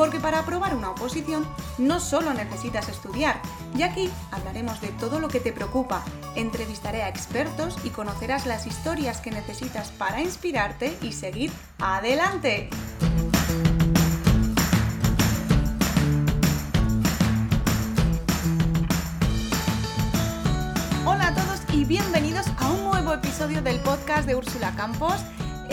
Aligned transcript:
Porque 0.00 0.18
para 0.18 0.38
aprobar 0.38 0.74
una 0.74 0.92
oposición 0.92 1.46
no 1.76 2.00
solo 2.00 2.32
necesitas 2.32 2.88
estudiar, 2.88 3.38
y 3.76 3.82
aquí 3.82 4.10
hablaremos 4.30 4.80
de 4.80 4.88
todo 4.88 5.20
lo 5.20 5.28
que 5.28 5.40
te 5.40 5.52
preocupa, 5.52 6.02
entrevistaré 6.36 7.02
a 7.02 7.10
expertos 7.10 7.76
y 7.84 7.90
conocerás 7.90 8.46
las 8.46 8.66
historias 8.66 9.20
que 9.20 9.30
necesitas 9.30 9.90
para 9.90 10.22
inspirarte 10.22 10.96
y 11.02 11.12
seguir 11.12 11.52
adelante. 11.80 12.70
Hola 21.04 21.26
a 21.26 21.34
todos 21.34 21.60
y 21.74 21.84
bienvenidos 21.84 22.46
a 22.56 22.70
un 22.70 22.84
nuevo 22.84 23.12
episodio 23.12 23.60
del 23.60 23.78
podcast 23.80 24.26
de 24.26 24.34
Úrsula 24.34 24.74
Campos. 24.76 25.20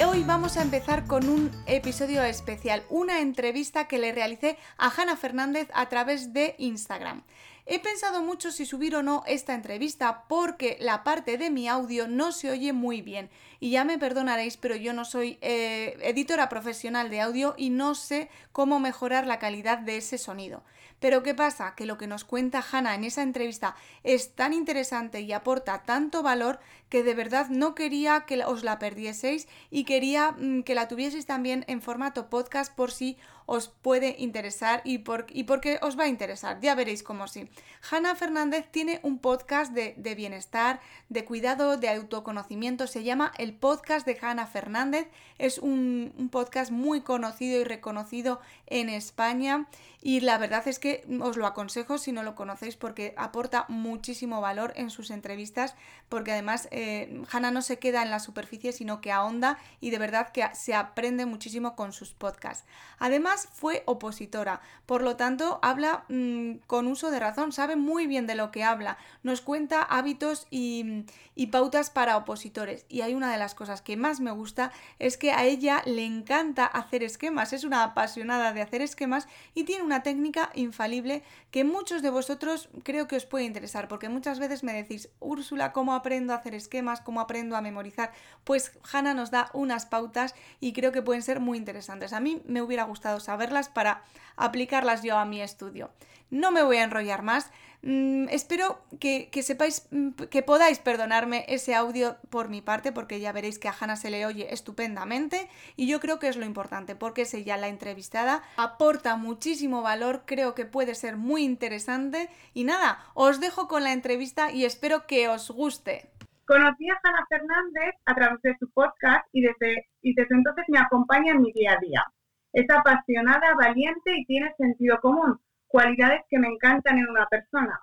Hoy 0.05 0.23
vamos 0.23 0.57
a 0.57 0.61
empezar 0.61 1.05
con 1.07 1.27
un 1.27 1.51
episodio 1.65 2.23
especial, 2.23 2.83
una 2.89 3.19
entrevista 3.19 3.87
que 3.87 3.97
le 3.97 4.11
realicé 4.11 4.57
a 4.77 4.89
Hanna 4.89 5.15
Fernández 5.15 5.69
a 5.73 5.89
través 5.89 6.33
de 6.33 6.55
Instagram. 6.59 7.23
He 7.65 7.79
pensado 7.79 8.21
mucho 8.21 8.51
si 8.51 8.65
subir 8.65 8.95
o 8.95 9.03
no 9.03 9.23
esta 9.27 9.53
entrevista 9.53 10.23
porque 10.29 10.77
la 10.79 11.03
parte 11.03 11.37
de 11.37 11.49
mi 11.49 11.67
audio 11.67 12.07
no 12.07 12.31
se 12.31 12.49
oye 12.49 12.71
muy 12.73 13.01
bien. 13.01 13.29
Y 13.59 13.71
ya 13.71 13.83
me 13.83 13.97
perdonaréis, 13.97 14.55
pero 14.55 14.75
yo 14.75 14.93
no 14.93 15.03
soy 15.03 15.37
eh, 15.41 15.97
editora 16.01 16.47
profesional 16.47 17.09
de 17.09 17.19
audio 17.19 17.55
y 17.57 17.69
no 17.69 17.93
sé 17.93 18.29
cómo 18.53 18.79
mejorar 18.79 19.27
la 19.27 19.39
calidad 19.39 19.79
de 19.79 19.97
ese 19.97 20.17
sonido. 20.17 20.63
Pero 20.99 21.23
¿qué 21.23 21.35
pasa? 21.35 21.75
Que 21.75 21.85
lo 21.85 21.97
que 21.97 22.07
nos 22.07 22.23
cuenta 22.23 22.63
Hanna 22.71 22.95
en 22.95 23.03
esa 23.03 23.21
entrevista 23.21 23.75
es 24.03 24.33
tan 24.33 24.53
interesante 24.53 25.21
y 25.21 25.33
aporta 25.33 25.83
tanto 25.83 26.23
valor 26.23 26.59
que 26.89 27.03
de 27.03 27.13
verdad 27.13 27.47
no 27.49 27.75
quería 27.75 28.25
que 28.25 28.43
os 28.45 28.63
la 28.63 28.79
perdieseis 28.79 29.47
y 29.69 29.83
quería 29.83 30.31
mm, 30.31 30.63
que 30.63 30.75
la 30.75 30.87
tuvieseis 30.87 31.25
también 31.25 31.65
en 31.67 31.81
formato 31.81 32.29
podcast 32.29 32.73
por 32.73 32.91
si 32.91 33.17
os 33.47 33.69
puede 33.69 34.15
interesar 34.19 34.81
y, 34.83 34.99
por, 34.99 35.25
y 35.29 35.43
porque 35.43 35.79
os 35.81 35.97
va 35.97 36.03
a 36.03 36.07
interesar. 36.09 36.59
Ya 36.59 36.75
veréis 36.75 37.01
cómo 37.01 37.27
sí. 37.27 37.49
Hanna 37.89 38.13
Fernández 38.13 38.67
tiene 38.69 38.99
un 39.03 39.19
podcast 39.19 39.71
de, 39.73 40.15
bienestar, 40.15 40.81
de 41.07 41.23
cuidado, 41.23 41.77
de 41.77 41.87
autoconocimiento. 41.87 42.87
Se 42.87 43.03
llama 43.03 43.31
El 43.37 43.53
Podcast 43.53 44.05
de 44.05 44.17
Hanna 44.21 44.47
Fernández. 44.47 45.07
Es 45.37 45.59
un, 45.59 46.13
un 46.17 46.27
podcast 46.27 46.71
muy 46.71 47.01
conocido 47.01 47.61
y 47.61 47.63
reconocido 47.63 48.41
en 48.65 48.89
España 48.89 49.67
y 50.01 50.19
la 50.19 50.37
verdad 50.37 50.67
es 50.67 50.77
que 50.77 51.05
os 51.21 51.37
lo 51.37 51.47
aconsejo 51.47 51.97
si 51.97 52.11
no 52.11 52.23
lo 52.23 52.35
conocéis 52.35 52.75
porque 52.75 53.13
aporta 53.17 53.65
muchísimo 53.67 54.41
valor 54.41 54.73
en 54.75 54.89
sus 54.89 55.09
entrevistas 55.09 55.75
porque 56.09 56.33
además 56.33 56.67
eh, 56.79 57.23
no 57.51 57.61
se 57.63 57.79
queda 57.79 58.03
en 58.03 58.11
la 58.11 58.19
superficie 58.19 58.71
sino 58.71 59.01
que 59.01 59.11
ahonda 59.11 59.57
y 59.81 59.89
de 59.89 59.97
verdad 59.97 60.31
que 60.31 60.47
se 60.53 60.75
aprende 60.75 61.25
muchísimo 61.25 61.75
con 61.75 61.91
sus 61.91 62.13
podcasts. 62.13 62.65
Además 62.99 63.49
fue 63.51 63.81
opositora, 63.85 64.61
por 64.85 65.01
lo 65.01 65.15
tanto 65.15 65.59
habla 65.63 66.05
mm, 66.09 66.57
con 66.67 66.85
uso 66.85 67.09
de 67.09 67.19
razón, 67.19 67.51
sabe 67.51 67.75
muy 67.75 68.05
bien 68.05 68.27
de 68.27 68.35
lo 68.35 68.51
que 68.51 68.63
habla, 68.63 68.99
nos 69.23 69.41
cuenta 69.41 69.81
hábitos 69.81 70.45
y, 70.51 71.05
y 71.33 71.47
pautas 71.47 71.89
para 71.89 72.15
opositores 72.15 72.85
y 72.89 73.01
hay 73.01 73.15
una 73.15 73.31
de 73.31 73.39
las 73.39 73.55
cosas 73.55 73.81
que 73.81 73.97
más 73.97 74.19
me 74.19 74.31
gusta 74.31 74.71
es 74.99 75.17
que 75.17 75.31
a 75.31 75.45
ella 75.45 75.81
le 75.85 76.05
encanta 76.05 76.65
hacer 76.65 77.01
esquemas, 77.01 77.53
es 77.53 77.63
una 77.63 77.83
apasionada 77.83 78.53
de 78.53 78.61
hacer 78.61 78.83
esquemas 78.83 79.27
y 79.55 79.63
tiene 79.63 79.83
una 79.83 80.03
técnica 80.03 80.51
infalible 80.53 81.23
que 81.49 81.63
muchos 81.63 82.03
de 82.03 82.11
vosotros 82.11 82.69
creo 82.83 83.07
que 83.07 83.15
os 83.15 83.25
puede 83.25 83.45
interesar, 83.45 83.87
porque 83.87 84.09
muchas 84.09 84.37
veces 84.37 84.63
me 84.63 84.73
decís, 84.73 85.09
Úrsula, 85.19 85.73
¿cómo 85.73 85.95
aprendo 85.95 86.33
a 86.33 86.37
hacer 86.37 86.53
esquemas? 86.53 86.66
¿Cómo 87.01 87.21
aprendo 87.21 87.55
a 87.55 87.61
memorizar? 87.61 88.11
Pues 88.43 88.71
Hanna 88.91 89.13
nos 89.13 89.31
da 89.31 89.49
unas 89.53 89.85
pautas 89.85 90.35
y 90.59 90.73
creo 90.73 90.91
que 90.91 91.01
pueden 91.01 91.23
ser 91.23 91.39
muy 91.39 91.57
interesantes. 91.57 92.13
A 92.13 92.19
mí 92.19 92.41
me 92.45 92.61
hubiera 92.61 92.83
gustado 92.83 93.19
saberlas 93.19 93.69
para 93.69 94.03
aplicarlas 94.35 95.03
yo 95.03 95.17
a 95.17 95.25
mi 95.25 95.41
estudio. 95.41 95.91
No 96.29 96.51
me 96.51 96.63
voy 96.63 96.77
a 96.77 96.83
enrollar 96.83 97.21
más. 97.21 97.51
Mm, 97.83 98.27
espero 98.29 98.81
que, 98.99 99.29
sepáis, 99.43 99.87
mm, 99.91 100.09
que 100.29 100.41
podáis 100.41 100.79
perdonarme 100.79 101.45
ese 101.47 101.75
audio 101.75 102.17
por 102.29 102.49
mi 102.49 102.61
parte, 102.61 102.91
porque 102.91 103.19
ya 103.19 103.31
veréis 103.31 103.59
que 103.59 103.67
a 103.67 103.75
Hanna 103.79 103.95
se 103.95 104.09
le 104.09 104.25
oye 104.25 104.53
estupendamente 104.53 105.47
y 105.75 105.87
yo 105.87 105.99
creo 105.99 106.19
que 106.19 106.27
es 106.27 106.35
lo 106.37 106.45
importante, 106.45 106.95
porque 106.95 107.21
es 107.21 107.33
ella 107.33 107.55
la 107.55 107.67
entrevistada, 107.67 108.43
aporta 108.57 109.15
muchísimo 109.15 109.81
valor, 109.83 110.23
creo 110.25 110.55
que 110.55 110.65
puede 110.65 110.95
ser 110.95 111.17
muy 111.17 111.43
interesante 111.43 112.29
y 112.53 112.63
nada, 112.63 113.05
os 113.13 113.39
dejo 113.39 113.67
con 113.67 113.83
la 113.83 113.93
entrevista 113.93 114.51
y 114.51 114.65
espero 114.65 115.05
que 115.05 115.29
os 115.29 115.51
guste. 115.51 116.09
Conocí 116.47 116.89
a 116.89 116.97
Hanna 117.03 117.25
Fernández 117.27 117.95
a 118.05 118.15
través 118.15 118.41
de 118.41 118.55
su 118.57 118.71
podcast 118.71 119.27
y 119.33 119.41
desde, 119.41 119.85
entonces 120.01 120.63
me 120.69 120.79
acompaña 120.79 121.33
en 121.33 121.41
mi 121.41 121.51
día 121.51 121.73
a 121.73 121.81
día. 121.81 122.05
Es 122.53 122.65
apasionada, 122.69 123.53
valiente 123.55 124.13
y 124.15 124.25
tiene 124.25 124.53
sentido 124.57 124.97
común 125.01 125.37
cualidades 125.67 126.21
que 126.29 126.39
me 126.39 126.47
encantan 126.47 126.99
en 126.99 127.09
una 127.09 127.25
persona. 127.25 127.77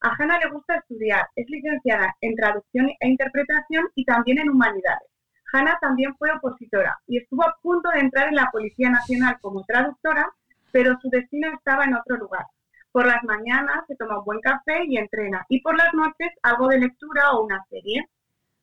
A 0.00 0.16
Hanna 0.18 0.36
le 0.40 0.50
gusta 0.50 0.78
estudiar, 0.78 1.28
es 1.36 1.46
licenciada 1.48 2.12
en 2.20 2.34
traducción 2.34 2.88
e 2.98 3.08
interpretación 3.08 3.88
y 3.94 4.04
también 4.04 4.40
en 4.40 4.50
humanidades. 4.50 5.08
Hanna 5.52 5.78
también 5.80 6.16
fue 6.16 6.32
opositora 6.32 6.98
y 7.06 7.18
estuvo 7.18 7.44
a 7.44 7.54
punto 7.62 7.88
de 7.90 8.00
entrar 8.00 8.30
en 8.30 8.34
la 8.34 8.50
Policía 8.50 8.90
Nacional 8.90 9.38
como 9.40 9.62
traductora, 9.62 10.28
pero 10.72 10.98
su 11.00 11.08
destino 11.08 11.52
estaba 11.52 11.84
en 11.84 11.94
otro 11.94 12.16
lugar. 12.16 12.46
Por 12.92 13.06
las 13.06 13.22
mañanas 13.24 13.84
se 13.86 13.96
toma 13.96 14.18
un 14.18 14.24
buen 14.24 14.40
café 14.40 14.84
y 14.86 14.96
entrena, 14.96 15.44
y 15.48 15.60
por 15.60 15.76
las 15.76 15.92
noches 15.94 16.30
algo 16.42 16.68
de 16.68 16.80
lectura 16.80 17.32
o 17.32 17.44
una 17.44 17.64
serie. 17.68 18.08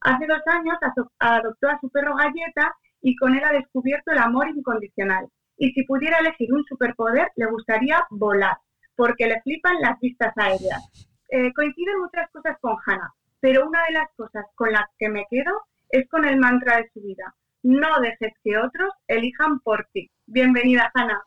Hace 0.01 0.27
dos 0.27 0.41
años 0.47 0.77
adoptó 1.19 1.67
a 1.69 1.79
su 1.79 1.89
perro 1.89 2.15
Galleta 2.15 2.75
y 3.01 3.15
con 3.15 3.35
él 3.35 3.43
ha 3.43 3.53
descubierto 3.53 4.11
el 4.11 4.19
amor 4.19 4.49
incondicional. 4.49 5.27
Y 5.57 5.71
si 5.71 5.83
pudiera 5.83 6.17
elegir 6.17 6.53
un 6.53 6.63
superpoder, 6.65 7.31
le 7.35 7.45
gustaría 7.45 8.05
volar 8.09 8.57
porque 8.95 9.27
le 9.27 9.41
flipan 9.41 9.79
las 9.81 9.99
vistas 9.99 10.33
aéreas. 10.37 10.81
Eh, 11.29 11.53
coinciden 11.53 11.99
muchas 11.99 12.29
cosas 12.31 12.57
con 12.61 12.75
Hannah, 12.85 13.13
pero 13.39 13.67
una 13.67 13.83
de 13.87 13.93
las 13.93 14.09
cosas 14.15 14.45
con 14.55 14.71
las 14.71 14.85
que 14.97 15.09
me 15.09 15.25
quedo 15.29 15.51
es 15.89 16.07
con 16.09 16.25
el 16.25 16.37
mantra 16.37 16.77
de 16.77 16.89
su 16.93 17.01
vida. 17.01 17.35
No 17.63 17.99
dejes 17.99 18.33
que 18.43 18.57
otros 18.57 18.93
elijan 19.07 19.59
por 19.59 19.87
ti. 19.91 20.09
Bienvenida, 20.27 20.91
Hannah. 20.93 21.23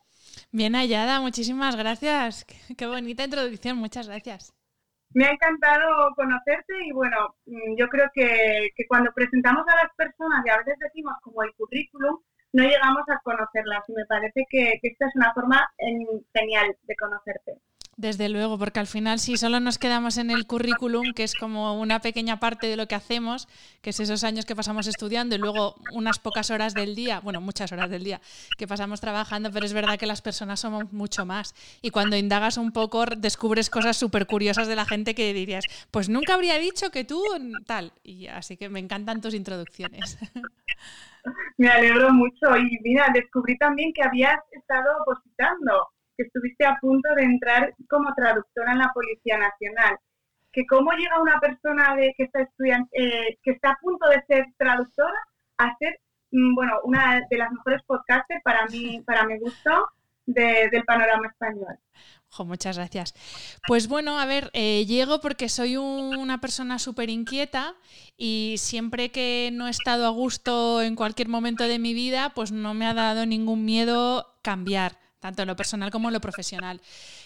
Bien 0.50 0.74
hallada, 0.74 1.20
muchísimas 1.20 1.76
gracias. 1.76 2.46
Qué 2.76 2.86
bonita 2.86 3.24
introducción, 3.24 3.76
muchas 3.76 4.08
gracias. 4.08 4.54
Me 5.14 5.26
ha 5.26 5.30
encantado 5.30 6.14
conocerte 6.16 6.74
y 6.86 6.92
bueno, 6.92 7.34
mm, 7.46 7.76
yo 7.76 7.88
creo 7.88 8.08
que, 8.14 8.70
cuando 8.88 9.12
presentamos 9.12 9.66
a 9.68 9.76
las 9.76 9.94
personas 9.96 10.44
y 10.44 10.50
a 10.50 10.58
veces 10.58 10.74
decimos 10.80 11.14
como 11.22 11.42
el 11.42 11.52
currículum, 11.54 12.18
no 12.52 12.62
llegamos 12.62 13.02
a 13.08 13.20
conocerlas 13.22 13.84
y 13.88 13.92
me 13.92 14.06
parece 14.06 14.44
que, 14.50 14.78
esta 14.82 15.06
es 15.06 15.16
una 15.16 15.32
forma 15.34 15.68
genial 16.34 16.76
de 16.82 16.96
conocerte. 16.96 17.58
Desde 17.98 18.28
luego, 18.28 18.60
porque 18.60 18.78
al 18.78 18.86
final 18.86 19.18
si 19.18 19.36
solo 19.36 19.58
nos 19.58 19.76
quedamos 19.76 20.18
en 20.18 20.30
el 20.30 20.46
currículum, 20.46 21.14
que 21.16 21.24
es 21.24 21.34
como 21.34 21.80
una 21.80 21.98
pequeña 21.98 22.38
parte 22.38 22.68
de 22.68 22.76
lo 22.76 22.86
que 22.86 22.94
hacemos, 22.94 23.48
que 23.82 23.90
es 23.90 23.98
esos 23.98 24.22
años 24.22 24.46
que 24.46 24.54
pasamos 24.54 24.86
estudiando 24.86 25.34
y 25.34 25.38
luego 25.38 25.74
unas 25.92 26.20
pocas 26.20 26.52
horas 26.52 26.74
del 26.74 26.94
día, 26.94 27.18
bueno, 27.18 27.40
muchas 27.40 27.72
horas 27.72 27.90
del 27.90 28.04
día 28.04 28.20
que 28.56 28.68
pasamos 28.68 29.00
trabajando, 29.00 29.50
pero 29.50 29.66
es 29.66 29.72
verdad 29.72 29.98
que 29.98 30.06
las 30.06 30.22
personas 30.22 30.60
somos 30.60 30.92
mucho 30.92 31.26
más. 31.26 31.56
Y 31.82 31.90
cuando 31.90 32.16
indagas 32.16 32.56
un 32.56 32.70
poco, 32.70 33.04
descubres 33.04 33.68
cosas 33.68 33.96
súper 33.96 34.26
curiosas 34.26 34.68
de 34.68 34.76
la 34.76 34.84
gente 34.84 35.16
que 35.16 35.34
dirías, 35.34 35.64
pues 35.90 36.08
nunca 36.08 36.34
habría 36.34 36.56
dicho 36.60 36.92
que 36.92 37.02
tú 37.02 37.20
tal. 37.66 37.90
Y 38.04 38.28
así 38.28 38.56
que 38.56 38.68
me 38.68 38.78
encantan 38.78 39.20
tus 39.20 39.34
introducciones. 39.34 40.18
Me 41.58 41.68
alegro 41.68 42.12
mucho 42.12 42.56
y 42.56 42.78
mira, 42.84 43.08
descubrí 43.12 43.58
también 43.58 43.92
que 43.92 44.04
habías 44.04 44.38
estado 44.52 44.88
opositando 45.02 45.88
que 46.18 46.24
estuviste 46.24 46.66
a 46.66 46.76
punto 46.80 47.08
de 47.14 47.22
entrar 47.22 47.72
como 47.88 48.12
traductora 48.14 48.72
en 48.72 48.78
la 48.78 48.90
Policía 48.92 49.38
Nacional. 49.38 49.96
Que 50.52 50.66
cómo 50.66 50.90
llega 50.92 51.22
una 51.22 51.38
persona 51.38 51.94
de, 51.94 52.12
que 52.16 52.24
está 52.24 52.42
estudiando, 52.42 52.88
eh, 52.92 53.38
que 53.42 53.52
está 53.52 53.70
a 53.70 53.78
punto 53.80 54.08
de 54.08 54.22
ser 54.26 54.46
traductora 54.58 55.18
a 55.58 55.76
ser, 55.78 56.00
mm, 56.32 56.54
bueno, 56.54 56.72
una 56.82 57.20
de 57.30 57.38
las 57.38 57.52
mejores 57.52 57.82
podcasters 57.86 58.42
para 58.42 58.66
mí, 58.66 59.00
para 59.06 59.24
mi 59.24 59.38
gusto, 59.38 59.88
del 60.26 60.84
panorama 60.84 61.28
español. 61.28 61.78
muchas 62.44 62.76
gracias. 62.76 63.14
Pues 63.66 63.88
bueno, 63.88 64.18
a 64.18 64.26
ver, 64.26 64.50
eh, 64.52 64.84
llego 64.84 65.20
porque 65.20 65.48
soy 65.48 65.78
una 65.78 66.38
persona 66.38 66.78
súper 66.78 67.08
inquieta 67.08 67.74
y 68.18 68.56
siempre 68.58 69.10
que 69.10 69.48
no 69.54 69.68
he 69.68 69.70
estado 69.70 70.06
a 70.06 70.10
gusto 70.10 70.82
en 70.82 70.96
cualquier 70.96 71.28
momento 71.28 71.64
de 71.64 71.78
mi 71.78 71.94
vida, 71.94 72.32
pues 72.34 72.52
no 72.52 72.74
me 72.74 72.86
ha 72.86 72.92
dado 72.92 73.24
ningún 73.24 73.64
miedo 73.64 74.34
cambiar 74.42 74.98
tanto 75.20 75.42
en 75.42 75.48
lo 75.48 75.56
personal 75.56 75.90
como 75.90 76.08
en 76.08 76.14
lo 76.14 76.20
profesional. 76.20 76.80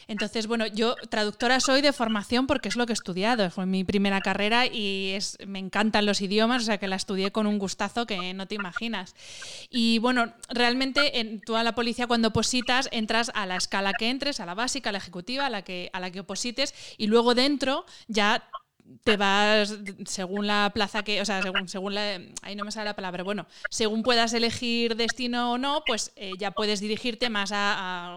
Entonces, 0.08 0.46
bueno, 0.46 0.66
yo 0.66 0.96
traductora 1.10 1.60
soy 1.60 1.80
de 1.80 1.92
formación 1.92 2.46
porque 2.46 2.68
es 2.68 2.76
lo 2.76 2.86
que 2.86 2.92
he 2.92 2.94
estudiado, 2.94 3.50
fue 3.50 3.66
mi 3.66 3.84
primera 3.84 4.20
carrera 4.20 4.66
y 4.66 5.10
es, 5.10 5.38
me 5.46 5.58
encantan 5.58 6.06
los 6.06 6.20
idiomas, 6.20 6.62
o 6.62 6.66
sea 6.66 6.78
que 6.78 6.88
la 6.88 6.96
estudié 6.96 7.32
con 7.32 7.46
un 7.46 7.58
gustazo 7.58 8.06
que 8.06 8.34
no 8.34 8.46
te 8.46 8.54
imaginas. 8.54 9.14
Y 9.70 9.98
bueno, 9.98 10.32
realmente 10.48 11.20
en 11.20 11.40
toda 11.40 11.62
la 11.62 11.74
policía 11.74 12.06
cuando 12.06 12.28
opositas 12.28 12.88
entras 12.92 13.30
a 13.34 13.46
la 13.46 13.56
escala 13.56 13.92
que 13.92 14.10
entres, 14.10 14.40
a 14.40 14.46
la 14.46 14.54
básica, 14.54 14.90
a 14.90 14.92
la 14.92 14.98
ejecutiva, 14.98 15.46
a 15.46 15.50
la 15.50 15.62
que, 15.62 15.90
a 15.92 16.00
la 16.00 16.10
que 16.10 16.20
oposites 16.20 16.74
y 16.96 17.06
luego 17.06 17.34
dentro 17.34 17.84
ya 18.08 18.48
te 19.04 19.16
vas 19.16 19.78
según 20.06 20.46
la 20.46 20.70
plaza 20.74 21.02
que, 21.02 21.20
o 21.20 21.24
sea, 21.24 21.42
según, 21.42 21.68
según 21.68 21.94
la, 21.94 22.20
ahí 22.42 22.54
no 22.54 22.64
me 22.64 22.72
sale 22.72 22.86
la 22.86 22.96
palabra, 22.96 23.22
bueno, 23.22 23.46
según 23.70 24.02
puedas 24.02 24.32
elegir 24.32 24.96
destino 24.96 25.52
o 25.52 25.58
no, 25.58 25.82
pues 25.86 26.12
eh, 26.16 26.32
ya 26.38 26.50
puedes 26.50 26.80
dirigirte 26.80 27.30
más 27.30 27.52
a, 27.52 28.14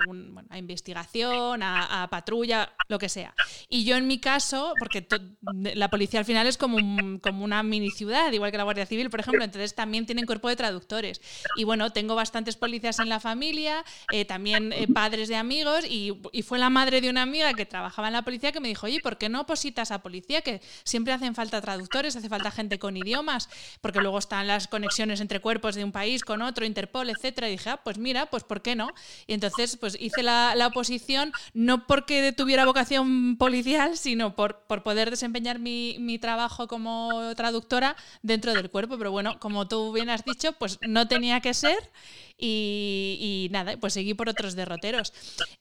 a, 0.49 0.57
investigación, 0.57 1.61
a, 1.63 2.07
patrulla, 2.09 2.73
lo 2.87 2.99
que 2.99 3.09
sea. 3.09 3.33
Y 3.69 3.83
yo 3.83 3.95
en 3.95 4.07
mi 4.07 4.19
caso, 4.19 4.73
porque 4.79 5.07
la 5.53 5.89
policía 5.89 6.19
al 6.19 6.25
final 6.25 6.45
es 6.47 6.57
como, 6.57 6.77
como 7.19 7.43
una 7.43 7.63
mini 7.63 7.89
ciudad, 7.89 8.31
igual 8.31 8.51
que 8.51 8.57
la 8.57 8.63
Guardia 8.63 8.85
Civil, 8.85 9.09
por 9.09 9.19
ejemplo, 9.19 9.43
entonces 9.43 9.73
también 9.75 10.05
tienen 10.05 10.25
cuerpo 10.25 10.49
de 10.49 10.55
traductores. 10.55 11.21
Y 11.57 11.63
bueno, 11.63 11.91
tengo 11.91 12.15
bastantes 12.15 12.55
policías 12.55 12.99
en 12.99 13.09
la 13.09 13.19
familia, 13.19 13.83
eh, 14.11 14.25
también 14.25 14.71
eh, 14.73 14.87
padres 14.87 15.29
de 15.29 15.35
amigos, 15.35 15.85
y, 15.87 16.13
y, 16.31 16.41
fue 16.43 16.59
la 16.59 16.69
madre 16.69 17.01
de 17.01 17.09
una 17.09 17.23
amiga 17.23 17.53
que 17.53 17.65
trabajaba 17.65 18.07
en 18.07 18.13
la 18.13 18.21
policía 18.21 18.51
que 18.51 18.59
me 18.59 18.67
dijo, 18.67 18.85
oye, 18.85 18.99
¿por 19.01 19.17
qué 19.17 19.29
no 19.29 19.45
positas 19.45 19.91
a 19.91 20.03
policía? 20.03 20.41
Que 20.41 20.54
siempre 20.83 21.13
hacen 21.13 21.35
falta 21.35 21.61
traductores, 21.61 22.15
hace 22.15 22.29
falta 22.29 22.51
gente 22.51 22.79
con 22.79 22.97
idiomas, 22.97 23.49
porque 23.81 23.99
luego 24.01 24.19
están 24.19 24.47
las 24.47 24.67
conexiones 24.67 25.21
entre 25.21 25.39
cuerpos 25.39 25.75
de 25.75 25.83
un 25.83 25.91
país 25.91 26.23
con 26.23 26.41
otro, 26.41 26.65
Interpol, 26.65 27.09
etcétera. 27.09 27.47
Y 27.47 27.51
dije, 27.51 27.69
ah, 27.69 27.81
pues 27.83 27.97
mira, 27.97 28.27
pues 28.27 28.43
¿por 28.43 28.61
qué 28.61 28.75
no? 28.75 28.89
Y 29.27 29.33
entonces 29.33 29.77
pues 29.77 29.97
hice 29.99 30.23
la, 30.23 30.53
oposición 30.65 31.31
no 31.53 31.85
porque 31.85 32.33
tuviera 32.33 32.65
vocación 32.65 33.37
policial, 33.37 33.97
sino 33.97 34.35
por, 34.35 34.63
por 34.67 34.83
poder 34.83 35.11
desempeñar 35.11 35.59
mi, 35.59 36.19
trabajo 36.19 36.67
como 36.67 37.35
traductora 37.35 37.95
dentro 38.21 38.53
del 38.53 38.69
cuerpo. 38.69 38.97
Pero 38.97 39.11
bueno, 39.11 39.39
como 39.39 39.67
tú 39.67 39.91
bien 39.91 40.09
has 40.09 40.23
dicho, 40.23 40.53
pues 40.53 40.79
no 40.87 41.07
tenía 41.07 41.41
que 41.41 41.53
ser. 41.53 41.91
Y, 42.37 43.47
nada, 43.51 43.77
pues 43.77 43.93
seguí 43.93 44.13
por 44.13 44.29
otros 44.29 44.55
derroteros. 44.55 45.13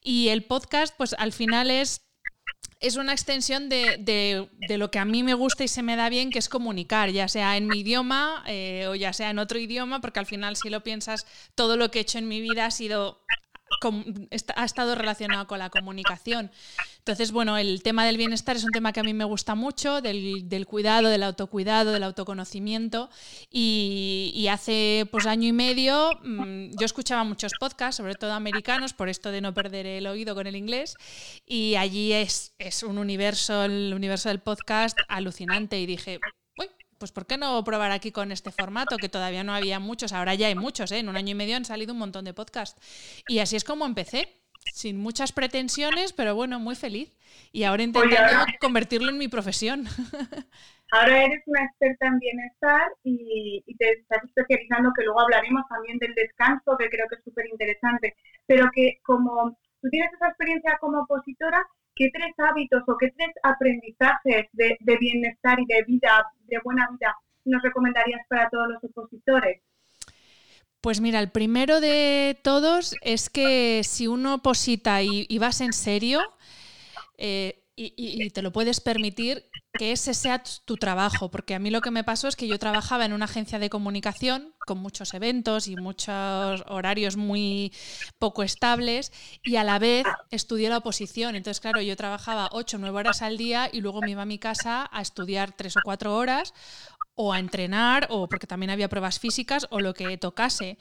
Y 0.02 0.28
el 0.28 0.44
podcast, 0.44 0.94
pues 0.96 1.14
al 1.18 1.32
final 1.32 1.70
es 1.70 2.02
es 2.80 2.96
una 2.96 3.12
extensión 3.12 3.70
de, 3.70 4.48
lo 4.68 4.90
que 4.90 4.98
a 4.98 5.06
mí 5.06 5.22
me 5.22 5.32
gusta 5.32 5.64
y 5.64 5.68
se 5.68 5.82
me 5.82 5.96
da 5.96 6.10
bien, 6.10 6.30
que 6.30 6.38
es 6.38 6.50
comunicar, 6.50 7.10
ya 7.10 7.28
sea 7.28 7.56
en 7.56 7.66
mi 7.66 7.80
idioma 7.80 8.44
eh, 8.46 8.86
o 8.88 8.94
ya 8.94 9.14
sea 9.14 9.30
en 9.30 9.38
otro 9.38 9.58
idioma, 9.58 10.02
porque 10.02 10.20
al 10.20 10.26
final 10.26 10.56
si 10.56 10.68
lo 10.68 10.82
piensas, 10.82 11.26
todo 11.54 11.78
lo 11.78 11.90
que 11.90 12.00
he 12.00 12.02
hecho 12.02 12.18
en 12.18 12.28
mi 12.28 12.42
vida 12.42 12.66
ha 12.66 12.70
sido 12.70 13.22
ha 14.56 14.64
estado 14.64 14.94
relacionado 14.94 15.46
con 15.46 15.58
la 15.58 15.70
comunicación. 15.70 16.50
Entonces, 16.98 17.32
bueno, 17.32 17.58
el 17.58 17.82
tema 17.82 18.06
del 18.06 18.16
bienestar 18.16 18.56
es 18.56 18.64
un 18.64 18.70
tema 18.70 18.92
que 18.92 19.00
a 19.00 19.02
mí 19.02 19.12
me 19.12 19.24
gusta 19.24 19.54
mucho, 19.54 20.00
del, 20.00 20.66
cuidado, 20.66 21.08
del 21.08 21.22
autocuidado, 21.22 21.92
del 21.92 22.02
autoconocimiento. 22.02 23.10
Y, 23.50 24.46
hace 24.50 25.08
pues 25.10 25.26
año 25.26 25.48
y 25.48 25.52
medio 25.52 26.10
mm, 26.22 26.76
yo 26.78 26.86
escuchaba 26.86 27.24
muchos 27.24 27.52
podcasts, 27.58 27.96
sobre 27.96 28.14
todo 28.14 28.32
americanos, 28.32 28.92
por 28.92 29.08
esto 29.08 29.32
de 29.32 29.40
no 29.40 29.52
perder 29.52 29.86
el 29.86 30.06
oído 30.06 30.34
con 30.34 30.46
el 30.46 30.56
inglés. 30.56 30.96
Y 31.46 31.74
allí 31.76 32.12
es, 32.12 32.54
es 32.58 32.82
un 32.82 32.98
universo, 32.98 33.64
el 33.64 33.92
universo 33.94 34.28
del 34.28 34.40
podcast 34.40 34.96
alucinante. 35.08 35.80
Y 35.80 35.86
dije, 35.86 36.20
pues 36.98 37.12
¿por 37.12 37.26
qué 37.26 37.38
no 37.38 37.62
probar 37.64 37.92
aquí 37.92 38.12
con 38.12 38.32
este 38.32 38.50
formato? 38.50 38.96
Que 38.96 39.08
todavía 39.08 39.44
no 39.44 39.54
había 39.54 39.78
muchos, 39.78 40.12
ahora 40.12 40.34
ya 40.34 40.48
hay 40.48 40.54
muchos, 40.54 40.92
¿eh? 40.92 40.98
en 40.98 41.08
un 41.08 41.16
año 41.16 41.32
y 41.32 41.34
medio 41.34 41.56
han 41.56 41.64
salido 41.64 41.92
un 41.92 41.98
montón 41.98 42.24
de 42.24 42.34
podcasts. 42.34 42.80
Y 43.28 43.38
así 43.38 43.56
es 43.56 43.64
como 43.64 43.86
empecé, 43.86 44.28
sin 44.72 44.98
muchas 44.98 45.32
pretensiones, 45.32 46.12
pero 46.12 46.34
bueno, 46.34 46.58
muy 46.58 46.74
feliz. 46.74 47.16
Y 47.52 47.64
ahora 47.64 47.82
intentando 47.82 48.46
convertirlo 48.60 49.10
en 49.10 49.18
mi 49.18 49.28
profesión. 49.28 49.84
Ahora 50.90 51.24
eres 51.24 51.42
una 51.46 51.64
experta 51.64 52.06
en 52.06 52.18
bienestar 52.20 52.88
y, 53.02 53.64
y, 53.66 53.76
te 53.76 53.90
estás 53.90 54.22
especializando, 54.22 54.92
que 54.96 55.02
luego 55.02 55.20
hablaremos 55.22 55.64
también 55.68 55.98
del 55.98 56.14
descanso, 56.14 56.76
que 56.78 56.88
creo 56.88 57.08
que 57.08 57.16
es 57.16 57.24
súper 57.24 57.46
interesante, 57.50 58.14
pero 58.46 58.70
que 58.72 59.00
como 59.02 59.56
tú 59.80 59.88
tienes 59.90 60.12
esa 60.12 60.28
experiencia 60.28 60.78
como 60.80 61.00
opositora, 61.00 61.66
¿qué 61.94 62.10
tres 62.12 62.34
hábitos 62.38 62.82
o 62.86 62.96
qué 62.98 63.12
tres 63.16 63.30
aprendizajes 63.42 64.46
de, 64.52 64.76
bienestar 65.00 65.58
y 65.60 65.66
de 65.66 65.82
vida, 65.86 66.26
de 66.46 66.58
buena 66.64 66.88
vida, 66.90 67.16
nos 67.44 67.62
recomendarías 67.62 68.20
para 68.28 68.48
todos 68.50 68.68
los 68.68 68.84
opositores? 68.84 69.62
Pues 70.80 71.00
mira, 71.00 71.20
el 71.20 71.30
primero 71.30 71.80
de 71.80 72.38
todos 72.42 72.94
es 73.00 73.30
que 73.30 73.82
si 73.84 74.06
uno 74.06 74.34
oposita 74.34 75.02
y, 75.02 75.38
vas 75.38 75.60
en 75.60 75.72
serio, 75.72 76.20
eh, 77.16 77.63
y, 77.76 78.30
te 78.30 78.42
lo 78.42 78.52
puedes 78.52 78.80
permitir, 78.80 79.48
que 79.76 79.90
ese 79.90 80.14
sea 80.14 80.40
tu 80.64 80.76
trabajo, 80.76 81.30
porque 81.30 81.54
a 81.54 81.58
mí 81.58 81.70
lo 81.70 81.80
que 81.80 81.90
me 81.90 82.04
pasó 82.04 82.28
es 82.28 82.36
que 82.36 82.46
yo 82.46 82.60
trabajaba 82.60 83.04
en 83.04 83.12
una 83.12 83.24
agencia 83.24 83.58
de 83.58 83.70
comunicación 83.70 84.54
con 84.66 84.78
muchos 84.78 85.14
eventos 85.14 85.66
y 85.66 85.74
muchos 85.74 86.62
horarios 86.68 87.16
muy 87.16 87.72
poco 88.20 88.44
estables 88.44 89.12
y 89.42 89.56
a 89.56 89.64
la 89.64 89.80
vez 89.80 90.06
estudié 90.30 90.68
la 90.68 90.78
oposición. 90.78 91.34
Entonces, 91.34 91.60
claro, 91.60 91.80
yo 91.80 91.96
trabajaba 91.96 92.48
8 92.52 92.76
o 92.76 92.80
9 92.80 92.96
horas 92.96 93.22
al 93.22 93.36
día 93.36 93.68
y 93.72 93.80
luego 93.80 94.00
me 94.00 94.12
iba 94.12 94.22
a 94.22 94.26
mi 94.26 94.38
casa 94.38 94.88
a 94.92 95.02
estudiar 95.02 95.50
3 95.50 95.78
o 95.78 95.80
4 95.82 96.14
horas 96.14 96.54
o 97.16 97.32
a 97.32 97.40
entrenar 97.40 98.06
o 98.10 98.28
porque 98.28 98.46
también 98.46 98.70
había 98.70 98.88
pruebas 98.88 99.18
físicas 99.18 99.66
o 99.70 99.80
lo 99.80 99.94
que 99.94 100.16
tocase 100.18 100.78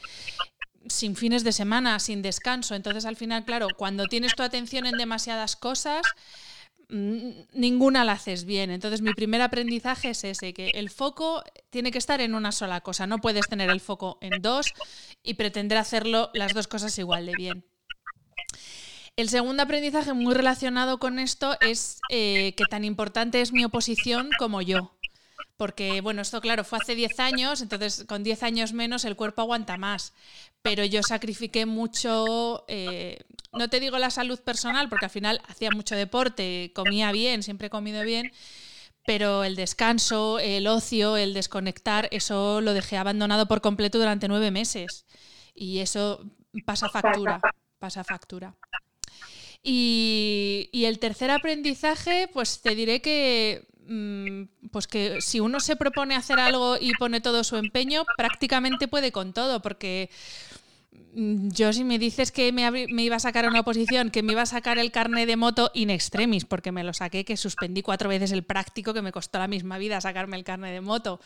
sin 0.88 1.16
fines 1.16 1.44
de 1.44 1.52
semana, 1.52 1.98
sin 2.00 2.22
descanso. 2.22 2.76
Entonces, 2.76 3.06
al 3.06 3.16
final, 3.16 3.46
claro, 3.46 3.70
cuando 3.76 4.06
tienes 4.06 4.36
tu 4.36 4.44
atención 4.44 4.86
en 4.86 4.98
demasiadas 4.98 5.56
cosas, 5.56 6.02
ninguna 6.94 8.06
la 8.06 8.14
haces 8.14 8.46
bien. 8.46 8.70
Entonces 8.70 9.02
mi 9.02 9.14
primer 9.14 9.42
aprendizaje 9.42 10.12
es 10.12 10.24
ese, 10.24 10.54
que 10.54 10.70
el 10.76 10.90
foco 10.90 11.44
tiene 11.70 11.92
que 11.92 11.98
estar 11.98 12.22
en 12.22 12.36
una 12.36 12.52
sola 12.52 12.82
cosa. 12.82 13.08
No 13.08 13.18
puedes 13.18 13.48
tener 13.48 13.70
el 13.70 13.80
foco 13.80 14.18
en 14.22 14.42
dos 14.42 14.74
y 15.24 15.34
pretender 15.34 15.78
hacerlo 15.78 16.30
las 16.34 16.54
dos 16.54 16.68
cosas 16.68 16.98
igual 17.00 17.26
de 17.26 17.34
bien. 17.36 17.66
El 19.16 19.30
segundo 19.30 19.64
aprendizaje 19.64 20.14
muy 20.14 20.34
relacionado 20.34 20.98
con 20.98 21.20
esto 21.20 21.56
es 21.62 22.00
eh, 22.10 22.54
que 22.56 22.66
tan 22.66 22.84
importante 22.84 23.42
es 23.42 23.54
mi 23.54 23.64
oposición 23.64 24.30
como 24.40 24.62
yo. 24.62 24.98
Porque, 25.64 26.02
bueno, 26.02 26.22
esto 26.22 26.42
claro, 26.42 26.66
fue 26.66 26.78
hace 26.82 26.94
10 26.94 27.22
años, 27.22 27.62
entonces 27.62 28.04
con 28.06 28.22
10 28.22 28.44
años 28.44 28.74
menos 28.74 29.06
el 29.06 29.16
cuerpo 29.16 29.44
aguanta 29.44 29.78
más. 29.78 30.12
Pero 30.62 30.84
yo 30.84 31.02
sacrifiqué 31.04 31.66
mucho 31.66 32.66
eh, 32.68 33.24
no 33.54 33.70
te 33.70 33.80
digo 33.80 33.98
la 33.98 34.10
salud 34.10 34.40
personal, 34.42 34.90
porque 34.90 35.06
al 35.06 35.12
final 35.12 35.42
hacía 35.48 35.70
mucho 35.72 35.96
deporte, 35.96 36.74
comía 36.76 37.14
bien, 37.14 37.44
siempre 37.44 37.68
he 37.68 37.70
comido 37.70 38.04
bien, 38.04 38.34
pero 39.06 39.46
el 39.46 39.56
descanso, 39.56 40.38
el 40.40 40.68
ocio, 40.68 41.16
el 41.16 41.34
desconectar, 41.34 42.10
eso 42.12 42.60
lo 42.60 42.74
dejé 42.74 42.98
abandonado 42.98 43.48
por 43.48 43.62
completo 43.62 44.00
durante 44.00 44.28
nueve 44.28 44.52
meses. 44.52 45.06
Y 45.56 45.80
eso 45.80 46.26
pasa 46.66 46.90
factura, 46.90 47.40
pasa 47.80 48.04
factura. 48.04 48.54
Y, 49.62 50.70
y 50.74 50.84
el 50.84 51.00
tercer 51.00 51.32
aprendizaje, 51.32 52.28
pues 52.34 52.62
te 52.62 52.76
diré 52.76 53.02
que 53.02 53.66
pues 54.72 54.88
que 54.88 55.22
si 55.22 55.40
uno 55.40 55.60
se 55.60 55.76
propone 55.76 56.16
hacer 56.16 56.40
algo 56.40 56.78
y 56.80 56.94
pone 56.94 57.22
todo 57.22 57.44
su 57.44 57.58
empeño, 57.58 58.06
prácticamente 58.18 58.88
puede 58.88 59.12
con 59.12 59.34
todo, 59.34 59.62
porque 59.62 60.10
Mm, 61.16 61.50
yo 61.50 61.72
si 61.74 61.84
me 61.84 62.00
dices 62.00 62.32
que 62.32 62.52
me, 62.52 63.04
iba 63.04 63.16
a 63.16 63.20
sacar 63.20 63.48
una 63.48 63.60
oposición, 63.62 64.10
que 64.10 64.24
me 64.24 64.34
iba 64.34 64.42
a 64.42 64.46
sacar 64.48 64.80
el 64.80 64.92
carnet 64.92 65.28
de 65.28 65.38
moto 65.38 65.72
in 65.74 65.90
extremis, 65.90 66.46
porque 66.46 66.72
me 66.72 66.84
lo 66.84 66.94
saqué, 66.94 67.24
que 67.26 67.38
suspendí 67.38 67.82
cuatro 67.82 68.10
veces 68.10 68.32
el 68.32 68.44
práctico, 68.44 68.94
que 68.94 69.02
me 69.02 69.12
costó 69.12 69.40
la 69.40 69.48
misma 69.48 69.78
vida 69.78 70.02
sacarme 70.02 70.38
el 70.38 70.44
carnet 70.44 70.74
de 70.74 70.82
moto. 70.82 71.20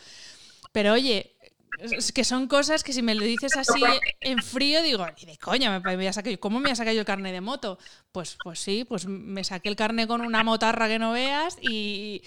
Pero 0.72 0.92
oye, 0.92 1.36
es 1.78 2.12
que 2.12 2.24
son 2.24 2.48
cosas 2.48 2.82
que 2.82 2.92
si 2.92 3.02
me 3.02 3.14
lo 3.14 3.24
dices 3.24 3.56
así 3.56 3.82
en 4.20 4.42
frío, 4.42 4.82
digo, 4.82 5.06
ni 5.06 5.26
de 5.26 5.38
coña, 5.38 5.78
me 5.80 5.96
voy 5.96 6.06
a 6.06 6.12
sacar, 6.12 6.38
¿cómo 6.38 6.58
me 6.58 6.64
voy 6.64 6.72
a 6.72 6.76
sacar 6.76 6.94
yo 6.94 7.00
el 7.00 7.06
carnet 7.06 7.32
de 7.32 7.40
moto? 7.40 7.78
Pues, 8.12 8.36
pues 8.42 8.58
sí, 8.58 8.84
pues 8.84 9.06
me 9.06 9.44
saqué 9.44 9.68
el 9.68 9.76
carnet 9.76 10.08
con 10.08 10.20
una 10.20 10.42
motarra 10.42 10.88
que 10.88 10.98
no 10.98 11.12
veas 11.12 11.56
y, 11.62 12.22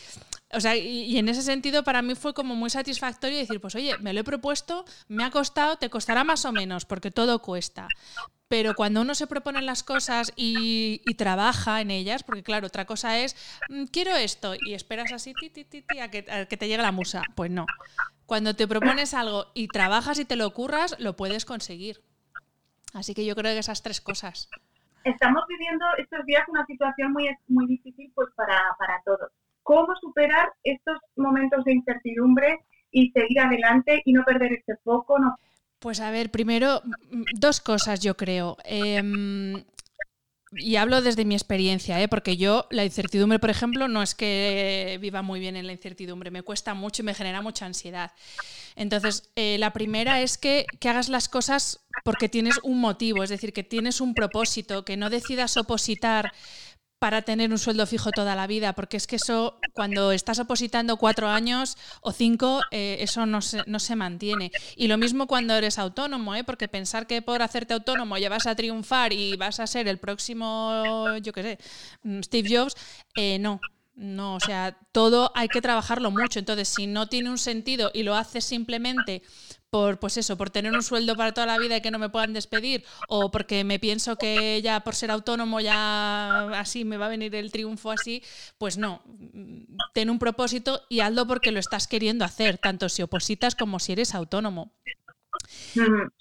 o 0.54 0.60
sea, 0.60 0.76
y, 0.76 1.18
en 1.18 1.30
ese 1.30 1.42
sentido 1.42 1.84
para 1.84 2.02
mí 2.02 2.16
fue 2.16 2.34
como 2.34 2.56
muy 2.56 2.70
satisfactorio 2.70 3.38
decir, 3.38 3.60
pues 3.60 3.76
oye, 3.76 3.98
me 4.00 4.14
lo 4.14 4.22
he 4.22 4.24
propuesto, 4.24 4.86
me 5.08 5.24
ha 5.24 5.32
costado, 5.32 5.78
te 5.78 5.90
costará 5.90 6.24
más 6.24 6.46
o 6.46 6.52
menos, 6.52 6.86
porque 6.86 7.12
todo 7.12 7.42
cuesta. 7.42 7.88
Pero 8.48 8.76
cuando 8.76 9.00
uno 9.02 9.16
se 9.16 9.28
propone 9.28 9.62
las 9.62 9.82
cosas 9.82 10.34
y, 10.36 11.02
trabaja 11.18 11.82
en 11.82 11.92
ellas, 11.92 12.24
porque 12.24 12.44
claro, 12.44 12.68
otra 12.68 12.86
cosa 12.86 13.20
es, 13.20 13.36
mm, 13.70 13.86
quiero 13.86 14.16
esto, 14.16 14.56
y 14.66 14.74
esperas 14.74 15.12
así 15.14 15.34
ti, 15.34 15.50
ti, 15.50 15.64
ti, 15.64 16.00
a, 16.00 16.10
que, 16.10 16.26
a 16.30 16.46
que 16.46 16.58
te 16.58 16.68
llegue 16.68 16.82
la 16.82 16.92
musa. 16.92 17.22
Pues 17.36 17.50
no. 17.50 17.66
Cuando 18.32 18.56
te 18.56 18.66
propones 18.66 19.14
algo 19.14 19.48
y 19.54 19.68
trabajas 19.68 20.18
y 20.18 20.24
te 20.24 20.38
lo 20.38 20.54
curras, 20.54 20.96
lo 21.00 21.18
puedes 21.18 21.44
conseguir. 21.44 21.98
Así 22.94 23.14
que 23.14 23.26
yo 23.26 23.36
creo 23.36 23.52
que 23.52 23.60
esas 23.60 23.84
tres 23.84 24.00
cosas. 24.00 24.50
Estamos 25.04 25.44
viviendo 25.50 25.86
estos 25.98 26.26
días 26.26 26.44
una 26.48 26.66
situación 26.66 27.12
muy, 27.12 27.28
muy 27.50 27.68
difícil 27.68 28.10
pues 28.16 28.30
para, 28.34 28.58
para 28.80 29.02
todos 29.04 29.34
cómo 29.64 29.94
superar 30.00 30.54
estos 30.64 30.98
momentos 31.18 31.66
de 31.66 31.74
incertidumbre 31.74 32.60
y 32.90 33.12
seguir 33.12 33.42
adelante 33.42 34.02
y 34.06 34.14
no 34.14 34.24
perder 34.24 34.54
este 34.54 34.78
foco. 34.78 35.20
No... 35.20 35.36
Pues 35.80 36.00
a 36.00 36.10
ver, 36.10 36.32
primero, 36.32 36.84
mm, 36.86 37.24
dos 37.38 37.60
cosas 37.60 38.00
yo 38.00 38.16
creo. 38.16 38.56
Em, 38.64 39.62
y 40.62 40.76
hablo 40.76 41.02
desde 41.02 41.26
mi 41.26 41.36
experiencia, 41.36 42.02
¿eh? 42.02 42.08
porque 42.08 42.38
yo 42.38 42.68
la 42.70 42.86
incertidumbre, 42.86 43.40
por 43.40 43.50
ejemplo, 43.50 43.88
no 43.88 44.02
es 44.02 44.16
que 44.16 44.98
viva 45.02 45.22
muy 45.22 45.40
bien 45.40 45.56
en 45.56 45.68
la 45.68 45.74
incertidumbre, 45.74 46.32
me 46.32 46.44
cuesta 46.44 46.74
mucho 46.74 47.02
y 47.02 47.06
me 47.06 47.14
genera 47.14 47.42
mucha 47.42 47.66
ansiedad. 47.66 48.12
Entonces, 48.76 49.30
eh, 49.36 49.58
la 49.60 49.74
primera 49.74 50.22
es 50.22 50.38
que, 50.38 50.66
que, 50.80 50.90
hagas 50.90 51.10
las 51.10 51.28
cosas 51.28 51.82
porque 52.04 52.30
tienes 52.30 52.60
un 52.64 52.80
motivo, 52.80 53.24
es 53.24 53.30
decir, 53.30 53.52
que 53.52 53.64
tienes 53.64 54.00
un 54.00 54.14
propósito, 54.14 54.86
que 54.86 54.98
no 54.98 55.10
decidas 55.10 55.58
opositar 55.58 56.32
para 57.02 57.24
tener 57.24 57.50
un 57.50 57.58
sueldo 57.58 57.88
fijo 57.88 58.12
toda 58.12 58.36
la 58.36 58.46
vida, 58.46 58.74
porque 58.74 58.96
es 58.96 59.08
que 59.08 59.16
eso, 59.16 59.58
cuando 59.74 60.12
estás 60.12 60.38
opositando 60.38 60.98
cuatro 60.98 61.30
años 61.30 61.76
o 62.02 62.12
cinco, 62.12 62.62
eh, 62.70 62.98
eso 63.00 63.26
no 63.26 63.42
se, 63.42 63.64
no 63.66 63.80
se, 63.80 63.96
mantiene. 63.96 64.52
Y 64.76 64.88
lo 64.88 65.00
mismo 65.00 65.26
cuando 65.26 65.56
eres 65.56 65.80
autónomo, 65.80 66.36
¿eh? 66.36 66.44
porque 66.44 66.68
pensar 66.68 67.08
que 67.08 67.24
por 67.24 67.42
hacerte 67.42 67.74
autónomo 67.74 68.20
ya 68.20 68.30
vas 68.30 68.46
a 68.46 68.54
triunfar 68.54 69.14
y 69.14 69.36
vas 69.36 69.60
a 69.60 69.66
ser 69.66 69.88
el 69.88 69.98
próximo, 69.98 71.18
yo 71.24 71.34
qué 71.34 71.42
sé, 71.42 71.58
mm, 72.04 72.22
Steve 72.22 72.56
Jobs, 72.56 72.76
eh, 73.16 73.40
no. 73.40 73.60
No, 73.96 74.36
o 74.36 74.40
sea, 74.40 74.78
todo 74.92 75.32
hay 75.36 75.48
que 75.48 75.62
trabajarlo 75.62 76.12
mucho. 76.12 76.40
Entonces, 76.40 76.70
si 76.70 76.88
no 76.88 77.08
tiene 77.08 77.30
un 77.30 77.38
sentido 77.38 77.92
y 77.94 78.04
lo 78.04 78.16
haces 78.16 78.46
simplemente 78.46 79.22
por, 79.72 80.00
pues 80.00 80.18
eso, 80.18 80.38
por 80.38 80.50
tener 80.50 80.74
un 80.74 80.84
sueldo 80.84 81.16
para 81.16 81.32
toda 81.32 81.48
la 81.48 81.58
vida 81.58 81.78
y 81.78 81.82
que 81.82 81.92
no 81.92 81.98
me 81.98 82.10
puedan 82.10 82.34
despedir, 82.34 82.84
o 83.08 83.32
porque 83.32 83.64
me 83.64 83.80
pienso 83.80 84.18
que 84.18 84.62
ya 84.62 84.82
por 84.82 84.96
ser 84.96 85.10
autónomo 85.12 85.62
ya 85.62 86.60
así 86.60 86.84
me 86.84 86.98
va 86.98 87.06
a 87.06 87.10
venir 87.10 87.34
el 87.36 87.52
triunfo 87.52 87.90
así, 87.90 88.22
pues 88.58 88.78
no. 88.78 89.02
Ten 89.94 90.10
un 90.10 90.20
propósito 90.20 90.82
y 90.90 91.00
hazlo 91.00 91.26
porque 91.26 91.54
lo 91.54 91.60
estás 91.60 91.88
queriendo 91.88 92.26
hacer, 92.26 92.58
tanto 92.58 92.90
si 92.90 93.02
opositas 93.02 93.56
como 93.56 93.80
si 93.80 93.94
eres 93.94 94.14
autónomo. 94.14 94.74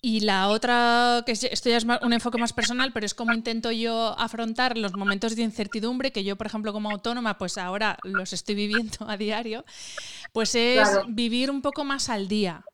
Y 0.01 0.21
la 0.21 0.49
otra, 0.49 1.25
que 1.27 1.33
esto 1.33 1.69
ya 1.69 1.77
es 1.77 1.85
un 1.85 2.13
enfoque 2.13 2.39
más 2.39 2.53
personal, 2.53 2.93
pero 2.93 3.05
es 3.05 3.15
como 3.15 3.33
intento 3.33 3.73
yo 3.73 4.17
afrontar 4.17 4.79
los 4.79 4.95
momentos 4.95 5.35
de 5.35 5.43
incertidumbre, 5.43 6.13
que 6.13 6.23
yo, 6.23 6.37
por 6.37 6.47
ejemplo, 6.47 6.73
como 6.73 6.89
autónoma, 6.91 7.37
pues 7.37 7.59
ahora 7.59 7.99
los 8.05 8.33
estoy 8.33 8.55
viviendo 8.55 8.99
a 9.09 9.17
diario, 9.17 9.65
pues 10.33 10.55
es 10.55 10.89
vivir 11.09 11.51
un 11.51 11.63
poco 11.63 11.85
más 11.85 12.09
al 12.09 12.29
día 12.29 12.65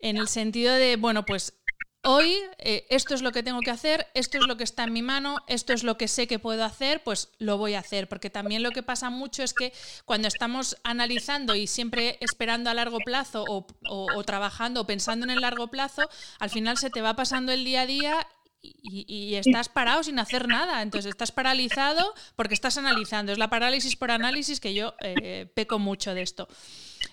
en 0.00 0.16
el 0.16 0.28
sentido 0.28 0.74
de, 0.74 0.96
bueno, 0.96 1.24
pues 1.24 1.54
hoy 2.02 2.34
eh, 2.58 2.86
esto 2.88 3.14
es 3.14 3.22
lo 3.22 3.32
que 3.32 3.42
tengo 3.42 3.60
que 3.60 3.70
hacer, 3.70 4.06
esto 4.14 4.38
es 4.38 4.46
lo 4.46 4.56
que 4.56 4.64
está 4.64 4.84
en 4.84 4.92
mi 4.92 5.02
mano, 5.02 5.38
esto 5.46 5.72
es 5.72 5.84
lo 5.84 5.98
que 5.98 6.08
sé 6.08 6.26
que 6.26 6.38
puedo 6.38 6.64
hacer, 6.64 7.02
pues 7.02 7.28
lo 7.38 7.58
voy 7.58 7.74
a 7.74 7.80
hacer. 7.80 8.08
Porque 8.08 8.30
también 8.30 8.62
lo 8.62 8.70
que 8.70 8.82
pasa 8.82 9.10
mucho 9.10 9.42
es 9.42 9.54
que 9.54 9.72
cuando 10.04 10.28
estamos 10.28 10.76
analizando 10.84 11.54
y 11.54 11.66
siempre 11.66 12.18
esperando 12.20 12.70
a 12.70 12.74
largo 12.74 12.98
plazo 12.98 13.44
o, 13.46 14.24
trabajando 14.24 14.82
o 14.82 14.86
pensando 14.86 15.24
en 15.24 15.30
el 15.30 15.40
largo 15.40 15.68
plazo, 15.68 16.08
al 16.38 16.50
final 16.50 16.78
se 16.78 16.90
te 16.90 17.02
va 17.02 17.14
pasando 17.14 17.52
el 17.52 17.64
día 17.64 17.82
a 17.82 17.86
día 17.86 18.26
y, 18.62 19.34
estás 19.34 19.68
parado 19.68 20.02
sin 20.02 20.18
hacer 20.18 20.48
nada. 20.48 20.82
Entonces 20.82 21.10
estás 21.10 21.32
paralizado 21.32 22.14
porque 22.36 22.54
estás 22.54 22.76
analizando. 22.78 23.32
Es 23.32 23.38
la 23.38 23.50
parálisis 23.50 23.96
por 23.96 24.10
análisis 24.10 24.60
que 24.60 24.74
yo 24.74 24.94
eh, 25.00 25.50
peco 25.54 25.78
mucho 25.78 26.14
de 26.14 26.22
esto. 26.22 26.48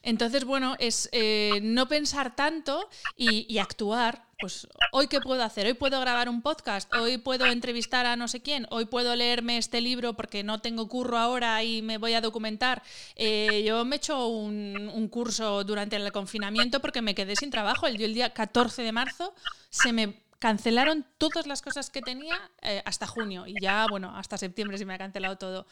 Entonces, 0.03 0.43
bueno, 0.43 0.75
es 0.79 1.09
eh, 1.11 1.59
no 1.61 1.87
pensar 1.87 2.35
tanto 2.35 2.89
y, 3.15 3.57
actuar. 3.57 4.27
Pues 4.39 4.67
hoy 4.91 5.07
qué 5.07 5.19
puedo 5.19 5.41
hacer? 5.41 5.65
Hoy 5.65 5.73
puedo 5.73 5.99
grabar 5.99 6.29
un 6.29 6.43
podcast, 6.43 6.93
hoy 6.93 7.17
puedo 7.17 7.47
entrevistar 7.47 8.05
a 8.05 8.15
no 8.15 8.27
sé 8.27 8.39
quién, 8.39 8.67
hoy 8.69 8.85
puedo 8.85 9.15
leerme 9.15 9.57
este 9.57 9.81
libro 9.81 10.13
porque 10.13 10.43
no 10.43 10.61
tengo 10.61 10.87
curro 10.87 11.17
ahora 11.17 11.63
y 11.63 11.81
me 11.81 11.97
voy 11.97 12.13
a 12.13 12.21
documentar. 12.21 12.83
Eh, 13.15 13.63
yo 13.65 13.83
me 13.83 13.95
he 13.95 13.97
hecho 13.97 14.27
un, 14.27 15.09
curso 15.09 15.63
durante 15.63 15.95
el 15.95 16.11
confinamiento 16.11 16.81
porque 16.81 17.01
me 17.01 17.15
quedé 17.15 17.35
sin 17.35 17.49
trabajo. 17.49 17.87
El, 17.87 17.99
el 17.99 18.13
día 18.13 18.31
14 18.31 18.83
de 18.83 18.91
marzo 18.91 19.33
se 19.71 19.91
me 19.91 20.26
cancelaron 20.39 21.05
todas 21.17 21.47
las 21.47 21.61
cosas 21.61 21.89
que 21.89 22.01
tenía 22.01 22.35
eh, 22.61 22.81
hasta 22.85 23.07
junio 23.07 23.45
y 23.47 23.55
ya, 23.61 23.85
bueno, 23.89 24.15
hasta 24.15 24.37
septiembre 24.37 24.77
se 24.77 24.85
me 24.85 24.93
ha 24.93 24.97
cancelado 24.97 25.37
todo. 25.37 25.67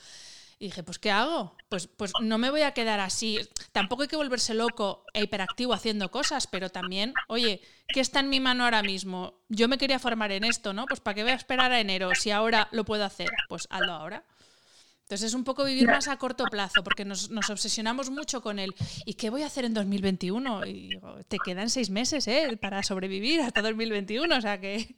Y 0.58 0.66
dije, 0.66 0.84
pues 0.84 1.00
¿qué 1.00 1.12
hago? 1.12 1.56
Pues, 1.68 1.88
pues 1.88 2.14
no 2.22 2.38
me 2.38 2.50
voy 2.50 2.62
a 2.62 2.74
quedar 2.74 3.02
así. 3.02 3.40
Tampoco 3.74 4.04
hay 4.04 4.08
que 4.08 4.16
volverse 4.16 4.54
loco 4.54 5.04
e 5.14 5.24
hiperactivo 5.24 5.74
haciendo 5.74 6.10
cosas, 6.12 6.48
pero 6.48 6.70
también, 6.70 7.14
oye, 7.28 7.62
¿qué 7.90 8.00
está 8.00 8.22
en 8.22 8.30
mi 8.30 8.40
mano 8.40 8.64
ahora 8.64 8.82
mismo? 8.82 9.42
Yo 9.50 9.68
me 9.68 9.78
quería 9.78 10.00
formar 10.00 10.32
en 10.32 10.46
esto, 10.46 10.72
¿no? 10.74 10.86
Pues 10.86 11.02
¿para 11.02 11.16
qué 11.16 11.24
voy 11.24 11.34
a 11.34 11.36
esperar 11.36 11.72
a 11.74 11.80
enero 11.80 12.16
si 12.16 12.32
ahora 12.32 12.70
lo 12.72 12.86
puedo 12.86 13.04
hacer? 13.04 13.30
Pues 13.50 13.68
hazlo 13.70 13.92
ahora. 13.92 14.24
Entonces 15.06 15.28
es 15.28 15.34
un 15.36 15.44
poco 15.44 15.64
vivir 15.66 15.88
más 15.88 16.08
a 16.08 16.18
corto 16.18 16.46
plazo, 16.46 16.84
porque 16.84 17.06
nos, 17.06 17.30
obsesionamos 17.30 18.10
mucho 18.10 18.42
con 18.42 18.58
el 18.58 18.74
¿y 19.06 19.14
qué 19.14 19.30
voy 19.30 19.44
a 19.44 19.46
hacer 19.46 19.64
en 19.64 19.76
2021? 19.76 20.66
Y 20.66 21.00
te 21.28 21.38
quedan 21.38 21.70
seis 21.70 21.92
meses 21.92 22.28
¿eh? 22.28 22.58
para 22.60 22.82
sobrevivir 22.82 23.42
hasta 23.42 23.62
2021, 23.62 24.36
o 24.36 24.42
sea 24.42 24.60
que... 24.60 24.96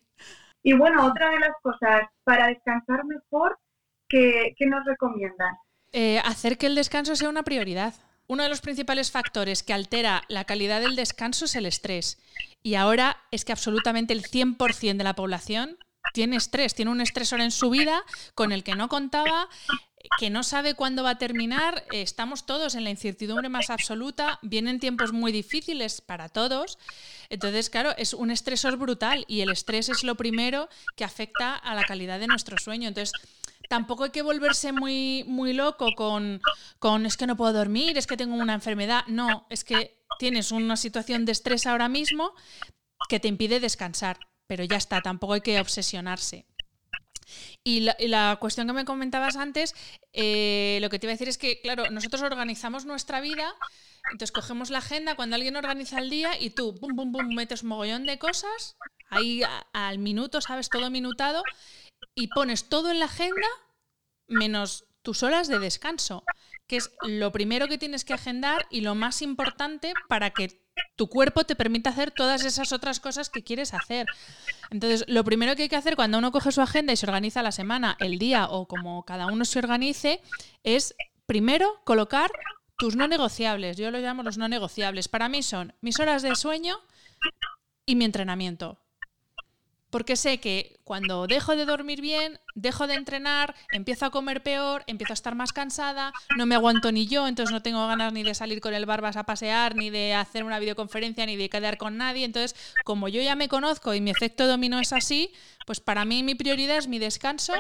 Y 0.64 0.74
bueno, 0.74 1.06
otra 1.06 1.30
de 1.30 1.40
las 1.40 1.52
cosas, 1.62 2.10
para 2.24 2.48
descansar 2.48 3.04
mejor, 3.04 3.60
¿qué, 4.08 4.56
nos 4.62 4.86
recomiendas? 4.86 5.58
Eh, 5.92 6.20
hacer 6.20 6.58
que 6.58 6.68
el 6.68 6.76
descanso 6.76 7.18
sea 7.18 7.28
una 7.28 7.44
prioridad. 7.44 7.94
Uno 8.28 8.44
de 8.44 8.50
los 8.50 8.62
principales 8.62 9.12
factores 9.12 9.62
que 9.62 9.74
altera 9.74 10.24
la 10.30 10.46
calidad 10.46 10.80
del 10.80 10.96
descanso 10.96 11.46
es 11.46 11.56
el 11.56 11.66
estrés. 11.66 12.18
Y 12.64 12.76
ahora 12.76 13.18
es 13.32 13.44
que 13.44 13.52
absolutamente 13.52 14.14
el 14.14 14.24
100% 14.24 14.98
de 14.98 15.04
la 15.04 15.16
población 15.16 15.78
tiene 16.14 16.38
estrés, 16.38 16.76
tiene 16.76 16.92
un 16.92 17.02
estresor 17.02 17.42
en 17.42 17.52
su 17.52 17.70
vida 17.70 18.04
con 18.34 18.52
el 18.52 18.64
que 18.64 18.76
no 18.76 18.90
contaba, 18.90 19.48
que 20.20 20.30
no 20.30 20.44
sabe 20.44 20.74
cuándo 20.74 21.04
va 21.04 21.12
a 21.12 21.18
terminar. 21.18 21.86
Estamos 21.92 22.46
todos 22.46 22.76
en 22.76 22.84
la 22.84 22.90
incertidumbre 22.90 23.50
más 23.50 23.70
absoluta, 23.70 24.40
vienen 24.42 24.80
tiempos 24.80 25.14
muy 25.14 25.32
difíciles 25.32 26.02
para 26.02 26.30
todos. 26.30 26.78
Entonces, 27.30 27.70
claro, 27.70 27.94
es 27.98 28.14
un 28.14 28.32
estresor 28.32 28.78
brutal 28.78 29.26
y 29.28 29.42
el 29.42 29.50
estrés 29.50 29.90
es 29.90 30.04
lo 30.04 30.16
primero 30.16 30.70
que 30.96 31.04
afecta 31.04 31.56
a 31.56 31.76
la 31.76 31.84
calidad 31.84 32.20
de 32.20 32.28
nuestro 32.28 32.58
sueño. 32.58 32.88
Entonces, 32.88 33.12
tampoco 33.70 34.06
hay 34.06 34.12
que 34.12 34.22
volverse 34.22 34.72
muy, 34.72 35.24
muy 35.28 35.54
loco 35.54 35.94
con, 35.96 36.42
con 36.80 37.06
es 37.06 37.18
que 37.18 37.28
no 37.28 37.36
puedo 37.36 37.54
dormir, 37.54 37.98
es 37.98 38.08
que 38.08 38.18
tengo 38.18 38.36
una 38.36 38.54
enfermedad. 38.54 39.04
No, 39.08 39.46
es 39.50 39.64
que 39.64 39.98
tienes 40.20 40.52
una 40.52 40.78
situación 40.78 41.26
de 41.26 41.34
estrés 41.34 41.66
ahora 41.66 41.90
mismo 41.90 42.34
que 43.10 43.20
te 43.20 43.28
impide 43.28 43.60
descansar, 43.60 44.20
pero 44.48 44.64
ya 44.64 44.78
está, 44.78 45.02
tampoco 45.02 45.34
hay 45.34 45.42
que 45.42 45.60
obsesionarse. 45.60 46.46
Y 47.64 47.82
la, 47.82 48.38
cuestión 48.40 48.68
que 48.68 48.74
me 48.74 48.86
comentabas 48.86 49.36
antes, 49.36 49.76
eh, 50.14 50.80
lo 50.82 50.90
que 50.90 51.00
te 51.00 51.08
iba 51.08 51.12
a 51.12 51.16
decir 51.16 51.30
es 51.30 51.38
que, 51.38 51.62
claro, 51.62 51.90
nosotros 51.90 52.22
organizamos 52.22 52.86
nuestra 52.86 53.22
vida, 53.22 53.54
entonces 54.12 54.32
cogemos 54.32 54.70
la 54.70 54.80
agenda 54.80 55.16
cuando 55.16 55.36
alguien 55.36 55.56
organiza 55.56 56.00
el 56.00 56.10
día 56.10 56.40
y 56.40 56.52
tú, 56.52 56.74
bum, 56.74 56.96
bum, 56.96 57.12
bum, 57.12 57.34
metes 57.34 57.64
un 57.64 57.70
mogollón 57.70 58.06
de 58.06 58.18
cosas, 58.18 58.78
ahí 59.10 59.42
al 59.74 60.00
minuto, 60.00 60.42
sabes, 60.42 60.70
todo 60.70 60.90
minutado, 60.90 61.44
y 62.16 62.28
pones 62.28 62.70
todo 62.70 62.92
en 62.92 63.00
la 63.00 63.06
agenda 63.06 63.48
menos 64.28 64.86
tus 65.02 65.24
horas 65.24 65.48
de 65.48 65.60
descanso, 65.60 66.24
que 66.68 66.78
es 66.78 66.92
lo 67.02 67.32
primero 67.32 67.68
que 67.68 67.78
tienes 67.78 68.04
que 68.04 68.14
agendar 68.14 68.68
y 68.70 68.82
lo 68.82 68.94
más 68.94 69.22
importante 69.22 69.94
para 70.10 70.32
que 70.32 70.67
tu 70.96 71.08
cuerpo 71.08 71.44
te 71.44 71.56
permita 71.56 71.90
hacer 71.90 72.12
todas 72.12 72.44
esas 72.44 72.72
otras 72.72 73.00
cosas 73.00 73.30
que 73.30 73.44
quieres 73.44 73.74
hacer. 73.74 74.08
Entonces, 74.70 75.06
lo 75.08 75.24
primero 75.24 75.56
que 75.56 75.64
hay 75.64 75.70
que 75.70 75.76
hacer 75.76 75.96
cuando 75.96 76.18
uno 76.18 76.32
coge 76.32 76.52
su 76.52 76.62
agenda 76.62 76.94
y 76.94 76.98
se 76.98 77.06
organiza 77.06 77.42
la 77.42 77.52
semana, 77.52 77.96
el 78.00 78.20
día 78.20 78.48
o 78.50 78.68
como 78.68 79.04
cada 79.04 79.28
uno 79.28 79.46
se 79.46 79.60
organice, 79.60 80.22
es 80.64 80.96
primero 81.26 81.82
colocar 81.84 82.32
tus 82.78 82.96
no 82.96 83.08
negociables. 83.08 83.78
Yo 83.78 83.92
lo 83.92 84.00
llamo 84.00 84.24
los 84.24 84.38
no 84.38 84.48
negociables. 84.48 85.08
Para 85.08 85.30
mí 85.30 85.44
son 85.44 85.74
mis 85.82 86.00
horas 86.00 86.22
de 86.22 86.36
sueño 86.36 86.80
y 87.86 87.96
mi 87.96 88.06
entrenamiento 88.06 88.80
porque 89.90 90.16
sé 90.16 90.40
que 90.40 90.80
cuando 90.84 91.28
dejo 91.28 91.56
de 91.56 91.66
dormir 91.66 92.02
bien, 92.02 92.40
dejo 92.56 92.88
de 92.88 92.96
entrenar, 92.96 93.56
empiezo 93.72 94.06
a 94.06 94.10
comer 94.10 94.44
peor, 94.44 94.84
empiezo 94.88 95.14
a 95.14 95.16
estar 95.16 95.36
más 95.36 95.54
cansada, 95.54 96.12
no 96.38 96.46
me 96.46 96.56
aguanto 96.56 96.92
ni 96.92 97.08
yo, 97.08 97.28
entonces 97.28 97.54
no 97.54 97.62
tengo 97.62 97.86
ganas 97.88 98.12
ni 98.12 98.24
de 98.24 98.34
salir 98.34 98.60
con 98.60 98.74
el 98.74 98.86
barbas 98.86 99.16
a 99.16 99.24
pasear, 99.24 99.76
ni 99.76 99.90
de 99.90 100.14
hacer 100.14 100.44
una 100.44 100.60
videoconferencia, 100.60 101.26
ni 101.26 101.36
de 101.36 101.50
quedar 101.50 101.78
con 101.78 101.98
nadie. 101.98 102.26
Entonces, 102.26 102.56
como 102.84 103.08
yo 103.08 103.22
ya 103.22 103.36
me 103.36 103.48
conozco 103.48 103.94
y 103.94 104.02
mi 104.02 104.12
efecto 104.12 104.48
dominó 104.48 104.80
es 104.80 104.94
así, 104.94 105.32
pues 105.66 105.80
para 105.80 106.06
mí 106.06 106.24
mi 106.24 106.36
prioridad 106.36 106.78
es 106.78 106.88
mi 106.88 107.00
descanso, 107.00 107.54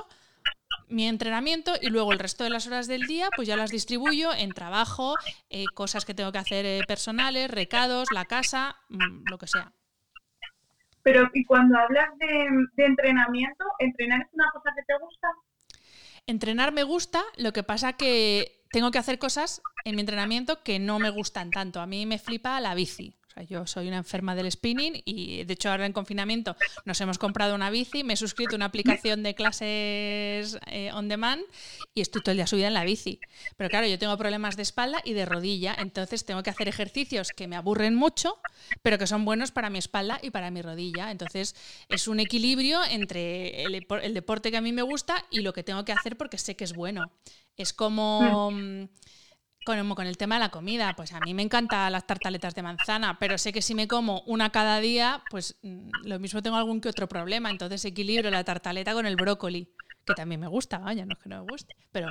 mi 0.89 1.07
entrenamiento 1.07 1.73
y 1.81 1.87
luego 1.87 2.13
el 2.13 2.19
resto 2.19 2.43
de 2.43 2.49
las 2.49 2.67
horas 2.67 2.87
del 2.87 3.01
día 3.03 3.29
pues 3.35 3.47
ya 3.47 3.57
las 3.57 3.71
distribuyo 3.71 4.33
en 4.33 4.51
trabajo, 4.51 5.15
eh, 5.49 5.65
cosas 5.73 6.05
que 6.05 6.13
tengo 6.13 6.31
que 6.31 6.37
hacer 6.37 6.65
eh, 6.65 6.81
personales, 6.87 7.51
recados, 7.51 8.07
la 8.11 8.25
casa, 8.25 8.77
mm, 8.89 9.29
lo 9.29 9.37
que 9.37 9.47
sea. 9.47 9.73
Pero 11.07 11.29
y 11.33 11.45
cuando 11.45 11.79
hablas 11.79 12.09
de, 12.19 12.85
entrenamiento, 12.85 13.63
¿entrenar 13.79 14.19
es 14.23 14.27
una 14.33 14.51
cosa 14.51 14.71
que 14.75 14.83
te 14.83 14.93
gusta? 14.99 15.27
Entrenar 16.25 16.73
me 16.73 16.83
gusta, 16.83 17.23
lo 17.37 17.53
que 17.53 17.63
pasa 17.63 17.93
que 17.93 18.65
tengo 18.71 18.91
que 18.91 18.97
hacer 18.97 19.17
cosas 19.17 19.61
en 19.85 19.95
mi 19.95 20.01
entrenamiento 20.01 20.63
que 20.63 20.79
no 20.79 20.99
me 20.99 21.09
gustan 21.09 21.49
tanto. 21.49 21.79
A 21.79 21.87
mí 21.87 22.05
me 22.05 22.19
flipa 22.19 22.59
la 22.59 22.75
bici. 22.75 23.15
Yo 23.43 23.67
soy 23.67 23.87
una 23.87 23.97
enferma 23.97 24.35
del 24.35 24.51
spinning 24.51 25.01
y 25.05 25.43
de 25.43 25.53
hecho 25.53 25.69
ahora 25.69 25.85
en 25.85 25.93
confinamiento 25.93 26.55
nos 26.85 26.99
hemos 27.01 27.17
comprado 27.17 27.55
una 27.55 27.69
bici, 27.69 28.03
me 28.03 28.13
he 28.13 28.17
suscrito 28.17 28.55
a 28.55 28.57
una 28.57 28.65
aplicación 28.65 29.23
de 29.23 29.35
clases 29.35 30.57
eh, 30.67 30.91
on 30.93 31.07
demand 31.07 31.41
y 31.93 32.01
estoy 32.01 32.21
todo 32.21 32.31
el 32.31 32.37
día 32.37 32.47
subida 32.47 32.67
en 32.67 32.73
la 32.73 32.83
bici. 32.83 33.19
Pero 33.55 33.69
claro, 33.69 33.87
yo 33.87 33.99
tengo 33.99 34.17
problemas 34.17 34.55
de 34.55 34.63
espalda 34.63 35.01
y 35.03 35.13
de 35.13 35.25
rodilla, 35.25 35.75
entonces 35.77 36.25
tengo 36.25 36.43
que 36.43 36.49
hacer 36.49 36.67
ejercicios 36.67 37.31
que 37.31 37.47
me 37.47 37.55
aburren 37.55 37.95
mucho, 37.95 38.39
pero 38.81 38.97
que 38.97 39.07
son 39.07 39.25
buenos 39.25 39.51
para 39.51 39.69
mi 39.69 39.79
espalda 39.79 40.19
y 40.21 40.31
para 40.31 40.51
mi 40.51 40.61
rodilla. 40.61 41.11
Entonces 41.11 41.55
es 41.89 42.07
un 42.07 42.19
equilibrio 42.19 42.79
entre 42.89 43.63
el, 43.63 43.85
el 44.01 44.13
deporte 44.13 44.51
que 44.51 44.57
a 44.57 44.61
mí 44.61 44.71
me 44.71 44.81
gusta 44.81 45.25
y 45.29 45.41
lo 45.41 45.53
que 45.53 45.63
tengo 45.63 45.85
que 45.85 45.91
hacer 45.91 46.17
porque 46.17 46.37
sé 46.37 46.55
que 46.55 46.63
es 46.63 46.73
bueno. 46.73 47.11
Es 47.55 47.73
como... 47.73 48.51
Mm. 48.51 48.87
Con, 49.67 49.95
con, 49.95 50.07
el 50.07 50.15
tema 50.15 50.35
de 50.35 50.39
la 50.39 50.49
comida, 50.49 50.93
pues 50.95 51.11
a 51.11 51.19
mí 51.19 51.33
me 51.33 51.41
encantan 51.41 51.91
las 51.91 52.07
tartaletas 52.07 52.55
de 52.55 52.63
manzana, 52.63 53.17
pero 53.19 53.37
sé 53.37 53.51
que 53.51 53.61
si 53.61 53.75
me 53.75 53.85
como 53.85 54.21
una 54.21 54.49
cada 54.49 54.79
día, 54.79 55.21
pues 55.29 55.59
mm, 55.61 55.89
lo 56.05 56.19
mismo 56.19 56.41
tengo 56.41 56.55
algún 56.55 56.79
que 56.79 56.87
otro 56.87 57.09
problema. 57.09 57.49
Entonces 57.49 57.83
equilibro 57.83 58.29
la 58.29 58.45
tartaleta 58.45 58.93
con 58.93 59.05
el 59.05 59.17
brócoli, 59.17 59.67
que 60.05 60.13
también 60.13 60.39
me 60.39 60.47
gusta, 60.47 60.77
vaya, 60.77 61.05
no 61.05 61.11
es 61.11 61.19
que 61.19 61.27
no 61.27 61.43
me 61.43 61.51
guste, 61.51 61.75
pero 61.91 62.07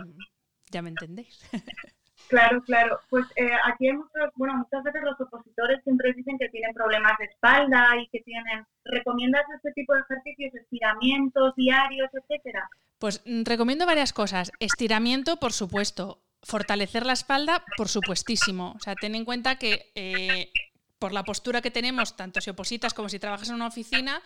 ya 0.70 0.82
me 0.82 0.90
entendéis. 0.90 1.40
Claro, 2.28 2.60
claro. 2.62 2.98
Pues 3.08 3.24
eh, 3.36 3.50
aquí 3.66 3.86
hay 3.86 3.92
muchos, 3.92 4.30
bueno, 4.34 4.56
muchas 4.56 4.82
veces 4.82 5.00
los 5.02 5.20
opositores 5.20 5.80
siempre 5.84 6.12
dicen 6.12 6.36
que 6.38 6.48
tienen 6.48 6.74
problemas 6.74 7.12
de 7.18 7.26
espalda 7.26 7.90
y 8.02 8.08
que 8.08 8.20
tienen. 8.20 8.66
¿Recomiendas 8.84 9.44
este 9.54 9.70
tipo 9.72 9.94
de 9.94 10.00
ejercicios, 10.00 10.54
estiramientos 10.54 11.54
diarios, 11.54 12.08
etcétera? 12.12 12.68
Pues 12.98 13.22
mm, 13.26 13.44
recomiendo 13.44 13.86
varias 13.86 14.12
cosas. 14.12 14.50
Estiramiento, 14.58 15.36
por 15.36 15.52
supuesto. 15.52 16.25
Fortalecer 16.46 17.04
la 17.04 17.12
espalda, 17.12 17.64
por 17.76 17.88
supuestísimo. 17.88 18.74
O 18.76 18.80
sea, 18.80 18.94
ten 18.94 19.16
en 19.16 19.24
cuenta 19.24 19.56
que 19.56 19.90
eh, 19.96 20.52
por 21.00 21.12
la 21.12 21.24
postura 21.24 21.60
que 21.60 21.72
tenemos, 21.72 22.16
tanto 22.16 22.40
si 22.40 22.50
opositas 22.50 22.94
como 22.94 23.08
si 23.08 23.18
trabajas 23.18 23.48
en 23.48 23.56
una 23.56 23.66
oficina, 23.66 24.22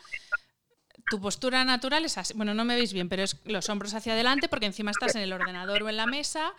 tu 1.08 1.18
postura 1.18 1.64
natural 1.64 2.04
es 2.04 2.18
así. 2.18 2.34
Bueno, 2.34 2.52
no 2.52 2.66
me 2.66 2.76
veis 2.76 2.92
bien, 2.92 3.08
pero 3.08 3.22
es 3.22 3.38
los 3.44 3.70
hombros 3.70 3.94
hacia 3.94 4.12
adelante 4.12 4.48
porque 4.50 4.66
encima 4.66 4.90
estás 4.90 5.14
en 5.14 5.22
el 5.22 5.32
ordenador 5.32 5.82
o 5.82 5.88
en 5.88 5.96
la 5.96 6.04
mesa. 6.04 6.52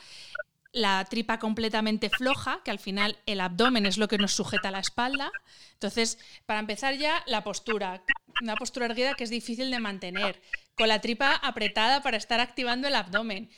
La 0.74 1.06
tripa 1.06 1.38
completamente 1.38 2.10
floja, 2.10 2.62
que 2.64 2.72
al 2.72 2.80
final 2.80 3.20
el 3.28 3.40
abdomen 3.40 3.86
es 3.86 4.00
lo 4.00 4.08
que 4.08 4.18
nos 4.18 4.34
sujeta 4.34 4.70
a 4.70 4.72
la 4.72 4.80
espalda. 4.80 5.32
Entonces, 5.74 6.18
para 6.48 6.60
empezar 6.60 6.96
ya, 6.96 7.24
la 7.28 7.44
postura. 7.44 8.04
Una 8.42 8.56
postura 8.56 8.88
erguida 8.88 9.14
que 9.14 9.26
es 9.26 9.30
difícil 9.30 9.70
de 9.70 9.80
mantener 9.80 10.42
con 10.76 10.88
la 10.88 11.02
tripa 11.02 11.36
apretada 11.36 12.02
para 12.02 12.18
estar 12.18 12.40
activando 12.40 12.88
el 12.88 12.96
abdomen. 12.96 13.52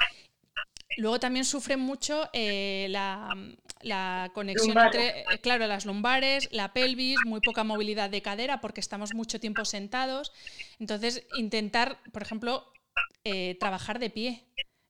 Luego 0.97 1.19
también 1.19 1.45
sufren 1.45 1.79
mucho 1.79 2.29
eh, 2.33 2.87
la, 2.89 4.31
conexión 4.33 4.77
entre, 4.77 5.21
eh, 5.21 5.25
claro, 5.41 5.67
las 5.67 5.85
lumbares, 5.85 6.49
la 6.51 6.73
pelvis, 6.73 7.17
muy 7.25 7.41
poca 7.41 7.63
movilidad 7.63 8.09
de 8.09 8.21
cadera 8.21 8.61
porque 8.61 8.79
estamos 8.79 9.13
mucho 9.13 9.39
tiempo 9.39 9.65
sentados. 9.65 10.31
Entonces, 10.79 11.25
intentar, 11.37 11.99
por 12.11 12.21
ejemplo, 12.21 12.65
eh, 13.23 13.57
trabajar 13.59 13.99
de 13.99 14.09
pie. 14.09 14.43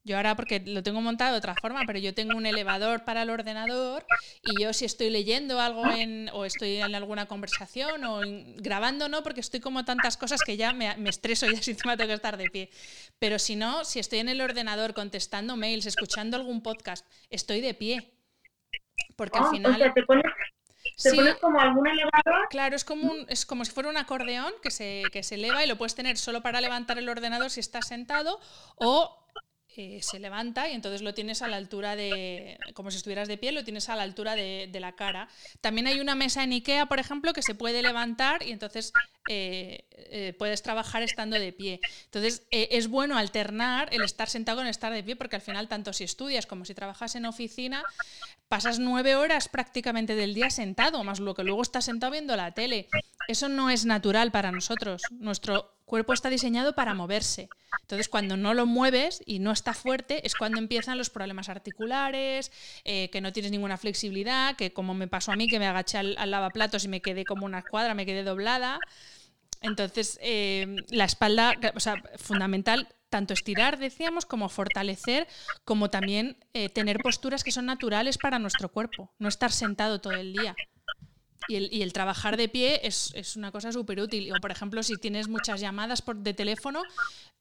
Yo 0.06 0.18
ahora, 0.18 0.36
porque 0.36 0.62
lo 0.66 0.84
tengo 0.84 1.00
montado 1.00 1.32
de 1.32 1.38
otra 1.38 1.56
forma, 1.56 1.84
pero 1.88 1.98
yo 1.98 2.14
tengo 2.14 2.36
un 2.36 2.46
elevador 2.46 3.06
para 3.06 3.22
el 3.22 3.30
ordenador 3.30 4.06
y 4.42 4.62
yo 4.62 4.74
si 4.74 4.84
estoy 4.84 5.10
leyendo 5.10 5.62
algo 5.62 5.86
en, 5.90 6.30
o 6.34 6.44
estoy 6.44 6.78
en 6.78 6.94
alguna 6.94 7.26
conversación 7.26 8.04
o 8.04 8.20
grabando, 8.58 9.08
no, 9.08 9.24
porque 9.24 9.40
estoy 9.40 9.62
como 9.62 9.86
tantas 9.86 10.18
cosas 10.18 10.42
que 10.42 10.58
ya 10.58 10.74
me, 10.74 10.94
estreso 11.08 11.46
y 11.46 11.54
ya 11.54 11.62
encima 11.72 11.96
tengo 11.96 12.10
que 12.10 12.16
estar 12.16 12.36
de 12.36 12.50
pie. 12.50 12.70
Pero 13.18 13.40
si 13.40 13.56
no, 13.56 13.86
si 13.86 14.00
estoy 14.00 14.20
en 14.20 14.28
el 14.28 14.42
ordenador 14.42 14.94
contestando 14.94 15.56
mails, 15.56 15.86
escuchando 15.86 16.36
algún 16.36 16.62
podcast, 16.62 17.08
estoy 17.30 17.62
de 17.62 17.74
pie. 17.74 18.12
Porque 19.16 19.38
al 19.38 19.46
ah, 19.46 19.52
final... 19.52 19.72
O 19.72 19.78
sea, 19.78 19.94
te 19.94 20.04
pones, 20.04 20.26
como 21.40 21.62
algún 21.62 21.88
elevador. 21.88 22.50
Claro, 22.50 22.76
es 22.76 22.84
como, 22.84 23.10
un, 23.10 23.26
es 23.30 23.46
como 23.46 23.64
si 23.64 23.72
fuera 23.72 23.90
un 23.90 23.96
acordeón 23.96 24.52
que 24.62 24.70
se, 24.70 25.04
que 25.14 25.24
se 25.24 25.36
eleva 25.36 25.64
y 25.64 25.68
lo 25.68 25.78
puedes 25.78 25.96
tener 25.96 26.18
solo 26.18 26.42
para 26.42 26.60
levantar 26.60 26.98
el 26.98 27.08
ordenador 27.08 27.50
si 27.50 27.62
estás 27.62 27.88
sentado 27.88 28.42
o 28.76 29.23
eh, 29.76 30.00
se 30.02 30.20
levanta 30.20 30.70
y 30.70 30.74
entonces 30.74 31.02
lo 31.02 31.14
tienes 31.14 31.42
a 31.42 31.48
la 31.48 31.58
altura 31.58 31.96
de, 31.96 32.58
como 32.74 32.92
si 32.92 32.98
estuvieras 32.98 33.28
de 33.28 33.38
pie, 33.38 33.52
lo 33.52 33.64
tienes 33.64 33.90
a 33.90 33.96
la 33.96 34.04
altura 34.04 34.36
de, 34.36 34.70
la 34.80 34.94
cara. 34.94 35.30
También 35.62 35.88
hay 35.88 36.00
una 36.00 36.16
mesa 36.16 36.44
en 36.44 36.52
Ikea, 36.52 36.86
por 36.86 37.00
ejemplo, 37.00 37.34
que 37.34 37.42
se 37.42 37.56
puede 37.56 37.82
levantar 37.82 38.44
y 38.44 38.52
entonces 38.52 38.94
eh, 39.30 39.86
eh, 39.94 40.34
puedes 40.38 40.62
trabajar 40.62 41.02
estando 41.02 41.40
de 41.40 41.54
pie. 41.54 41.80
Entonces 42.06 42.44
es 42.52 42.88
bueno 42.88 43.18
alternar 43.18 43.90
el 43.92 44.04
estar 44.04 44.30
sentado 44.30 44.60
con 44.60 44.68
estar 44.68 44.94
de 44.94 45.04
pie 45.04 45.16
porque 45.16 45.38
al 45.38 45.42
final, 45.42 45.68
tanto 45.68 45.94
si 45.94 46.04
estudias 46.04 46.46
como 46.46 46.66
si 46.66 46.74
trabajas 46.74 47.16
en 47.16 47.26
oficina, 47.26 47.84
pasas 48.48 48.78
nueve 48.78 49.16
horas 49.16 49.50
prácticamente 49.50 50.16
del 50.16 50.36
día 50.36 50.52
sentado, 50.52 51.04
más 51.04 51.20
lo 51.20 51.34
que 51.34 51.44
luego 51.44 51.62
estás 51.62 51.86
sentado 51.86 52.12
viendo 52.12 52.36
la 52.36 52.52
tele. 52.52 52.88
Eso 53.28 53.50
no 53.50 53.70
es 53.70 53.86
natural 53.86 54.32
para 54.32 54.52
nosotros. 54.52 55.02
Nuestro 55.12 55.74
cuerpo 55.86 56.14
está 56.14 56.30
diseñado 56.30 56.74
para 56.74 56.94
moverse. 56.94 57.50
Entonces, 57.82 58.10
cuando 58.10 58.38
no 58.38 58.54
lo 58.54 58.66
mueves 58.66 59.22
y 59.26 59.40
no 59.40 59.52
está 59.52 59.74
fuerte, 59.74 60.26
es 60.26 60.36
cuando 60.36 60.60
empiezan 60.60 60.98
los 60.98 61.10
problemas 61.10 61.50
articulares, 61.50 62.52
eh, 62.84 63.10
que 63.12 63.22
no 63.22 63.34
tienes 63.34 63.52
ninguna 63.52 63.78
flexibilidad, 63.78 64.56
que 64.56 64.74
como 64.74 64.94
me 64.94 65.08
pasó 65.08 65.32
a 65.32 65.36
mí, 65.36 65.48
que 65.48 65.60
me 65.60 65.68
agaché 65.68 65.98
al, 65.98 66.16
lavaplatos 66.32 66.86
y 66.86 66.88
me 66.88 67.02
quedé 67.02 67.26
como 67.26 67.46
una 67.46 67.60
escuadra, 67.60 67.94
me 67.94 68.06
quedé 68.06 68.24
doblada. 68.24 68.80
Entonces, 69.62 70.20
eh, 70.22 70.76
la 70.90 71.06
espalda, 71.06 71.54
o 71.76 71.80
sea, 71.80 71.96
fundamental, 72.18 72.88
tanto 73.10 73.34
estirar, 73.34 73.78
decíamos, 73.78 74.26
como 74.26 74.50
fortalecer, 74.50 75.28
como 75.64 75.92
también 75.92 76.38
eh, 76.54 76.70
tener 76.70 76.98
posturas 76.98 77.44
que 77.44 77.52
son 77.52 77.68
naturales 77.68 78.18
para 78.18 78.40
nuestro 78.40 78.70
cuerpo, 78.70 79.14
no 79.20 79.30
estar 79.30 79.52
sentado 79.52 80.02
todo 80.02 80.14
el 80.14 80.34
día. 80.34 80.56
Y 81.48 81.82
el, 81.82 81.94
trabajar 81.94 82.38
de 82.38 82.50
pie 82.50 82.82
es, 82.84 83.36
una 83.36 83.52
cosa 83.52 83.72
súper 83.72 84.00
útil. 84.00 84.32
O, 84.34 84.40
por 84.40 84.52
ejemplo, 84.52 84.84
si 84.84 84.98
tienes 84.98 85.28
muchas 85.28 85.60
llamadas 85.60 86.02
por, 86.02 86.16
de 86.16 86.34
teléfono, 86.34 86.82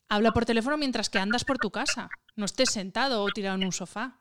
habla 0.08 0.32
por 0.32 0.44
teléfono 0.44 0.76
mientras 0.76 1.10
que 1.10 1.18
andas 1.18 1.44
por 1.44 1.58
tu 1.58 1.70
casa. 1.70 2.08
No 2.36 2.44
estés 2.44 2.70
sentado 2.70 3.22
o 3.22 3.28
tirado 3.28 3.56
en 3.56 3.64
un 3.64 3.72
sofá. 3.72 4.18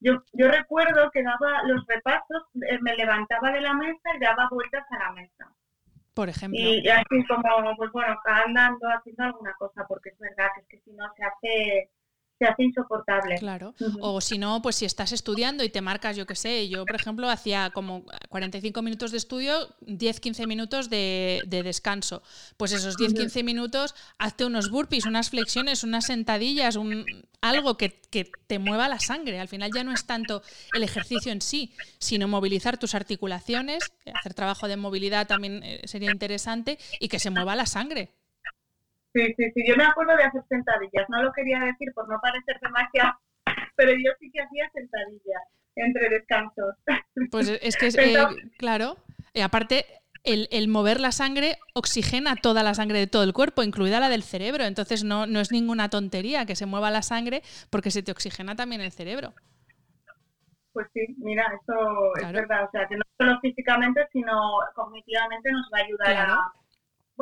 Yo, 0.00 0.24
yo 0.32 0.48
recuerdo 0.48 1.10
que 1.12 1.22
daba 1.22 1.62
los 1.64 1.86
repasos, 1.86 2.42
eh, 2.54 2.78
me 2.80 2.96
levantaba 2.96 3.52
de 3.52 3.60
la 3.60 3.72
mesa 3.74 4.16
y 4.16 4.20
daba 4.20 4.48
vueltas 4.50 4.84
a 4.90 4.98
la 4.98 5.12
mesa. 5.12 5.52
Por 6.14 6.28
ejemplo. 6.28 6.58
Y, 6.60 6.88
así 6.88 7.24
como, 7.26 7.76
pues 7.76 7.92
bueno, 7.92 8.18
andando, 8.24 8.88
haciendo 8.88 9.24
alguna 9.24 9.54
cosa, 9.54 9.86
porque 9.86 10.10
es 10.10 10.18
verdad 10.18 10.48
que 10.54 10.60
es 10.62 10.66
que 10.68 10.80
si 10.80 10.92
no 10.92 11.04
se 11.16 11.24
hace 11.24 11.90
se 12.42 12.48
hace 12.48 12.62
insoportable. 12.64 13.36
Claro. 13.38 13.74
O 14.00 14.20
si 14.20 14.36
no, 14.36 14.60
pues 14.62 14.76
si 14.76 14.84
estás 14.84 15.12
estudiando 15.12 15.62
y 15.62 15.68
te 15.68 15.80
marcas, 15.80 16.16
yo 16.16 16.26
qué 16.26 16.34
sé, 16.34 16.68
yo 16.68 16.84
por 16.84 16.96
ejemplo 16.96 17.28
hacía 17.30 17.70
como 17.70 18.04
45 18.28 18.82
minutos 18.82 19.12
de 19.12 19.18
estudio, 19.18 19.76
10-15 19.86 20.46
minutos 20.48 20.90
de, 20.90 21.42
descanso. 21.48 22.22
Pues 22.56 22.72
esos 22.72 22.96
10-15 22.96 23.44
minutos, 23.44 23.94
hazte 24.18 24.44
unos 24.44 24.70
burpees, 24.70 25.06
unas 25.06 25.30
flexiones, 25.30 25.84
unas 25.84 26.06
sentadillas, 26.06 26.74
un, 26.74 27.04
algo 27.40 27.76
que, 27.76 28.00
te 28.10 28.58
mueva 28.58 28.88
la 28.88 28.98
sangre. 28.98 29.40
Al 29.40 29.48
final 29.48 29.70
ya 29.74 29.84
no 29.84 29.92
es 29.92 30.04
tanto 30.04 30.42
el 30.74 30.82
ejercicio 30.82 31.32
en 31.32 31.40
sí, 31.40 31.72
sino 31.98 32.28
movilizar 32.28 32.76
tus 32.76 32.94
articulaciones, 32.94 33.84
hacer 34.12 34.34
trabajo 34.34 34.68
de 34.68 34.76
movilidad 34.76 35.26
también 35.26 35.62
eh, 35.62 35.80
sería 35.84 36.10
interesante 36.10 36.78
y 37.00 37.08
que 37.08 37.18
se 37.18 37.30
mueva 37.30 37.56
la 37.56 37.66
sangre. 37.66 38.10
Sí, 39.14 39.34
sí, 39.36 39.50
sí, 39.54 39.64
yo 39.66 39.76
me 39.76 39.84
acuerdo 39.84 40.16
de 40.16 40.24
hacer 40.24 40.42
sentadillas, 40.48 41.08
no 41.08 41.22
lo 41.22 41.32
quería 41.32 41.60
decir 41.60 41.92
por 41.94 42.08
no 42.08 42.18
parecer 42.20 42.58
demasiado, 42.60 43.12
pero 43.76 43.92
yo 43.92 44.10
sí 44.18 44.30
que 44.32 44.40
hacía 44.40 44.70
sentadillas 44.72 45.42
entre 45.76 46.08
descansos. 46.08 46.76
Pues 47.30 47.48
es 47.48 47.76
que, 47.76 47.88
eh, 47.88 48.26
claro, 48.58 48.96
y 49.34 49.40
aparte, 49.40 49.84
el, 50.24 50.68
mover 50.68 51.00
la 51.00 51.12
sangre 51.12 51.58
oxigena 51.74 52.36
toda 52.36 52.62
la 52.62 52.74
sangre 52.74 52.98
de 52.98 53.06
todo 53.06 53.24
el 53.24 53.32
cuerpo, 53.32 53.62
incluida 53.62 54.00
la 54.00 54.08
del 54.08 54.22
cerebro. 54.22 54.64
Entonces 54.64 55.04
no, 55.04 55.26
no 55.26 55.40
es 55.40 55.50
ninguna 55.50 55.88
tontería 55.88 56.46
que 56.46 56.56
se 56.56 56.66
mueva 56.66 56.90
la 56.90 57.02
sangre 57.02 57.42
porque 57.70 57.90
se 57.90 58.02
te 58.02 58.12
oxigena 58.12 58.54
también 58.54 58.80
el 58.80 58.92
cerebro. 58.92 59.34
Pues 60.72 60.86
sí, 60.94 61.00
mira, 61.18 61.44
eso 61.60 62.16
es 62.16 62.32
verdad. 62.32 62.64
O 62.64 62.70
sea, 62.70 62.86
que 62.86 62.96
no 62.96 63.02
solo 63.18 63.38
físicamente, 63.40 64.06
sino 64.12 64.32
cognitivamente 64.74 65.52
nos 65.52 65.68
va 65.72 65.78
a 65.78 65.84
ayudar 65.84 66.30
a, 66.30 66.52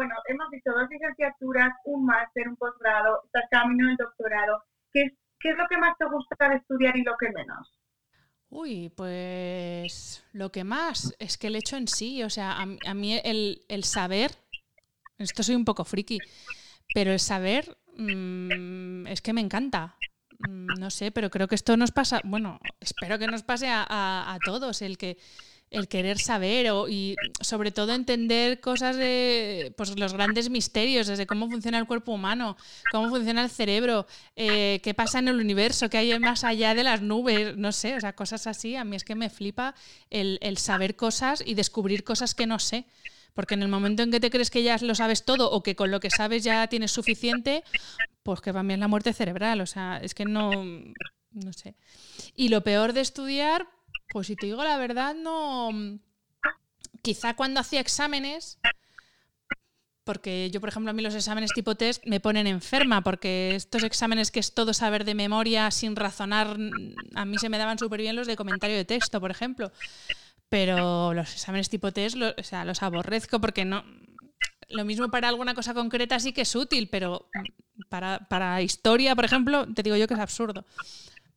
bueno, 0.00 0.14
hemos 0.28 0.48
visto 0.48 0.72
dos 0.72 0.88
licenciaturas, 0.88 1.74
un 1.84 2.06
máster, 2.06 2.48
un 2.48 2.56
posgrado, 2.56 3.20
estás 3.26 3.44
camino 3.50 3.90
el 3.90 3.98
doctorado. 3.98 4.64
¿Qué 4.90 5.02
es, 5.02 5.12
¿Qué 5.38 5.50
es 5.50 5.58
lo 5.58 5.66
que 5.68 5.76
más 5.76 5.94
te 5.98 6.06
gusta 6.06 6.48
de 6.48 6.56
estudiar 6.56 6.96
y 6.96 7.02
lo 7.02 7.18
que 7.18 7.28
menos? 7.30 7.70
Uy, 8.48 8.90
pues 8.96 10.24
lo 10.32 10.50
que 10.50 10.64
más 10.64 11.14
es 11.18 11.36
que 11.36 11.48
el 11.48 11.56
hecho 11.56 11.76
en 11.76 11.86
sí, 11.86 12.22
o 12.22 12.30
sea, 12.30 12.56
a, 12.86 12.94
mí 12.94 13.20
el, 13.22 13.84
saber, 13.84 14.30
esto 15.18 15.42
soy 15.42 15.54
un 15.54 15.66
poco 15.66 15.84
friki, 15.84 16.18
pero 16.94 17.12
el 17.12 17.20
saber 17.20 17.76
mm, 17.98 19.06
es 19.06 19.20
que 19.20 19.34
me 19.34 19.42
encanta. 19.42 19.98
Mm, 20.48 20.80
no 20.80 20.88
sé, 20.88 21.10
pero 21.10 21.28
creo 21.28 21.46
que 21.46 21.56
esto 21.56 21.76
nos 21.76 21.92
pasa, 21.92 22.22
bueno, 22.24 22.58
espero 22.80 23.18
que 23.18 23.26
nos 23.26 23.42
pase 23.42 23.68
a, 23.68 23.84
a 23.86 24.38
todos, 24.46 24.80
el 24.80 24.96
que 24.96 25.18
el 25.70 25.86
querer 25.88 26.18
saber 26.18 26.70
o, 26.70 26.88
y 26.88 27.14
sobre 27.40 27.70
todo 27.70 27.94
entender 27.94 28.60
cosas 28.60 28.96
de 28.96 29.72
pues, 29.76 29.96
los 29.98 30.12
grandes 30.12 30.50
misterios, 30.50 31.06
desde 31.06 31.26
cómo 31.26 31.48
funciona 31.48 31.78
el 31.78 31.86
cuerpo 31.86 32.12
humano, 32.12 32.56
cómo 32.90 33.08
funciona 33.08 33.44
el 33.44 33.50
cerebro, 33.50 34.06
eh, 34.34 34.80
qué 34.82 34.94
pasa 34.94 35.20
en 35.20 35.28
el 35.28 35.36
universo, 35.36 35.88
qué 35.88 35.98
hay 35.98 36.18
más 36.18 36.42
allá 36.44 36.74
de 36.74 36.82
las 36.82 37.02
nubes, 37.02 37.56
no 37.56 37.70
sé, 37.72 37.96
o 37.96 38.00
sea, 38.00 38.14
cosas 38.14 38.46
así. 38.46 38.74
A 38.74 38.84
mí 38.84 38.96
es 38.96 39.04
que 39.04 39.14
me 39.14 39.30
flipa 39.30 39.74
el, 40.10 40.38
el 40.42 40.58
saber 40.58 40.96
cosas 40.96 41.42
y 41.44 41.54
descubrir 41.54 42.02
cosas 42.04 42.34
que 42.34 42.46
no 42.46 42.58
sé. 42.58 42.86
Porque 43.32 43.54
en 43.54 43.62
el 43.62 43.68
momento 43.68 44.02
en 44.02 44.10
que 44.10 44.18
te 44.18 44.28
crees 44.28 44.50
que 44.50 44.62
ya 44.62 44.76
lo 44.80 44.94
sabes 44.96 45.24
todo 45.24 45.50
o 45.50 45.62
que 45.62 45.76
con 45.76 45.92
lo 45.92 46.00
que 46.00 46.10
sabes 46.10 46.42
ya 46.42 46.66
tienes 46.66 46.90
suficiente, 46.90 47.62
pues 48.24 48.40
que 48.40 48.52
para 48.52 48.72
es 48.72 48.78
la 48.78 48.88
muerte 48.88 49.12
cerebral. 49.12 49.60
O 49.60 49.66
sea, 49.66 49.98
es 50.02 50.14
que 50.14 50.24
no, 50.24 50.50
no 51.30 51.52
sé. 51.52 51.76
Y 52.34 52.48
lo 52.48 52.62
peor 52.62 52.92
de 52.92 53.00
estudiar, 53.00 53.68
pues 54.10 54.26
si 54.26 54.36
te 54.36 54.46
digo 54.46 54.62
la 54.62 54.76
verdad, 54.76 55.14
no. 55.14 55.70
Quizá 57.02 57.34
cuando 57.34 57.60
hacía 57.60 57.80
exámenes, 57.80 58.58
porque 60.04 60.50
yo, 60.50 60.60
por 60.60 60.68
ejemplo, 60.68 60.90
a 60.90 60.92
mí 60.92 61.02
los 61.02 61.14
exámenes 61.14 61.52
tipo 61.54 61.76
test 61.76 62.04
me 62.04 62.20
ponen 62.20 62.46
enferma, 62.46 63.02
porque 63.02 63.54
estos 63.54 63.84
exámenes 63.84 64.30
que 64.30 64.40
es 64.40 64.54
todo 64.54 64.74
saber 64.74 65.04
de 65.04 65.14
memoria 65.14 65.70
sin 65.70 65.94
razonar, 65.94 66.56
a 67.14 67.24
mí 67.24 67.38
se 67.38 67.48
me 67.48 67.58
daban 67.58 67.78
súper 67.78 68.00
bien 68.00 68.16
los 68.16 68.26
de 68.26 68.36
comentario 68.36 68.76
de 68.76 68.84
texto, 68.84 69.20
por 69.20 69.30
ejemplo. 69.30 69.70
Pero 70.48 71.14
los 71.14 71.32
exámenes 71.32 71.68
tipo 71.68 71.92
test, 71.92 72.16
o 72.16 72.42
sea, 72.42 72.64
los 72.64 72.82
aborrezco 72.82 73.40
porque 73.40 73.64
no. 73.64 73.84
Lo 74.68 74.84
mismo 74.84 75.08
para 75.08 75.28
alguna 75.28 75.54
cosa 75.54 75.74
concreta 75.74 76.18
sí 76.18 76.32
que 76.32 76.42
es 76.42 76.56
útil, 76.56 76.88
pero 76.88 77.28
para, 77.88 78.26
para 78.28 78.62
historia, 78.62 79.14
por 79.14 79.24
ejemplo, 79.24 79.72
te 79.72 79.82
digo 79.82 79.96
yo 79.96 80.08
que 80.08 80.14
es 80.14 80.20
absurdo. 80.20 80.64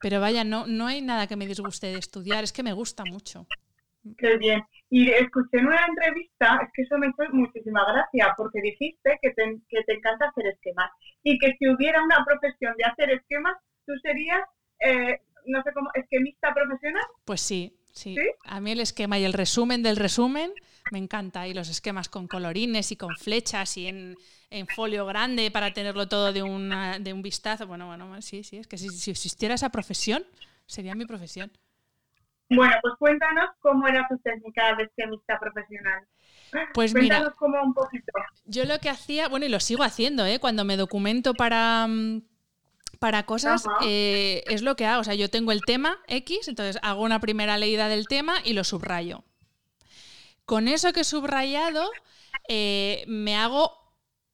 Pero 0.04 0.20
vaya, 0.20 0.44
no, 0.44 0.68
no 0.68 0.86
hay 0.86 1.02
nada 1.02 1.28
que 1.28 1.38
me 1.38 1.48
disguste 1.48 1.88
de 1.88 1.98
estudiar, 1.98 2.44
es 2.44 2.52
que 2.52 2.62
me 2.62 2.74
gusta 2.74 3.06
mucho. 3.06 3.48
Qué 4.18 4.36
bien. 4.36 4.62
Y 4.90 5.10
escuché 5.10 5.60
en 5.60 5.68
una 5.68 5.86
entrevista, 5.86 6.60
es 6.62 6.70
que 6.74 6.82
eso 6.82 6.98
me 6.98 7.08
hizo 7.08 7.24
muchísima 7.32 7.86
gracia, 7.90 8.34
porque 8.36 8.60
dijiste 8.62 9.18
que 9.22 9.30
te, 9.32 9.60
que 9.70 9.82
te 9.84 9.94
encanta 9.94 10.28
hacer 10.28 10.48
esquemas 10.48 10.92
y 11.24 11.40
que 11.40 11.56
si 11.58 11.70
hubiera 11.70 12.04
una 12.04 12.18
profesión 12.26 12.76
de 12.78 12.84
hacer 12.84 13.12
esquemas, 13.12 13.56
tú 13.86 13.94
serías, 14.02 14.42
eh, 14.82 15.22
no 15.46 15.64
sé 15.64 15.72
cómo, 15.74 15.90
esquemista 15.94 16.54
profesional. 16.54 17.06
Pues 17.24 17.40
sí, 17.40 17.74
sí, 17.94 18.18
A 18.44 18.60
mí 18.60 18.74
el 18.74 18.82
esquema 18.82 19.20
y 19.20 19.24
el 19.24 19.32
resumen 19.32 19.84
del 19.84 19.96
resumen 19.96 20.52
me 20.92 21.00
encanta. 21.00 21.48
Y 21.48 21.54
los 21.54 21.70
esquemas 21.70 22.10
con 22.10 22.28
colorines 22.28 22.92
y 22.92 22.96
con 22.96 23.16
flechas 23.16 23.78
y 23.78 23.88
en, 23.88 24.16
en 24.50 24.68
folio 24.68 25.06
grande 25.06 25.50
para 25.52 25.74
tenerlo 25.74 26.08
todo 26.08 26.32
de, 26.34 26.44
una, 26.44 27.00
de 27.00 27.14
un 27.14 27.22
vistazo. 27.22 27.68
Bueno, 27.68 27.88
bueno, 27.88 28.22
sí, 28.22 28.44
sí, 28.44 28.58
es 28.58 28.68
que 28.68 28.78
si, 28.78 28.90
si, 28.90 29.12
existiera 29.12 29.56
esa 29.56 29.70
profesión, 29.70 30.24
sería 30.66 30.96
mi 30.96 31.06
profesión. 31.06 31.52
Bueno, 32.50 32.76
pues 32.82 32.94
cuéntanos 33.00 33.50
cómo 33.60 33.88
era 33.88 34.08
tu 34.08 34.18
técnica 34.20 34.76
de 34.76 34.84
esquemista 34.84 35.40
profesional. 35.40 36.06
Pues 36.74 36.92
cuéntanos 36.92 37.24
mira, 37.24 37.36
cómo 37.38 37.64
un 37.64 37.74
poquito. 37.74 38.12
Yo 38.46 38.66
lo 38.66 38.80
que 38.80 38.90
hacía, 38.90 39.28
bueno, 39.28 39.46
y 39.46 39.50
lo 39.50 39.60
sigo 39.60 39.84
haciendo, 39.84 40.26
¿eh? 40.26 40.40
cuando 40.40 40.66
me 40.66 40.78
documento 40.78 41.34
para, 41.34 41.88
mm, 41.88 42.22
para 43.00 43.26
cosas, 43.26 43.66
eh, 43.84 44.44
es 44.48 44.62
lo 44.62 44.76
que 44.76 44.86
hago. 44.86 45.02
O 45.02 45.04
sea, 45.04 45.16
yo 45.16 45.30
tengo 45.30 45.52
el 45.52 45.62
tema 45.62 45.98
X, 46.08 46.48
entonces 46.48 46.80
hago 46.84 47.02
una 47.02 47.20
primera 47.20 47.58
leída 47.58 47.88
del 47.88 48.08
tema 48.08 48.36
y 48.44 48.54
lo 48.54 48.64
subrayo. 48.64 49.24
Con 50.46 50.68
eso 50.68 50.94
que 50.94 51.02
he 51.02 51.06
subrayado, 51.06 51.90
eh, 52.50 53.04
me 53.08 53.36
hago 53.36 53.84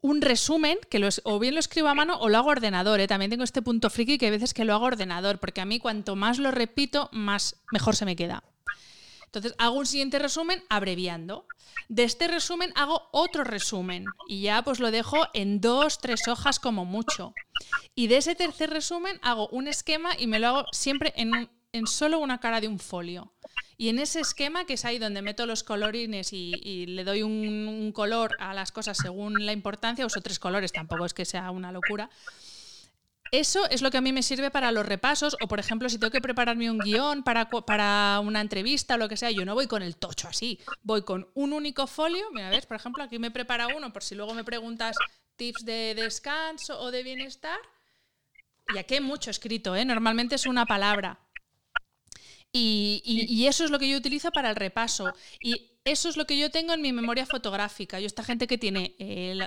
un 0.01 0.21
resumen, 0.21 0.77
que 0.89 1.07
o 1.23 1.39
bien 1.39 1.53
lo 1.53 1.59
escribo 1.59 1.89
a 1.89 1.93
mano 1.93 2.17
o 2.19 2.29
lo 2.29 2.37
hago 2.37 2.49
a 2.49 2.53
ordenador. 2.53 2.99
¿eh? 2.99 3.07
También 3.07 3.31
tengo 3.31 3.43
este 3.43 3.61
punto 3.61 3.89
friki 3.89 4.17
que 4.17 4.27
a 4.27 4.31
veces 4.31 4.53
que 4.53 4.65
lo 4.65 4.73
hago 4.73 4.85
a 4.85 4.89
ordenador, 4.89 5.39
porque 5.39 5.61
a 5.61 5.65
mí 5.65 5.79
cuanto 5.79 6.15
más 6.15 6.39
lo 6.39 6.51
repito, 6.51 7.09
más 7.11 7.57
mejor 7.71 7.95
se 7.95 8.05
me 8.05 8.15
queda. 8.15 8.43
Entonces 9.25 9.53
hago 9.59 9.77
un 9.77 9.85
siguiente 9.85 10.17
resumen 10.17 10.63
abreviando. 10.69 11.45
De 11.87 12.03
este 12.03 12.27
resumen 12.27 12.71
hago 12.75 13.09
otro 13.11 13.43
resumen 13.43 14.05
y 14.27 14.41
ya 14.41 14.63
pues 14.63 14.79
lo 14.79 14.89
dejo 14.89 15.17
en 15.33 15.61
dos, 15.61 15.99
tres 15.99 16.27
hojas 16.27 16.59
como 16.59 16.85
mucho. 16.85 17.33
Y 17.93 18.07
de 18.07 18.17
ese 18.17 18.33
tercer 18.33 18.71
resumen 18.71 19.19
hago 19.21 19.47
un 19.49 19.67
esquema 19.67 20.11
y 20.17 20.25
me 20.25 20.39
lo 20.39 20.47
hago 20.47 20.65
siempre 20.71 21.13
en, 21.15 21.49
en 21.73 21.87
solo 21.87 22.19
una 22.19 22.39
cara 22.39 22.59
de 22.59 22.67
un 22.67 22.79
folio. 22.79 23.31
Y 23.81 23.87
en 23.87 23.97
ese 23.97 24.19
esquema, 24.19 24.65
que 24.65 24.73
es 24.73 24.83
ahí 24.83 24.99
donde 24.99 25.21
meto 25.21 25.45
los 25.45 25.63
colorines 25.63 26.33
y, 26.33 26.85
le 26.85 27.05
doy 27.05 27.23
un, 27.23 27.93
color 27.93 28.35
a 28.37 28.53
las 28.53 28.73
cosas 28.73 28.97
según 28.97 29.45
la 29.45 29.53
importancia, 29.53 30.05
uso 30.05 30.19
tres 30.19 30.37
colores, 30.37 30.73
tampoco 30.73 31.05
es 31.05 31.13
que 31.13 31.23
sea 31.23 31.49
una 31.49 31.71
locura. 31.71 32.09
Eso 33.31 33.69
es 33.69 33.81
lo 33.81 33.89
que 33.89 33.95
a 33.95 34.01
mí 34.01 34.11
me 34.11 34.21
sirve 34.21 34.51
para 34.51 34.73
los 34.73 34.85
repasos 34.85 35.37
o, 35.41 35.47
por 35.47 35.61
ejemplo, 35.61 35.87
si 35.87 35.97
tengo 35.97 36.11
que 36.11 36.19
prepararme 36.19 36.69
un 36.69 36.79
guion 36.79 37.23
para, 37.23 37.49
para 37.49 38.19
una 38.21 38.41
entrevista 38.41 38.95
o 38.95 38.97
lo 38.97 39.07
que 39.07 39.15
sea, 39.15 39.31
yo 39.31 39.45
no 39.45 39.55
voy 39.55 39.67
con 39.67 39.81
el 39.81 39.95
tocho 39.95 40.27
así, 40.27 40.59
voy 40.83 41.03
con 41.03 41.29
un 41.33 41.53
único 41.53 41.87
folio. 41.87 42.25
Mira, 42.33 42.49
ves, 42.49 42.65
por 42.65 42.75
ejemplo, 42.75 43.01
aquí 43.01 43.17
me 43.17 43.31
prepara 43.31 43.67
uno 43.67 43.93
por 43.93 44.03
si 44.03 44.13
luego 44.13 44.33
me 44.33 44.43
preguntas 44.43 44.97
tips 45.37 45.63
de 45.63 45.95
descanso 45.95 46.77
o 46.81 46.91
de 46.91 47.01
bienestar. 47.01 47.59
Y 48.75 48.77
aquí 48.77 48.95
hay 48.95 49.01
mucho 49.01 49.31
escrito, 49.31 49.73
¿eh? 49.73 49.85
Normalmente 49.85 50.35
es 50.35 50.45
una 50.45 50.65
palabra. 50.65 51.17
Y, 52.51 53.45
eso 53.47 53.63
es 53.63 53.71
lo 53.71 53.79
que 53.79 53.89
yo 53.89 53.97
utilizo 53.97 54.31
para 54.31 54.49
el 54.49 54.55
repaso. 54.55 55.13
Y 55.39 55.71
eso 55.85 56.09
es 56.09 56.17
lo 56.17 56.25
que 56.25 56.37
yo 56.37 56.49
tengo 56.49 56.73
en 56.73 56.81
mi 56.81 56.93
memoria 56.93 57.25
fotográfica. 57.25 57.99
Yo, 57.99 58.07
esta 58.07 58.23
gente 58.23 58.47
que 58.47 58.57
tiene 58.57 58.95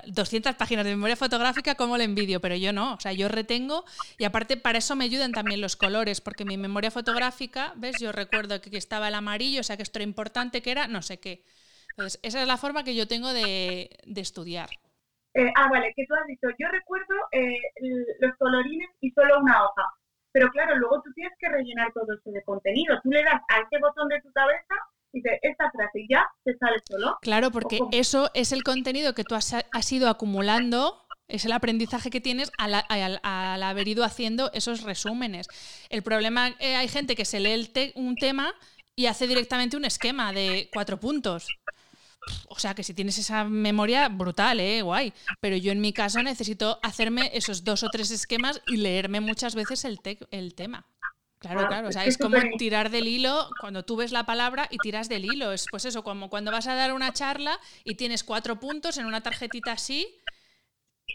200 0.06 0.52
eh, 0.52 0.56
páginas 0.56 0.84
de 0.84 0.90
memoria 0.90 1.16
fotográfica, 1.16 1.74
¿cómo 1.74 1.96
le 1.96 2.04
envidio? 2.04 2.40
Pero 2.40 2.54
yo 2.56 2.72
no. 2.72 2.94
O 2.94 3.00
sea, 3.00 3.12
yo 3.12 3.28
retengo 3.28 3.84
y 4.18 4.24
aparte 4.24 4.56
para 4.56 4.78
eso 4.78 4.96
me 4.96 5.04
ayudan 5.04 5.32
también 5.32 5.60
los 5.60 5.76
colores, 5.76 6.20
porque 6.20 6.44
mi 6.44 6.56
memoria 6.56 6.90
fotográfica, 6.90 7.72
¿ves? 7.76 7.96
Yo 8.00 8.12
recuerdo 8.12 8.60
que 8.60 8.76
estaba 8.76 9.08
el 9.08 9.14
amarillo, 9.14 9.60
o 9.60 9.64
sea, 9.64 9.76
que 9.76 9.82
esto 9.82 9.98
era 9.98 10.04
importante, 10.04 10.62
que 10.62 10.70
era 10.70 10.86
no 10.86 11.02
sé 11.02 11.18
qué. 11.18 11.44
Entonces, 11.90 12.20
esa 12.22 12.40
es 12.40 12.48
la 12.48 12.56
forma 12.56 12.84
que 12.84 12.94
yo 12.94 13.06
tengo 13.06 13.32
de, 13.32 13.90
estudiar. 14.16 14.70
Eh, 15.34 15.52
ah, 15.56 15.68
vale, 15.70 15.92
que 15.96 16.06
tú 16.06 16.14
has 16.14 16.26
dicho, 16.26 16.48
yo 16.58 16.68
recuerdo 16.68 17.14
eh, 17.32 17.58
los 18.20 18.36
colorines 18.38 18.90
y 19.00 19.10
solo 19.10 19.40
una 19.40 19.64
hoja. 19.64 19.82
Pero 20.32 20.48
claro, 20.50 20.76
luego 20.76 21.02
tú 21.02 21.12
tienes 21.14 21.32
que 21.38 21.48
rellenar 21.48 21.92
todo 21.92 22.06
eso 22.14 22.30
de 22.30 22.42
contenido. 22.42 22.98
Tú 23.02 23.10
le 23.10 23.22
das 23.22 23.40
a 23.48 23.60
ese 23.60 23.78
botón 23.80 24.08
de 24.08 24.20
tu 24.20 24.32
cabeza 24.32 24.74
y 25.12 25.20
dices, 25.20 25.38
esta 25.42 25.70
frase 25.70 26.00
y 26.00 26.08
ya 26.08 26.26
te 26.44 26.56
sale 26.56 26.78
solo. 26.88 27.18
Claro, 27.20 27.50
porque 27.50 27.80
eso 27.92 28.30
es 28.34 28.52
el 28.52 28.62
contenido 28.62 29.14
que 29.14 29.24
tú 29.24 29.34
has, 29.34 29.92
ido 29.92 30.08
acumulando 30.08 30.98
es 31.28 31.46
el 31.46 31.52
aprendizaje 31.52 32.10
que 32.10 32.20
tienes 32.20 32.50
al, 32.58 33.62
haber 33.62 33.88
ido 33.88 34.04
haciendo 34.04 34.50
esos 34.52 34.82
resúmenes. 34.82 35.46
El 35.88 36.02
problema, 36.02 36.48
eh, 36.58 36.76
hay 36.76 36.88
gente 36.88 37.14
que 37.14 37.24
se 37.24 37.40
lee 37.40 37.92
un 37.94 38.16
tema 38.16 38.54
y 38.96 39.06
hace 39.06 39.26
directamente 39.26 39.76
un 39.76 39.84
esquema 39.84 40.32
de 40.32 40.68
cuatro 40.72 41.00
puntos. 41.00 41.48
O 42.48 42.58
sea 42.58 42.74
que 42.74 42.84
si 42.84 42.94
tienes 42.94 43.18
esa 43.18 43.44
memoria, 43.44 44.08
brutal, 44.08 44.60
¿eh? 44.60 44.82
Guay. 44.82 45.12
Pero 45.40 45.56
yo 45.56 45.72
en 45.72 45.80
mi 45.80 45.92
caso 45.92 46.22
necesito 46.22 46.78
hacerme 46.82 47.30
esos 47.34 47.64
dos 47.64 47.82
o 47.82 47.88
tres 47.90 48.10
esquemas 48.10 48.60
y 48.66 48.76
leerme 48.76 49.20
muchas 49.20 49.54
veces 49.54 49.84
el, 49.84 50.00
el 50.30 50.54
tema. 50.54 50.86
Claro, 51.38 51.62
ah, 51.62 51.68
claro. 51.68 51.88
O 51.88 51.92
sea, 51.92 52.04
es 52.04 52.18
como 52.18 52.36
tirar 52.56 52.90
del 52.90 53.08
hilo 53.08 53.48
cuando 53.60 53.84
tú 53.84 53.96
ves 53.96 54.12
la 54.12 54.24
palabra 54.24 54.68
y 54.70 54.78
tiras 54.78 55.08
del 55.08 55.24
hilo. 55.24 55.52
Es 55.52 55.66
pues 55.70 55.84
eso, 55.84 56.04
como 56.04 56.30
cuando 56.30 56.52
vas 56.52 56.68
a 56.68 56.74
dar 56.76 56.92
una 56.92 57.12
charla 57.12 57.58
y 57.84 57.96
tienes 57.96 58.22
cuatro 58.22 58.60
puntos 58.60 58.96
en 58.96 59.06
una 59.06 59.22
tarjetita 59.22 59.72
así 59.72 60.20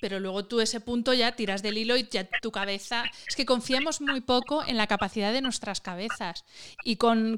pero 0.01 0.19
luego 0.19 0.45
tú 0.45 0.61
ese 0.61 0.79
punto 0.79 1.13
ya 1.13 1.33
tiras 1.33 1.61
del 1.61 1.77
hilo 1.77 1.97
y 1.97 2.07
ya 2.09 2.27
tu 2.41 2.51
cabeza... 2.51 3.03
Es 3.27 3.35
que 3.35 3.45
confiamos 3.45 4.01
muy 4.01 4.21
poco 4.21 4.63
en 4.65 4.77
la 4.77 4.87
capacidad 4.87 5.33
de 5.33 5.41
nuestras 5.41 5.81
cabezas 5.81 6.45
y 6.83 6.97
con, 6.97 7.37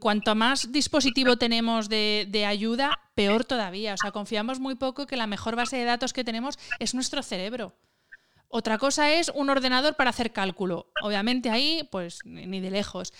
cuanto 0.00 0.34
más 0.34 0.72
dispositivo 0.72 1.36
tenemos 1.36 1.88
de, 1.88 2.44
ayuda, 2.46 2.98
peor 3.14 3.44
todavía. 3.44 3.94
O 3.94 3.96
sea, 3.96 4.12
confiamos 4.12 4.60
muy 4.60 4.74
poco 4.74 5.06
que 5.06 5.16
la 5.16 5.26
mejor 5.26 5.56
base 5.56 5.76
de 5.76 5.84
datos 5.84 6.12
que 6.12 6.24
tenemos 6.24 6.58
es 6.78 6.94
nuestro 6.94 7.22
cerebro. 7.22 7.74
Otra 8.48 8.78
cosa 8.78 9.12
es 9.12 9.30
un 9.34 9.48
ordenador 9.48 9.94
para 9.94 10.10
hacer 10.10 10.32
cálculo. 10.32 10.90
Obviamente 11.02 11.50
ahí, 11.50 11.88
pues 11.92 12.20
ni 12.24 12.60
de 12.60 12.70
lejos. 12.70 13.12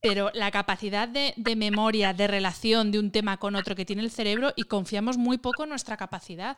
Pero 0.00 0.30
la 0.34 0.50
capacidad 0.50 1.06
de, 1.06 1.34
de 1.36 1.56
memoria, 1.56 2.14
de 2.14 2.26
relación 2.26 2.90
de 2.90 2.98
un 2.98 3.12
tema 3.12 3.36
con 3.36 3.54
otro 3.54 3.76
que 3.76 3.84
tiene 3.84 4.02
el 4.02 4.10
cerebro 4.10 4.52
y 4.56 4.64
confiamos 4.64 5.18
muy 5.18 5.38
poco 5.38 5.64
en 5.64 5.68
nuestra 5.68 5.96
capacidad. 5.96 6.56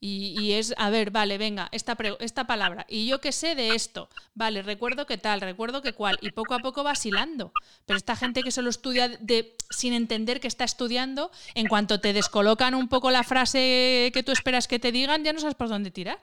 Y, 0.00 0.52
es, 0.52 0.74
a 0.78 0.90
ver, 0.90 1.10
vale, 1.10 1.38
venga, 1.38 1.68
esta, 1.72 1.96
esta 2.20 2.46
palabra. 2.46 2.86
Y 2.88 3.08
yo 3.08 3.20
qué 3.20 3.32
sé 3.32 3.56
de 3.56 3.70
esto. 3.74 4.08
Vale, 4.34 4.62
recuerdo 4.62 5.06
que 5.06 5.18
tal, 5.18 5.40
recuerdo 5.40 5.82
que 5.82 5.92
cual. 5.92 6.18
Y 6.20 6.30
poco 6.30 6.54
a 6.54 6.60
poco 6.60 6.84
vacilando. 6.84 7.52
Pero 7.84 7.96
esta 7.96 8.14
gente 8.14 8.42
que 8.42 8.52
solo 8.52 8.70
estudia 8.70 9.08
de, 9.08 9.56
sin 9.70 9.92
entender 9.92 10.38
que 10.38 10.46
está 10.46 10.64
estudiando, 10.64 11.32
en 11.54 11.66
cuanto 11.66 12.00
te 12.00 12.12
descolocan 12.12 12.76
un 12.76 12.88
poco 12.88 13.10
la 13.10 13.24
frase 13.24 14.10
que 14.14 14.22
tú 14.24 14.30
esperas 14.30 14.68
que 14.68 14.78
te 14.78 14.92
digan, 14.92 15.24
ya 15.24 15.32
no 15.32 15.40
sabes 15.40 15.56
por 15.56 15.68
dónde 15.68 15.90
tirar. 15.90 16.18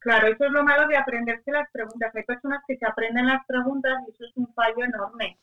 Claro, 0.00 0.28
eso 0.28 0.44
es 0.44 0.52
lo 0.52 0.62
malo 0.62 0.86
de 0.86 0.98
aprenderse 0.98 1.50
las 1.50 1.70
preguntas. 1.72 2.14
Hay 2.14 2.24
personas 2.24 2.62
que 2.68 2.76
se 2.76 2.86
aprenden 2.86 3.26
las 3.26 3.46
preguntas 3.46 4.02
y 4.06 4.10
eso 4.10 4.24
es 4.26 4.32
un 4.36 4.52
fallo 4.52 4.84
enorme. 4.84 5.38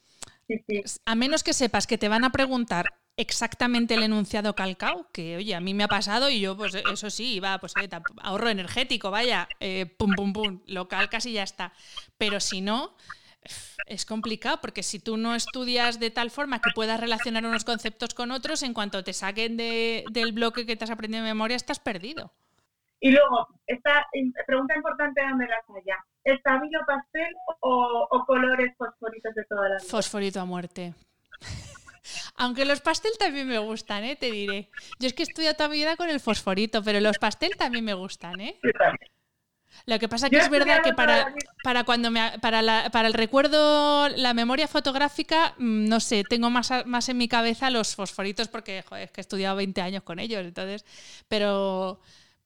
A 1.06 1.16
menos 1.16 1.44
que 1.44 1.54
sepas 1.54 1.88
que 1.88 1.98
te 1.98 2.10
van 2.10 2.24
a 2.24 2.32
preguntar 2.32 2.94
exactamente 3.18 3.94
el 3.94 4.04
enunciado 4.04 4.56
calcao, 4.56 5.08
que 5.12 5.38
oye, 5.38 5.56
a 5.56 5.60
mí 5.60 5.74
me 5.74 5.84
ha 5.84 5.88
pasado 5.88 6.30
y 6.30 6.40
yo, 6.40 6.58
pues 6.58 6.76
eso 6.76 7.10
sí, 7.10 7.40
va, 7.40 7.60
pues 7.60 7.74
eh, 7.82 7.90
ahorro 8.22 8.50
energético, 8.50 9.12
vaya, 9.12 9.48
eh, 9.60 9.86
pum, 9.86 10.14
pum, 10.16 10.34
pum, 10.34 10.62
lo 10.66 10.88
calcas 10.88 11.26
y 11.26 11.34
ya 11.34 11.44
está. 11.44 11.74
Pero 12.18 12.40
si 12.40 12.62
no, 12.62 12.96
es 13.88 14.06
complicado 14.06 14.60
porque 14.62 14.84
si 14.84 15.00
tú 15.00 15.18
no 15.18 15.36
estudias 15.36 16.00
de 16.00 16.12
tal 16.12 16.32
forma 16.32 16.62
que 16.62 16.72
puedas 16.74 17.00
relacionar 17.00 17.46
unos 17.46 17.66
conceptos 17.66 18.14
con 18.14 18.32
otros, 18.32 18.64
en 18.64 18.74
cuanto 18.74 19.04
te 19.04 19.14
saquen 19.14 19.58
del 19.58 20.32
bloque 20.34 20.66
que 20.66 20.76
te 20.76 20.86
has 20.86 20.92
aprendido 20.92 21.24
de 21.24 21.30
memoria, 21.30 21.56
estás 21.56 21.80
perdido. 21.80 22.32
Y 23.04 23.10
luego, 23.12 23.48
esta 23.66 24.06
pregunta 24.46 24.76
importante, 24.76 25.22
¿dónde 25.28 25.48
las 25.48 25.64
haya? 25.76 25.98
¿Estabilo 26.24 26.80
pastel 26.86 27.34
o, 27.62 28.24
colores 28.28 28.72
fosforitos 28.78 29.34
de 29.34 29.44
toda 29.46 29.70
la 29.70 29.78
vida? 29.78 29.90
Fosforito 29.90 30.40
a 30.40 30.46
muerte. 30.46 30.94
Aunque 32.36 32.66
los 32.66 32.82
pastel 32.82 33.12
también 33.20 33.48
me 33.48 33.60
gustan, 33.60 34.04
¿eh? 34.04 34.16
te 34.16 34.32
diré. 34.32 34.70
Yo 35.00 35.08
es 35.08 35.14
que 35.14 35.24
he 35.24 35.26
estudiado 35.26 35.56
toda 35.56 35.70
mi 35.70 35.78
vida 35.78 35.96
con 35.96 36.10
el 36.10 36.20
fosforito, 36.20 36.84
pero 36.84 37.00
los 37.00 37.18
pastel 37.18 37.56
también 37.58 37.86
me 37.86 37.94
gustan, 37.94 38.40
¿eh? 38.42 38.60
Lo 39.86 40.00
que 40.00 40.10
pasa 40.10 40.30
que 40.30 40.38
es 40.38 40.50
verdad 40.50 40.82
que 40.84 40.94
para, 40.94 41.34
para 41.64 41.84
cuando 41.84 42.12
me, 42.12 42.38
para, 42.40 42.90
para 42.92 43.08
el 43.08 43.14
recuerdo, 43.14 44.10
la 44.10 44.34
memoria 44.34 44.68
fotográfica, 44.68 45.56
mm, 45.58 45.88
no 45.88 46.00
sé, 46.00 46.24
tengo 46.24 46.50
más, 46.50 46.72
más 46.86 47.10
en 47.10 47.18
mi 47.18 47.28
cabeza 47.28 47.70
los 47.70 47.96
fosforitos 47.96 48.48
porque 48.48 48.84
joder, 48.84 49.06
es 49.06 49.12
que 49.12 49.22
he 49.22 49.24
estudiado 49.24 49.56
20 49.56 49.82
años 49.82 50.04
con 50.04 50.20
ellos, 50.20 50.46
entonces, 50.46 50.86
pero 51.28 52.02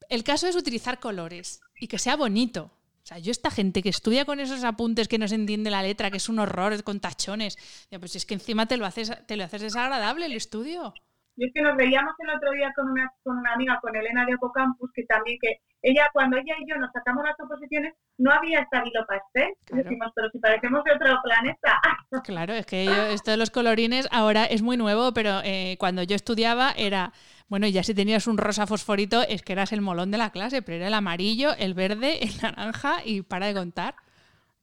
el 0.09 0.23
caso 0.23 0.47
es 0.47 0.55
utilizar 0.55 0.99
colores 0.99 1.61
y 1.79 1.87
que 1.87 1.99
sea 1.99 2.15
bonito. 2.15 2.71
O 3.05 3.07
sea, 3.07 3.19
yo 3.19 3.29
esta 3.29 3.51
gente 3.51 3.83
que 3.83 3.89
estudia 3.89 4.25
con 4.25 4.39
esos 4.39 4.63
apuntes 4.63 5.07
que 5.07 5.19
no 5.19 5.27
se 5.27 5.35
entiende 5.35 5.69
la 5.69 5.83
letra, 5.83 6.09
que 6.09 6.17
es 6.17 6.27
un 6.27 6.39
horror 6.39 6.83
con 6.83 6.99
tachones, 6.99 7.55
pues 7.99 8.15
es 8.15 8.25
que 8.25 8.33
encima 8.33 8.65
te 8.65 8.77
lo 8.77 8.85
haces, 8.87 9.13
te 9.27 9.37
lo 9.37 9.43
haces 9.43 9.61
desagradable 9.61 10.25
el 10.25 10.31
estudio. 10.31 10.91
Y 11.37 11.45
es 11.45 11.53
que 11.53 11.61
nos 11.61 11.75
veíamos 11.77 12.15
el 12.17 12.35
otro 12.35 12.49
día 12.53 12.73
con 12.75 12.89
una, 12.89 13.13
con 13.21 13.37
una 13.37 13.53
amiga, 13.53 13.77
con 13.79 13.95
Elena 13.95 14.25
de 14.25 14.33
Opocampus, 14.33 14.89
que 14.91 15.03
también 15.03 15.37
que 15.39 15.59
ella, 15.83 16.09
cuando 16.13 16.37
ella 16.37 16.55
y 16.59 16.67
yo 16.67 16.77
nos 16.77 16.91
sacamos 16.91 17.23
las 17.23 17.39
oposiciones, 17.39 17.93
no 18.17 18.31
había 18.31 18.61
estabilo 18.61 19.05
pastel. 19.05 19.53
Decimos, 19.71 20.11
pero 20.15 20.31
si 20.31 20.39
parecemos 20.39 20.83
de 20.83 20.93
otro 20.93 21.19
planeta. 21.23 21.79
Claro, 22.23 22.53
es 22.53 22.65
que 22.65 23.13
esto 23.13 23.31
de 23.31 23.37
los 23.37 23.51
colorines 23.51 24.07
ahora 24.11 24.45
es 24.45 24.63
muy 24.63 24.77
nuevo, 24.77 25.13
pero 25.13 25.41
eh, 25.43 25.75
cuando 25.77 26.01
yo 26.01 26.15
estudiaba 26.15 26.71
era, 26.71 27.11
bueno, 27.47 27.67
ya 27.67 27.83
si 27.83 27.93
tenías 27.93 28.27
un 28.27 28.37
rosa 28.37 28.65
fosforito 28.67 29.21
es 29.21 29.41
que 29.41 29.53
eras 29.53 29.71
el 29.71 29.81
molón 29.81 30.11
de 30.11 30.17
la 30.17 30.31
clase, 30.31 30.61
pero 30.61 30.77
era 30.77 30.87
el 30.87 30.93
amarillo, 30.93 31.53
el 31.57 31.73
verde, 31.73 32.23
el 32.23 32.31
naranja 32.41 33.05
y 33.05 33.21
para 33.21 33.47
de 33.47 33.53
contar. 33.53 33.95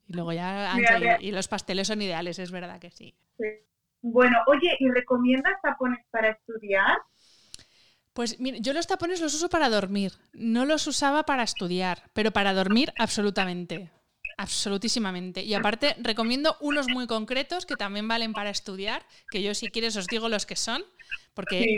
Y 0.08 0.14
luego 0.14 0.32
ya, 0.32 0.74
y, 1.20 1.28
y 1.28 1.30
los 1.30 1.48
pasteles 1.48 1.86
son 1.86 2.02
ideales, 2.02 2.38
es 2.38 2.50
verdad 2.50 2.80
que 2.80 2.90
sí. 2.90 3.14
sí. 3.38 3.44
Bueno, 4.02 4.36
oye, 4.48 4.76
¿y 4.80 4.90
recomiendas 4.90 5.54
tapones 5.62 6.04
para 6.10 6.30
estudiar? 6.30 6.98
Pues 8.12 8.36
yo 8.38 8.72
los 8.72 8.86
tapones 8.86 9.20
los 9.20 9.32
uso 9.34 9.48
para 9.48 9.70
dormir. 9.70 10.12
No 10.32 10.66
los 10.66 10.86
usaba 10.86 11.22
para 11.22 11.44
estudiar, 11.44 12.10
pero 12.12 12.32
para 12.32 12.52
dormir 12.52 12.92
absolutamente. 12.98 13.90
Absolutísimamente. 14.36 15.42
Y 15.44 15.54
aparte, 15.54 15.94
recomiendo 16.00 16.56
unos 16.60 16.88
muy 16.88 17.06
concretos 17.06 17.64
que 17.64 17.76
también 17.76 18.08
valen 18.08 18.32
para 18.32 18.50
estudiar, 18.50 19.06
que 19.30 19.42
yo 19.42 19.54
si 19.54 19.68
quieres 19.68 19.96
os 19.96 20.08
digo 20.08 20.28
los 20.28 20.46
que 20.46 20.56
son, 20.56 20.82
porque 21.34 21.76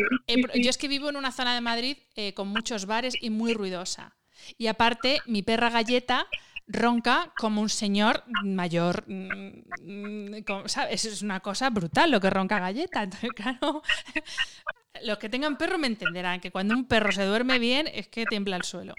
yo 0.54 0.70
es 0.70 0.78
que 0.78 0.88
vivo 0.88 1.08
en 1.08 1.16
una 1.16 1.32
zona 1.32 1.54
de 1.54 1.60
Madrid 1.60 1.98
eh, 2.16 2.34
con 2.34 2.48
muchos 2.48 2.86
bares 2.86 3.14
y 3.20 3.30
muy 3.30 3.54
ruidosa. 3.54 4.16
Y 4.58 4.66
aparte, 4.66 5.20
mi 5.26 5.42
perra 5.42 5.70
galleta 5.70 6.26
ronca 6.66 7.32
como 7.36 7.60
un 7.60 7.68
señor 7.68 8.24
mayor. 8.42 9.04
Mm, 9.06 10.44
¿sabes? 10.66 11.04
Es 11.04 11.22
una 11.22 11.40
cosa 11.40 11.70
brutal 11.70 12.10
lo 12.10 12.20
que 12.20 12.30
ronca 12.30 12.58
galleta. 12.58 13.02
Entonces, 13.02 13.30
claro, 13.36 13.82
los 15.02 15.18
que 15.18 15.28
tengan 15.28 15.56
perro 15.56 15.78
me 15.78 15.86
entenderán 15.86 16.40
que 16.40 16.50
cuando 16.50 16.74
un 16.74 16.86
perro 16.86 17.12
se 17.12 17.24
duerme 17.24 17.58
bien 17.58 17.88
es 17.92 18.08
que 18.08 18.26
tiembla 18.26 18.56
el 18.56 18.64
suelo. 18.64 18.94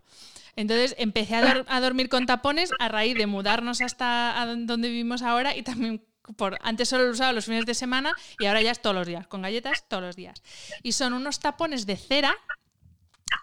Entonces 0.55 0.95
empecé 0.97 1.35
a, 1.35 1.81
dormir 1.81 2.07
con 2.07 2.25
tapones 2.25 2.71
a 2.79 2.87
raíz 2.87 3.17
de 3.17 3.27
mudarnos 3.27 3.81
hasta 3.81 4.55
donde 4.57 4.87
vivimos 4.87 5.21
ahora 5.21 5.55
y 5.55 5.63
también 5.63 6.01
por, 6.37 6.57
antes 6.61 6.89
solo 6.89 7.05
lo 7.05 7.11
usaba 7.11 7.33
los 7.33 7.45
fines 7.45 7.65
de 7.65 7.73
semana 7.73 8.13
y 8.39 8.45
ahora 8.45 8.61
ya 8.61 8.71
es 8.71 8.81
todos 8.81 8.95
los 8.95 9.07
días, 9.07 9.27
con 9.27 9.41
galletas 9.41 9.85
todos 9.87 10.03
los 10.03 10.15
días. 10.15 10.41
Y 10.83 10.93
son 10.93 11.13
unos 11.13 11.39
tapones 11.39 11.85
de 11.85 11.97
cera 11.97 12.35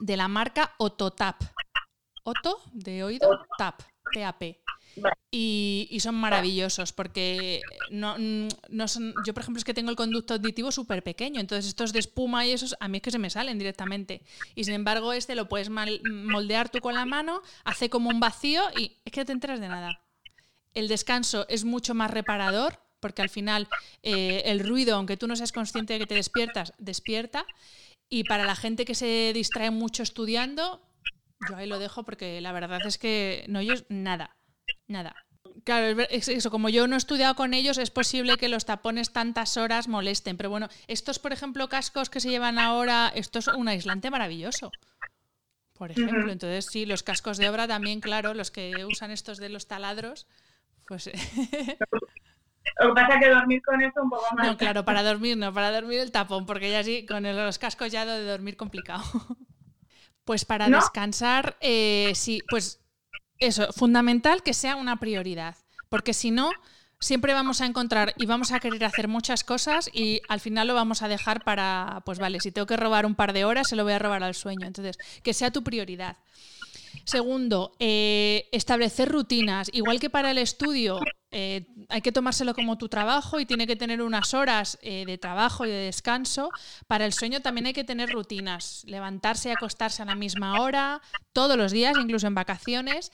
de 0.01 0.17
la 0.17 0.29
marca 0.29 0.75
Ototap. 0.79 1.43
Oto 2.25 2.61
de 2.73 3.03
oído, 3.03 3.47
tap. 3.59 3.83
TAP. 4.13 4.43
Y, 5.31 5.99
son 6.01 6.15
maravillosos 6.17 6.93
porque 6.93 7.63
no, 7.91 8.17
no, 8.19 8.89
son. 8.89 9.15
Yo, 9.25 9.33
por 9.33 9.43
ejemplo, 9.43 9.59
es 9.59 9.65
que 9.65 9.73
tengo 9.73 9.91
el 9.91 9.97
conducto 9.97 10.35
auditivo 10.35 10.71
súper 10.71 11.03
pequeño, 11.03 11.41
entonces 11.41 11.67
estos 11.67 11.93
de 11.93 12.01
espuma 12.01 12.45
y 12.45 12.53
esos 12.53 12.77
a 12.79 12.89
mí 12.89 12.99
es 12.99 13.03
que 13.03 13.11
se 13.11 13.19
me 13.19 13.31
salen 13.31 13.59
directamente. 13.59 14.23
Y 14.55 14.65
sin 14.65 14.75
embargo, 14.75 15.13
este 15.13 15.35
lo 15.35 15.49
puedes 15.49 15.71
moldear 15.71 16.69
tú 16.69 16.81
con 16.81 16.95
la 16.95 17.07
mano, 17.07 17.43
hace 17.65 17.89
como 17.89 18.11
un 18.11 18.21
vacío 18.21 18.63
y 18.77 19.01
es 19.05 19.13
que 19.13 19.21
no 19.21 19.27
te 19.27 19.33
enteras 19.33 19.61
de 19.61 19.69
nada. 19.69 20.01
El 20.75 20.89
descanso 20.89 21.47
es 21.49 21.65
mucho 21.65 21.95
más 21.95 22.11
reparador 22.11 22.79
porque 23.03 23.21
al 23.21 23.29
final 23.29 23.69
eh, 24.03 24.43
el 24.47 24.61
ruido, 24.61 24.95
aunque 24.95 25.17
tú 25.17 25.27
no 25.27 25.35
seas 25.35 25.53
consciente 25.53 25.95
de 25.95 25.99
que 25.99 26.07
te 26.07 26.15
despiertas, 26.15 26.73
despierta. 26.79 27.45
Y 28.09 28.25
para 28.25 28.45
la 28.45 28.55
gente 28.55 28.85
que 28.85 28.95
se 28.95 29.33
distrae 29.35 29.71
mucho 29.71 30.03
estudiando, 30.03 30.81
yo 31.49 31.57
ahí 31.57 31.67
lo 31.67 31.81
dejo 31.81 32.05
porque 32.05 32.41
la 32.41 32.53
verdad 32.53 32.81
es 32.87 32.99
que 32.99 33.45
no 33.49 33.59
ellos 33.59 33.85
nada, 33.89 34.37
nada. 34.87 35.17
Claro, 35.65 36.03
es 36.11 36.29
eso, 36.29 36.51
como 36.51 36.69
yo 36.69 36.87
no 36.87 36.95
he 36.95 36.99
estudiado 36.99 37.35
con 37.35 37.55
ellos, 37.55 37.79
es 37.79 37.91
posible 37.91 38.37
que 38.37 38.49
los 38.49 38.65
tapones 38.65 39.13
tantas 39.13 39.57
horas 39.57 39.89
molesten. 39.89 40.37
Pero 40.37 40.51
bueno, 40.51 40.69
estos, 40.87 41.19
por 41.19 41.33
ejemplo, 41.33 41.69
cascos 41.69 42.09
que 42.09 42.21
se 42.21 42.31
llevan 42.31 42.59
ahora, 42.59 43.13
esto 43.15 43.41
es 43.41 43.49
un 43.49 43.69
aislante 43.69 44.11
maravilloso. 44.11 44.71
Por 45.73 45.91
ejemplo, 45.91 46.31
entonces 46.31 46.67
sí, 46.71 46.87
los 46.87 47.03
cascos 47.03 47.39
de 47.39 47.49
obra 47.49 47.67
también, 47.67 48.01
claro, 48.01 48.35
los 48.35 48.51
que 48.51 48.85
usan 48.85 49.11
estos 49.11 49.39
de 49.39 49.49
los 49.49 49.67
taladros, 49.67 50.27
pues... 50.87 51.11
Lo 52.81 52.89
que 52.89 52.95
pasa 52.95 53.15
es 53.15 53.21
que 53.21 53.31
dormir 53.31 53.63
con 53.63 53.83
eso 53.83 54.03
un 54.03 54.11
poco 54.11 54.25
más. 54.37 54.47
No, 54.47 54.57
claro, 54.57 54.85
para 54.85 55.03
dormir 55.03 55.37
no, 55.37 55.53
para 55.53 55.73
dormir 55.73 55.99
el 55.99 56.13
tapón, 56.13 56.47
porque 56.47 56.71
ya 56.71 56.83
sí, 56.85 57.05
con 57.07 57.23
los 57.25 57.59
cascos 57.59 57.91
ya 57.91 58.07
de 58.07 58.25
dormir 58.25 58.57
complicado. 58.57 59.03
Pues 60.25 60.45
para 60.45 60.69
descansar, 60.69 61.57
eh, 61.61 62.13
sí, 62.15 62.43
pues 62.49 62.81
eso, 63.41 63.73
fundamental 63.73 64.45
que 64.45 64.55
sea 64.55 64.77
una 64.77 65.01
prioridad, 65.01 65.57
porque 65.89 66.15
si 66.15 66.31
no, 66.31 66.53
siempre 67.03 67.35
vamos 67.35 67.61
a 67.61 67.67
encontrar 67.67 68.15
y 68.17 68.27
vamos 68.27 68.53
a 68.53 68.61
querer 68.61 68.85
hacer 68.85 69.09
muchas 69.09 69.43
cosas 69.43 69.91
y 69.93 70.23
al 70.29 70.39
final 70.39 70.69
lo 70.69 70.75
vamos 70.75 71.03
a 71.03 71.09
dejar 71.09 71.43
para, 71.43 72.03
pues 72.07 72.21
vale, 72.21 72.39
si 72.39 72.53
tengo 72.53 72.67
que 72.67 72.77
robar 72.77 73.05
un 73.05 73.17
par 73.17 73.33
de 73.33 73.45
horas, 73.45 73.69
se 73.69 73.75
lo 73.75 73.83
voy 73.83 73.95
a 73.95 73.99
robar 73.99 74.23
al 74.23 74.37
sueño. 74.37 74.65
Entonces, 74.65 74.97
que 75.25 75.35
sea 75.35 75.51
tu 75.51 75.65
prioridad. 75.65 76.17
Segundo, 77.05 77.73
eh, 77.79 78.49
establecer 78.53 79.09
rutinas. 79.09 79.69
Igual 79.73 80.01
que 80.01 80.11
para 80.11 80.31
el 80.31 80.39
estudio, 80.39 81.01
eh, 81.35 81.67
hay 81.89 82.03
que 82.03 82.13
tomárselo 82.13 82.55
como 82.55 82.77
tu 82.77 82.91
trabajo 82.91 83.41
y 83.41 83.47
tiene 83.47 83.67
que 83.67 83.75
tener 83.75 84.03
unas 84.03 84.35
horas 84.35 84.79
eh, 84.83 85.05
de 85.07 85.17
trabajo 85.17 85.65
y 85.65 85.71
de 85.71 85.87
descanso. 85.87 86.51
Para 86.87 87.07
el 87.07 87.15
sueño 87.15 87.41
también 87.41 87.67
hay 87.67 87.73
que 87.73 87.85
tener 87.85 88.11
rutinas, 88.11 88.85
levantarse 88.87 89.49
y 89.49 89.53
acostarse 89.53 90.03
a 90.03 90.05
la 90.05 90.15
misma 90.15 90.61
hora, 90.61 91.01
todos 91.33 91.57
los 91.57 91.73
días, 91.73 91.97
incluso 91.99 92.27
en 92.27 92.35
vacaciones, 92.35 93.11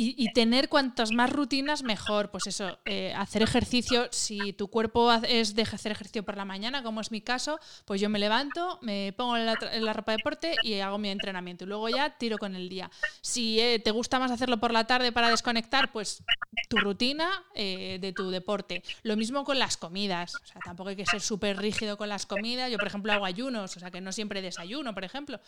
y, 0.00 0.32
tener 0.32 0.68
cuantas 0.68 1.10
más 1.10 1.32
rutinas 1.32 1.82
mejor. 1.82 2.30
Pues 2.30 2.46
eso, 2.46 2.78
eh, 2.84 3.12
hacer 3.16 3.42
ejercicio, 3.42 4.06
si 4.12 4.52
tu 4.52 4.68
cuerpo 4.68 5.12
es 5.12 5.56
de 5.56 5.62
hacer 5.62 5.90
ejercicio 5.90 6.22
por 6.22 6.36
la 6.36 6.44
mañana, 6.44 6.84
como 6.84 7.00
es 7.00 7.10
mi 7.10 7.20
caso, 7.20 7.58
pues 7.84 8.00
yo 8.00 8.08
me 8.08 8.20
levanto, 8.20 8.78
me 8.80 9.12
pongo 9.16 9.36
en 9.36 9.46
la, 9.46 9.92
ropa 9.92 10.12
de 10.12 10.18
deporte 10.18 10.54
y 10.62 10.78
hago 10.78 10.98
mi 10.98 11.08
entrenamiento. 11.08 11.64
Y 11.64 11.66
luego 11.66 11.88
ya 11.88 12.10
tiro 12.10 12.38
con 12.38 12.54
el 12.54 12.68
día. 12.68 12.88
Si 13.20 13.58
te 13.82 13.90
gusta 13.90 14.20
más 14.20 14.30
hacerlo 14.30 14.60
por 14.60 14.70
la 14.72 14.86
tarde 14.86 15.10
para 15.10 15.30
desconectar, 15.30 15.90
pues 15.90 16.22
tu 16.68 16.76
rutina 16.76 17.28
eh, 17.60 17.98
de 18.00 18.12
tu 18.12 18.30
deporte. 18.30 18.84
Lo 19.02 19.16
mismo 19.16 19.42
con 19.42 19.58
las 19.58 19.76
comidas. 19.76 20.36
O 20.36 20.46
sea, 20.46 20.60
tampoco 20.64 20.90
hay 20.90 20.96
que 20.96 21.04
ser 21.04 21.20
súper 21.20 21.56
rígido 21.56 21.96
con 21.96 22.08
las 22.08 22.24
comidas. 22.24 22.70
Yo, 22.70 22.78
por 22.78 22.86
ejemplo, 22.86 23.12
hago 23.12 23.24
ayunos, 23.24 23.76
o 23.76 23.80
sea, 23.80 23.90
que 23.90 24.00
no 24.00 24.12
siempre 24.12 24.42
desayuno, 24.42 24.94
por 24.94 25.02
ejemplo. 25.02 25.40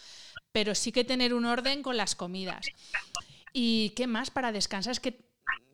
Pero 0.51 0.75
sí 0.75 0.91
que 0.91 1.05
tener 1.05 1.33
un 1.33 1.45
orden 1.45 1.85
con 1.85 1.97
las 1.97 2.17
comidas. 2.17 2.67
¿Y 3.53 3.91
qué 3.91 4.09
más 4.09 4.33
para 4.33 4.51
descansar? 4.51 4.91
Es 4.91 4.99
que, 4.99 5.25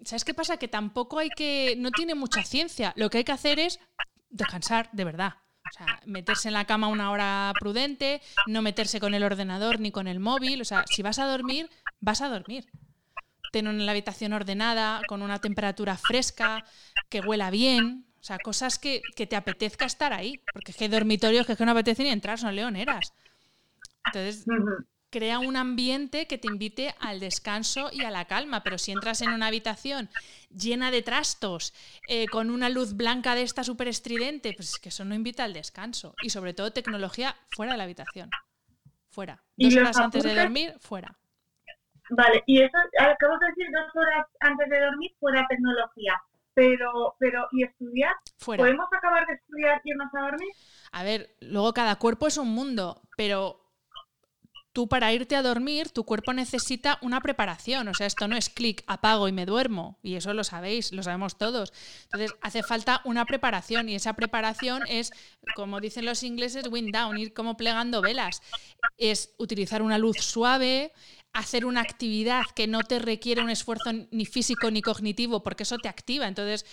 ¿sabes 0.05 0.27
qué 0.27 0.35
pasa? 0.35 0.59
Que 0.59 0.68
tampoco 0.68 1.20
hay 1.20 1.31
que. 1.31 1.75
No 1.79 1.90
tiene 1.90 2.14
mucha 2.14 2.44
ciencia. 2.44 2.92
Lo 2.96 3.09
que 3.09 3.16
hay 3.16 3.25
que 3.25 3.33
hacer 3.33 3.59
es 3.59 3.81
descansar 4.29 4.90
de 4.92 5.05
verdad. 5.05 5.37
O 5.66 5.72
sea, 5.72 6.03
meterse 6.05 6.49
en 6.49 6.55
la 6.55 6.66
cama 6.66 6.88
una 6.88 7.12
hora 7.12 7.51
prudente, 7.59 8.20
no 8.46 8.61
meterse 8.61 9.01
con 9.01 9.14
el 9.14 9.25
ordenador 9.25 9.81
ni 9.81 9.90
con 9.90 10.07
el 10.07 10.20
móvil. 10.20 10.61
O 10.61 10.66
sea, 10.66 10.85
si 10.87 11.01
vas 11.01 11.18
a 11.18 11.25
dormir, 11.25 11.70
vas 12.01 12.20
a 12.20 12.29
dormir 12.29 12.66
tener 13.57 13.75
la 13.75 13.92
habitación 13.92 14.33
ordenada, 14.35 15.01
con 15.09 15.23
una 15.23 15.38
temperatura 15.38 15.97
fresca, 15.97 16.64
que 17.09 17.21
huela 17.21 17.51
bien. 17.51 18.05
O 18.21 18.25
sea, 18.27 18.38
cosas 18.38 18.79
que, 18.79 19.01
te 19.16 19.37
apetezca 19.37 19.87
estar 19.87 20.12
ahí. 20.12 20.40
Porque 20.53 20.73
es 20.73 20.77
que 20.77 20.85
hay 20.85 20.90
dormitorios 20.90 21.47
que, 21.47 21.53
es 21.53 21.59
que 21.59 21.64
no 21.64 21.73
apetece 21.73 22.03
ni 22.03 22.11
entrar, 22.11 22.38
son 22.38 22.55
leoneras. 22.55 23.14
Entonces, 24.05 24.45
crea 25.11 25.38
un 25.38 25.57
ambiente 25.57 26.27
que 26.27 26.37
te 26.37 26.49
invite 26.49 26.95
al 27.01 27.19
descanso 27.19 27.88
y 27.92 28.03
a 28.05 28.11
la 28.11 28.27
calma. 28.27 28.62
Pero 28.62 28.77
si 28.77 28.92
entras 28.92 29.23
en 29.23 29.31
una 29.31 29.47
habitación 29.47 30.11
llena 30.51 30.90
de 30.90 31.01
trastos, 31.01 31.73
eh, 32.09 32.27
con 32.27 32.51
una 32.51 32.69
luz 32.69 32.95
blanca 32.95 33.35
de 33.35 33.42
esta 33.42 33.64
súper 33.64 33.88
estridente, 33.88 34.53
pues 34.55 34.71
es 34.71 34.79
que 34.79 34.90
eso 34.90 35.05
no 35.05 35.14
invita 35.14 35.45
al 35.45 35.55
descanso. 35.55 36.14
Y 36.23 36.31
sobre 36.31 36.53
todo 36.53 36.73
tecnología 36.73 37.37
fuera 37.51 37.73
de 37.73 37.79
la 37.79 37.85
habitación. 37.85 38.29
Fuera. 39.09 39.42
Dos 39.57 39.75
horas 39.77 39.97
antes 39.97 40.25
de 40.25 40.35
dormir, 40.35 40.75
fuera. 40.79 41.16
Vale, 42.11 42.42
y 42.47 42.62
eso, 42.62 42.77
acabo 42.99 43.38
de 43.38 43.47
decir 43.49 43.66
dos 43.73 43.90
horas 43.95 44.27
antes 44.40 44.69
de 44.69 44.81
dormir 44.81 45.12
fuera 45.19 45.47
tecnología. 45.49 46.21
pero, 46.55 47.14
pero 47.19 47.47
¿y 47.53 47.64
estudiar? 47.64 48.14
Fuera. 48.38 48.62
¿Podemos 48.62 48.87
acabar 48.90 49.27
de 49.27 49.35
estudiar 49.35 49.81
y 49.85 49.90
irnos 49.90 50.09
a 50.14 50.21
dormir? 50.21 50.49
A 50.92 51.03
ver, 51.05 51.37
luego 51.40 51.75
cada 51.75 51.97
cuerpo 51.97 52.27
es 52.27 52.38
un 52.38 52.49
mundo, 52.49 53.03
pero 53.16 53.66
tú 54.77 54.88
para 54.88 55.11
irte 55.11 55.37
a 55.37 55.42
dormir, 55.42 55.88
tu 55.88 56.05
cuerpo 56.05 56.35
necesita 56.35 56.99
una 57.01 57.23
preparación. 57.23 57.88
O 57.88 57.95
sea, 57.95 58.07
esto 58.07 58.29
no 58.29 58.37
es 58.37 58.51
clic, 58.51 58.85
apago 58.87 59.27
y 59.27 59.33
me 59.33 59.47
duermo. 59.47 59.99
Y 60.03 60.16
eso 60.16 60.35
lo 60.35 60.45
sabéis, 60.45 60.92
lo 60.92 61.03
sabemos 61.03 61.38
todos. 61.38 61.73
Entonces, 62.05 62.35
hace 62.42 62.62
falta 62.62 63.01
una 63.05 63.25
preparación 63.25 63.88
y 63.88 63.95
esa 63.95 64.12
preparación 64.12 64.83
es, 64.87 65.12
como 65.55 65.81
dicen 65.81 66.05
los 66.05 66.23
ingleses, 66.23 66.69
wind 66.69 66.95
down, 66.95 67.16
ir 67.16 67.33
como 67.33 67.57
plegando 67.57 68.03
velas. 68.03 68.42
Es 68.99 69.35
utilizar 69.38 69.81
una 69.81 69.97
luz 69.97 70.19
suave, 70.21 70.92
hacer 71.38 71.64
una 71.66 71.81
actividad 71.83 72.42
que 72.55 72.66
no 72.66 72.83
te 72.83 72.99
requiere 72.99 73.42
un 73.42 73.51
esfuerzo 73.51 73.92
ni 74.11 74.27
físico 74.27 74.70
ni 74.70 74.83
cognitivo, 74.83 75.42
porque 75.42 75.64
eso 75.64 75.79
te 75.79 75.88
activa. 75.88 76.27
Entonces, 76.29 76.64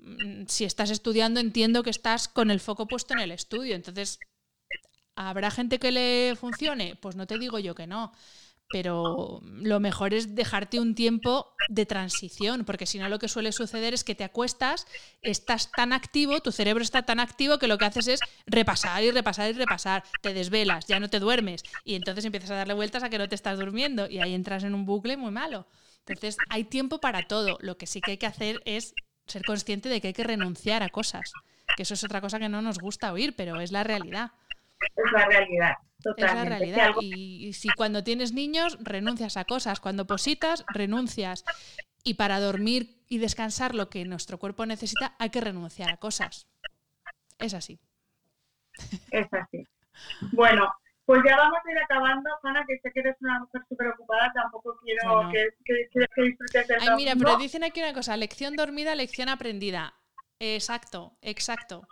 mm, 0.00 0.44
si 0.48 0.64
estás 0.64 0.90
estudiando, 0.90 1.40
entiendo 1.40 1.82
que 1.82 1.90
estás 1.90 2.28
con 2.28 2.50
el 2.50 2.60
foco 2.60 2.86
puesto 2.86 3.14
en 3.14 3.20
el 3.20 3.30
estudio. 3.32 3.74
Entonces, 3.74 4.18
¿Habrá 5.14 5.50
gente 5.50 5.78
que 5.78 5.92
le 5.92 6.34
funcione? 6.36 6.96
Pues 6.96 7.16
no 7.16 7.26
te 7.26 7.38
digo 7.38 7.58
yo 7.58 7.74
que 7.74 7.86
no. 7.86 8.12
Pero 8.72 9.40
lo 9.42 9.80
mejor 9.80 10.14
es 10.14 10.34
dejarte 10.34 10.80
un 10.80 10.94
tiempo 10.94 11.54
de 11.68 11.84
transición, 11.84 12.64
porque 12.64 12.86
si 12.86 12.98
no 12.98 13.08
lo 13.08 13.18
que 13.18 13.28
suele 13.28 13.52
suceder 13.52 13.92
es 13.92 14.02
que 14.02 14.14
te 14.14 14.24
acuestas, 14.24 14.86
estás 15.20 15.70
tan 15.70 15.92
activo, 15.92 16.40
tu 16.40 16.52
cerebro 16.52 16.82
está 16.82 17.02
tan 17.02 17.20
activo 17.20 17.58
que 17.58 17.66
lo 17.66 17.76
que 17.76 17.84
haces 17.84 18.08
es 18.08 18.20
repasar 18.46 19.02
y 19.04 19.10
repasar 19.10 19.50
y 19.50 19.52
repasar, 19.52 20.04
te 20.22 20.32
desvelas, 20.32 20.86
ya 20.86 20.98
no 21.00 21.10
te 21.10 21.20
duermes 21.20 21.62
y 21.84 21.96
entonces 21.96 22.24
empiezas 22.24 22.50
a 22.52 22.56
darle 22.56 22.74
vueltas 22.74 23.02
a 23.02 23.10
que 23.10 23.18
no 23.18 23.28
te 23.28 23.34
estás 23.34 23.58
durmiendo 23.58 24.08
y 24.08 24.20
ahí 24.20 24.34
entras 24.34 24.64
en 24.64 24.74
un 24.74 24.86
bucle 24.86 25.18
muy 25.18 25.30
malo. 25.30 25.66
Entonces 26.06 26.36
hay 26.48 26.64
tiempo 26.64 26.98
para 26.98 27.28
todo, 27.28 27.58
lo 27.60 27.76
que 27.76 27.86
sí 27.86 28.00
que 28.00 28.12
hay 28.12 28.18
que 28.18 28.26
hacer 28.26 28.60
es 28.64 28.94
ser 29.26 29.44
consciente 29.44 29.90
de 29.90 30.00
que 30.00 30.08
hay 30.08 30.14
que 30.14 30.24
renunciar 30.24 30.82
a 30.82 30.88
cosas, 30.88 31.30
que 31.76 31.82
eso 31.82 31.94
es 31.94 32.04
otra 32.04 32.22
cosa 32.22 32.38
que 32.38 32.48
no 32.48 32.62
nos 32.62 32.78
gusta 32.78 33.12
oír, 33.12 33.34
pero 33.36 33.60
es 33.60 33.70
la 33.70 33.84
realidad 33.84 34.32
es 34.96 35.12
la 35.12 35.26
realidad. 35.26 35.74
Totalmente. 36.02 36.24
Es 36.24 36.50
la 36.50 36.58
realidad. 36.58 36.90
Y, 37.00 37.52
si 37.52 37.68
cuando 37.70 38.04
tienes 38.04 38.32
niños 38.32 38.78
renuncias 38.80 39.36
a 39.36 39.44
cosas, 39.44 39.80
cuando 39.80 40.06
positas 40.06 40.64
renuncias. 40.72 41.44
Y 42.04 42.14
para 42.14 42.40
dormir 42.40 43.04
y 43.08 43.18
descansar 43.18 43.76
lo 43.76 43.88
que 43.88 44.04
nuestro 44.04 44.38
cuerpo 44.38 44.66
necesita 44.66 45.14
hay 45.20 45.30
que 45.30 45.40
renunciar 45.40 45.90
a 45.90 45.98
cosas. 45.98 46.48
Es 47.38 47.54
así. 47.54 47.78
Es 49.12 49.32
así. 49.32 49.64
Bueno, 50.32 50.68
pues 51.04 51.22
ya 51.24 51.36
vamos 51.36 51.58
a 51.64 51.70
ir 51.70 51.78
acabando, 51.78 52.28
Hanna, 52.42 52.64
que 52.66 52.78
sé 52.78 52.90
que 52.92 53.00
eres 53.00 53.16
una 53.20 53.38
mujer 53.38 53.62
súper 53.68 53.86
ocupada, 53.88 54.32
tampoco 54.34 54.76
quiero 54.82 55.30
que, 55.30 55.50
que, 55.64 56.22
disfrutes 56.22 56.66
del 56.66 56.78
Ay, 56.80 56.96
mira, 56.96 57.14
pero 57.16 57.36
dicen 57.36 57.62
aquí 57.62 57.80
una 57.80 57.92
cosa, 57.92 58.16
lección 58.16 58.56
dormida, 58.56 58.96
lección 58.96 59.28
aprendida. 59.28 59.94
Exacto, 60.40 61.16
exacto 61.20 61.86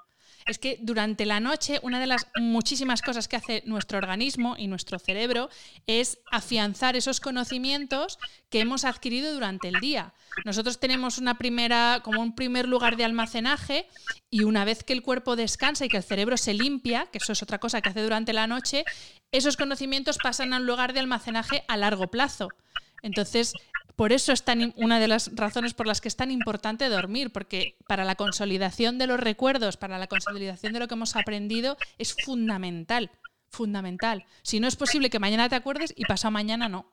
es 0.46 0.58
que 0.58 0.78
durante 0.80 1.26
la 1.26 1.40
noche 1.40 1.80
una 1.82 2.00
de 2.00 2.06
las 2.06 2.26
muchísimas 2.40 3.02
cosas 3.02 3.28
que 3.28 3.36
hace 3.36 3.62
nuestro 3.66 3.98
organismo 3.98 4.56
y 4.58 4.66
nuestro 4.66 4.98
cerebro 4.98 5.48
es 5.86 6.18
afianzar 6.30 6.96
esos 6.96 7.20
conocimientos 7.20 8.18
que 8.48 8.60
hemos 8.60 8.84
adquirido 8.84 9.32
durante 9.32 9.68
el 9.68 9.80
día. 9.80 10.14
Nosotros 10.44 10.80
tenemos 10.80 11.18
una 11.18 11.38
primera, 11.38 12.00
como 12.02 12.20
un 12.20 12.34
primer 12.34 12.68
lugar 12.68 12.96
de 12.96 13.04
almacenaje 13.04 13.86
y 14.30 14.44
una 14.44 14.64
vez 14.64 14.84
que 14.84 14.92
el 14.92 15.02
cuerpo 15.02 15.36
descansa 15.36 15.84
y 15.84 15.88
que 15.88 15.98
el 15.98 16.02
cerebro 16.02 16.36
se 16.36 16.54
limpia, 16.54 17.06
que 17.06 17.18
eso 17.18 17.32
es 17.32 17.42
otra 17.42 17.58
cosa 17.58 17.80
que 17.80 17.88
hace 17.88 18.02
durante 18.02 18.32
la 18.32 18.46
noche, 18.46 18.84
esos 19.32 19.56
conocimientos 19.56 20.18
pasan 20.22 20.52
a 20.52 20.56
un 20.56 20.66
lugar 20.66 20.92
de 20.92 21.00
almacenaje 21.00 21.64
a 21.68 21.76
largo 21.76 22.10
plazo. 22.10 22.48
Entonces, 23.02 23.54
por 24.00 24.12
eso 24.12 24.32
es 24.32 24.42
una 24.76 24.98
de 24.98 25.08
las 25.08 25.30
razones 25.36 25.74
por 25.74 25.86
las 25.86 26.00
que 26.00 26.08
es 26.08 26.16
tan 26.16 26.30
importante 26.30 26.88
dormir, 26.88 27.30
porque 27.34 27.76
para 27.86 28.02
la 28.02 28.14
consolidación 28.14 28.96
de 28.96 29.06
los 29.06 29.20
recuerdos, 29.20 29.76
para 29.76 29.98
la 29.98 30.06
consolidación 30.06 30.72
de 30.72 30.78
lo 30.78 30.88
que 30.88 30.94
hemos 30.94 31.16
aprendido, 31.16 31.76
es 31.98 32.16
fundamental, 32.24 33.10
fundamental. 33.50 34.24
Si 34.40 34.58
no 34.58 34.68
es 34.68 34.76
posible 34.76 35.10
que 35.10 35.18
mañana 35.18 35.50
te 35.50 35.56
acuerdes 35.56 35.92
y 35.94 36.06
pasado 36.06 36.32
mañana 36.32 36.66
no. 36.66 36.86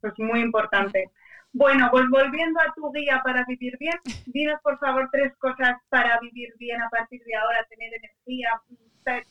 Pues 0.00 0.14
muy 0.18 0.42
importante. 0.42 1.10
Bueno, 1.52 1.88
pues 1.90 2.04
volviendo 2.08 2.60
a 2.60 2.72
tu 2.72 2.88
guía 2.92 3.20
para 3.24 3.44
vivir 3.48 3.76
bien, 3.80 3.98
dinos 4.26 4.60
por 4.62 4.78
favor 4.78 5.08
tres 5.10 5.32
cosas 5.38 5.74
para 5.88 6.20
vivir 6.20 6.54
bien 6.60 6.80
a 6.80 6.88
partir 6.88 7.20
de 7.24 7.34
ahora, 7.34 7.66
tener 7.68 7.92
energía, 7.94 8.62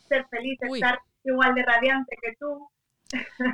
ser, 0.09 0.27
feliz, 0.27 0.59
estar 0.61 0.99
igual 1.23 1.55
de 1.55 1.63
radiante 1.63 2.17
que 2.21 2.35
tú. 2.37 2.67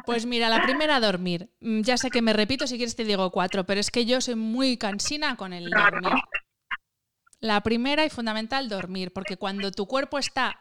Pues 0.05 0.25
mira, 0.25 0.49
la 0.49 0.61
primera, 0.61 0.99
dormir. 0.99 1.49
Mm, 1.59 1.81
ya 1.81 1.97
sé 1.97 2.09
que 2.09 2.21
me 2.21 2.33
repito, 2.33 2.67
si 2.67 2.77
quieres 2.77 2.95
te 2.95 3.05
digo 3.05 3.31
cuatro, 3.31 3.65
pero 3.65 3.79
es 3.79 3.91
que 3.91 4.05
yo 4.05 4.21
soy 4.21 4.35
muy 4.35 4.77
cansina 4.77 5.35
con 5.35 5.53
el 5.53 5.69
dormir. 5.69 6.13
La 7.39 7.61
primera 7.61 8.05
y 8.05 8.09
fundamental, 8.09 8.69
dormir, 8.69 9.13
porque 9.13 9.37
cuando 9.37 9.71
tu 9.71 9.85
cuerpo 9.85 10.17
está 10.17 10.59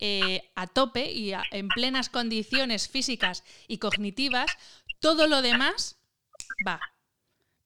eh, 0.00 0.50
a 0.54 0.66
tope 0.66 1.12
y 1.12 1.32
en 1.50 1.68
plenas 1.68 2.08
condiciones 2.08 2.88
físicas 2.88 3.44
y 3.68 3.78
cognitivas, 3.78 4.46
todo 5.00 5.26
lo 5.26 5.42
demás 5.42 5.98
va. 6.66 6.80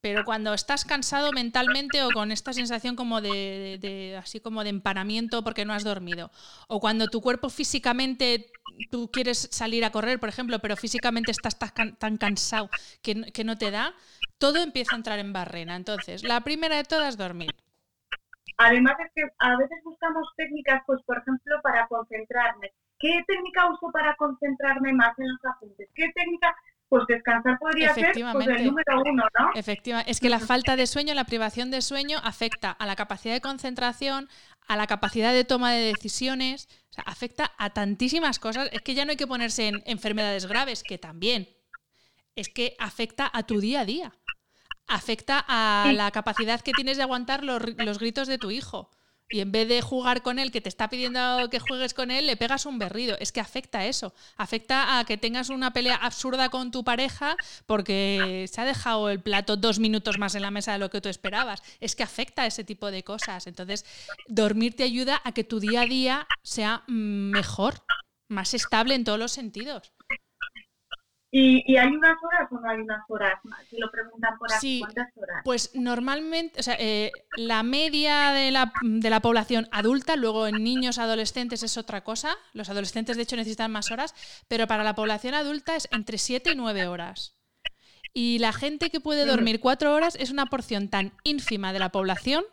Pero 0.04 0.22
cuando 0.22 0.52
estás 0.52 0.84
cansado 0.84 1.32
mentalmente 1.32 2.02
o 2.02 2.10
con 2.10 2.30
esta 2.30 2.52
sensación 2.52 2.94
como 2.94 3.22
de, 3.22 4.14
así 4.20 4.38
como 4.38 4.62
de 4.62 4.68
empanamiento 4.68 5.42
porque 5.42 5.64
no 5.64 5.72
has 5.72 5.82
dormido, 5.82 6.30
o 6.68 6.78
cuando 6.78 7.06
tu 7.06 7.22
cuerpo 7.22 7.48
físicamente 7.48 8.52
tú 8.90 9.10
quieres 9.10 9.48
salir 9.50 9.82
a 9.82 9.88
correr, 9.88 10.20
por 10.20 10.28
ejemplo, 10.28 10.58
pero 10.58 10.76
físicamente 10.76 11.30
estás 11.30 11.58
tan, 11.58 12.18
cansado 12.18 12.68
que, 13.00 13.32
que 13.32 13.44
no 13.44 13.56
te 13.56 13.70
da, 13.70 13.94
todo 14.36 14.58
empieza 14.58 14.92
a 14.92 14.98
entrar 14.98 15.18
en 15.20 15.32
barrena. 15.32 15.74
Entonces, 15.74 16.22
la 16.22 16.42
primera 16.42 16.76
de 16.76 16.84
todas, 16.84 17.16
dormir. 17.16 17.54
Además 18.58 18.96
es 19.06 19.10
que 19.14 19.22
a 19.38 19.56
veces 19.56 19.78
buscamos 19.84 20.28
técnicas, 20.36 20.82
pues 20.86 21.02
por 21.06 21.16
ejemplo, 21.16 21.62
para 21.62 21.88
concentrarme. 21.88 22.72
¿Qué 22.98 23.24
técnica 23.26 23.70
uso 23.70 23.90
para 23.90 24.14
concentrarme 24.16 24.92
más 24.92 25.18
en 25.18 25.28
los 25.28 25.44
apuntes? 25.46 25.88
¿Qué 25.94 26.12
técnica 26.14 26.54
pues 26.88 27.04
descansar 27.08 27.58
podría 27.58 27.94
ser 27.94 28.12
pues, 28.12 28.46
el 28.46 28.66
número 28.66 29.02
uno, 29.04 29.24
¿no? 29.38 29.50
Efectivamente, 29.54 30.10
es 30.10 30.20
que 30.20 30.28
la 30.28 30.38
falta 30.38 30.76
de 30.76 30.86
sueño, 30.86 31.14
la 31.14 31.24
privación 31.24 31.70
de 31.70 31.82
sueño 31.82 32.18
afecta 32.22 32.70
a 32.70 32.86
la 32.86 32.96
capacidad 32.96 33.34
de 33.34 33.40
concentración, 33.40 34.28
a 34.66 34.76
la 34.76 34.86
capacidad 34.86 35.32
de 35.32 35.44
toma 35.44 35.72
de 35.72 35.86
decisiones, 35.86 36.68
o 36.90 36.92
sea, 36.92 37.04
afecta 37.06 37.52
a 37.58 37.70
tantísimas 37.70 38.38
cosas. 38.38 38.68
Es 38.72 38.82
que 38.82 38.94
ya 38.94 39.04
no 39.04 39.10
hay 39.10 39.16
que 39.16 39.26
ponerse 39.26 39.68
en 39.68 39.82
enfermedades 39.86 40.46
graves, 40.46 40.82
que 40.82 40.98
también. 40.98 41.48
Es 42.36 42.48
que 42.48 42.76
afecta 42.78 43.30
a 43.32 43.44
tu 43.44 43.60
día 43.60 43.80
a 43.80 43.84
día. 43.84 44.12
Afecta 44.86 45.44
a 45.48 45.90
la 45.92 46.10
capacidad 46.10 46.60
que 46.60 46.72
tienes 46.72 46.96
de 46.96 47.02
aguantar 47.02 47.42
los, 47.42 47.62
los 47.78 47.98
gritos 47.98 48.28
de 48.28 48.38
tu 48.38 48.50
hijo 48.50 48.90
y 49.30 49.40
en 49.40 49.52
vez 49.52 49.68
de 49.68 49.80
jugar 49.80 50.22
con 50.22 50.38
él, 50.38 50.52
que 50.52 50.60
te 50.60 50.68
está 50.68 50.88
pidiendo 50.88 51.48
que 51.50 51.58
juegues 51.58 51.94
con 51.94 52.10
él, 52.10 52.26
le 52.26 52.36
pegas 52.36 52.66
un 52.66 52.78
berrido. 52.78 53.16
Es 53.18 53.32
que 53.32 53.40
afecta 53.40 53.78
a 53.80 53.86
eso. 53.86 54.14
Afecta 54.36 54.98
a 54.98 55.04
que 55.04 55.16
tengas 55.16 55.48
una 55.48 55.72
pelea 55.72 55.96
absurda 55.96 56.50
con 56.50 56.70
tu 56.70 56.84
pareja 56.84 57.36
porque 57.66 58.46
se 58.52 58.60
ha 58.60 58.64
dejado 58.64 59.08
el 59.08 59.20
plato 59.20 59.56
dos 59.56 59.78
minutos 59.78 60.18
más 60.18 60.34
en 60.34 60.42
la 60.42 60.50
mesa 60.50 60.72
de 60.72 60.78
lo 60.78 60.90
que 60.90 61.00
tú 61.00 61.08
esperabas. 61.08 61.62
Es 61.80 61.96
que 61.96 62.02
afecta 62.02 62.42
a 62.42 62.46
ese 62.46 62.64
tipo 62.64 62.90
de 62.90 63.02
cosas. 63.02 63.46
Entonces, 63.46 63.86
dormir 64.28 64.76
te 64.76 64.84
ayuda 64.84 65.20
a 65.24 65.32
que 65.32 65.44
tu 65.44 65.58
día 65.58 65.82
a 65.82 65.86
día 65.86 66.26
sea 66.42 66.84
mejor, 66.86 67.82
más 68.28 68.52
estable 68.52 68.94
en 68.94 69.04
todos 69.04 69.18
los 69.18 69.32
sentidos. 69.32 69.93
¿Y, 71.36 71.76
hay 71.76 71.88
unas 71.88 72.16
horas 72.22 72.48
o 72.52 72.60
no 72.60 72.70
hay 72.70 72.78
unas 72.78 73.02
horas? 73.08 73.40
Si 73.68 73.76
lo 73.76 73.90
preguntan 73.90 74.38
por 74.38 74.52
aquí, 74.52 74.78
¿cuántas 74.78 75.08
horas? 75.16 75.42
Pues 75.42 75.72
normalmente, 75.74 76.60
o 76.60 76.62
sea, 76.62 76.76
eh, 76.78 77.10
la 77.36 77.64
media 77.64 78.30
de 78.30 78.52
la, 78.52 78.72
de 78.82 79.10
la, 79.10 79.18
población 79.18 79.66
adulta, 79.72 80.14
luego 80.14 80.46
en 80.46 80.62
niños, 80.62 80.98
adolescentes 80.98 81.64
es 81.64 81.76
otra 81.76 82.04
cosa. 82.04 82.36
Los 82.52 82.68
adolescentes, 82.68 83.16
de 83.16 83.24
hecho, 83.24 83.34
necesitan 83.34 83.72
más 83.72 83.90
horas, 83.90 84.14
pero 84.46 84.68
para 84.68 84.84
la 84.84 84.94
población 84.94 85.34
adulta 85.34 85.74
es 85.74 85.88
entre 85.90 86.18
7 86.18 86.52
y 86.52 86.54
9 86.54 86.86
horas. 86.86 87.36
Y 88.12 88.38
la 88.38 88.52
gente 88.52 88.90
que 88.90 89.00
puede 89.00 89.26
dormir 89.26 89.58
4 89.58 89.92
horas 89.92 90.16
es 90.20 90.30
una 90.30 90.46
porción 90.46 90.88
tan 90.88 91.14
ínfima 91.24 91.72
de 91.72 91.80
la 91.80 91.88
población 91.88 92.44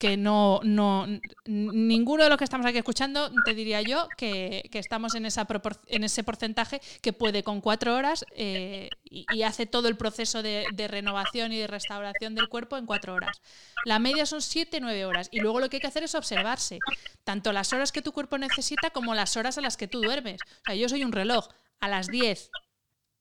que 0.00 0.16
no, 0.16 0.60
no, 0.64 1.06
ninguno 1.44 2.24
de 2.24 2.30
los 2.30 2.38
que 2.38 2.44
estamos 2.44 2.66
aquí 2.66 2.78
escuchando 2.78 3.30
te 3.44 3.52
diría 3.52 3.82
yo 3.82 4.08
que, 4.16 4.62
estamos 4.72 5.14
en, 5.14 5.26
esa 5.26 5.46
en 5.88 6.04
ese 6.04 6.24
porcentaje 6.24 6.80
que 7.02 7.12
puede 7.12 7.44
con 7.44 7.60
cuatro 7.60 7.94
horas 7.94 8.24
eh, 8.34 8.88
y, 9.04 9.42
hace 9.42 9.66
todo 9.66 9.88
el 9.88 9.98
proceso 9.98 10.42
de, 10.42 10.64
renovación 10.88 11.52
y 11.52 11.58
de 11.58 11.66
restauración 11.66 12.34
del 12.34 12.48
cuerpo 12.48 12.78
en 12.78 12.86
cuatro 12.86 13.14
horas. 13.14 13.42
La 13.84 13.98
media 13.98 14.24
son 14.24 14.40
siete, 14.40 14.80
nueve 14.80 15.04
horas 15.04 15.28
y 15.30 15.40
luego 15.40 15.60
lo 15.60 15.68
que 15.68 15.76
hay 15.76 15.80
que 15.82 15.88
hacer 15.88 16.02
es 16.02 16.14
observarse, 16.14 16.78
tanto 17.22 17.52
las 17.52 17.70
horas 17.74 17.92
que 17.92 18.00
tu 18.00 18.12
cuerpo 18.12 18.38
necesita 18.38 18.88
como 18.88 19.14
las 19.14 19.36
horas 19.36 19.58
a 19.58 19.60
las 19.60 19.76
que 19.76 19.86
tú 19.86 20.00
duermes. 20.00 20.40
O 20.42 20.62
sea, 20.64 20.74
yo 20.76 20.88
soy 20.88 21.04
un 21.04 21.12
reloj, 21.12 21.46
a 21.78 21.88
las 21.88 22.06
10 22.06 22.50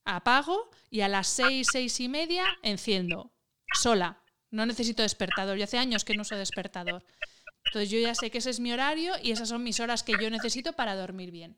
apago 0.06 0.72
y 0.90 1.02
a 1.02 1.10
las 1.10 1.28
seis, 1.28 1.68
seis 1.70 2.00
y 2.00 2.08
media 2.08 2.46
enciendo, 2.64 3.34
sola 3.74 4.24
no 4.52 4.66
necesito 4.66 5.04
despertador. 5.04 5.58
Yo 5.58 5.64
hace 5.64 5.78
años 5.78 6.04
que 6.04 6.16
no 6.16 6.22
uso 6.22 6.36
despertador. 6.36 7.04
Entonces 7.66 7.90
yo 7.90 8.00
ya 8.00 8.16
sé 8.16 8.32
que 8.32 8.40
ese 8.40 8.50
es 8.50 8.60
mi 8.60 8.72
horario 8.72 9.14
y 9.22 9.32
esas 9.32 9.50
son 9.50 9.64
mis 9.64 9.80
horas 9.80 10.04
que 10.04 10.14
yo 10.20 10.30
necesito 10.30 10.74
para 10.74 10.96
dormir 10.96 11.32
bien. 11.32 11.58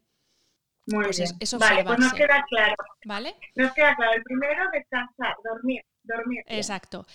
Muy 0.87 1.05
pues 1.05 1.17
bien. 1.17 1.29
Eso 1.39 1.59
vale, 1.59 1.83
pues 1.83 1.99
nos 1.99 2.13
queda 2.13 2.43
claro. 2.49 2.75
¿Vale? 3.05 3.35
Nos 3.55 3.71
queda 3.73 3.95
claro. 3.95 4.13
El 4.13 4.23
primero, 4.23 4.63
descansar, 4.73 5.35
dormir, 5.43 5.85
dormir. 6.03 6.43
Exacto. 6.47 7.05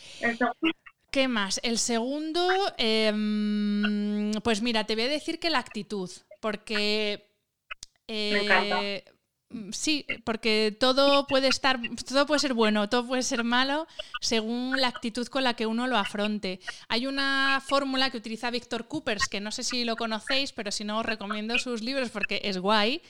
¿Qué 1.11 1.29
más? 1.29 1.61
El 1.63 1.79
segundo, 1.79 2.49
em, 2.79 4.33
pues 4.43 4.63
mira, 4.63 4.85
te 4.85 4.95
voy 4.95 5.05
a 5.05 5.09
decir 5.09 5.39
que 5.39 5.51
la 5.51 5.59
actitud, 5.59 6.11
porque... 6.41 7.29
sí, 9.73 10.07
porque 10.25 10.77
todo 10.79 11.27
puede 11.27 11.49
estar, 11.49 11.81
todo 12.09 12.27
puede 12.27 12.41
ser 12.41 12.55
bueno, 12.55 12.89
todo 12.89 13.07
puede 13.07 13.23
ser 13.23 13.45
malo 13.45 13.87
según 14.21 14.81
la 14.81 14.89
actitud 14.89 15.27
con 15.29 15.45
la 15.45 15.55
que 15.55 15.67
uno 15.67 15.87
lo 15.87 15.97
afronte. 15.97 16.61
Hay 16.89 17.07
una 17.07 17.63
fórmula 17.65 18.11
que 18.11 18.19
utiliza 18.19 18.51
Víctor 18.51 18.89
Coopers, 18.89 19.29
que 19.29 19.41
no 19.41 19.51
sé 19.53 19.63
si 19.63 19.85
lo 19.85 19.97
conocéis, 19.97 20.53
pero 20.53 20.71
si 20.71 20.85
no 20.85 20.99
os 20.99 21.07
recomiendo 21.07 21.59
sus 21.59 21.83
libros 21.83 22.11
porque 22.11 22.41
es 22.45 22.59
guay. 22.59 23.03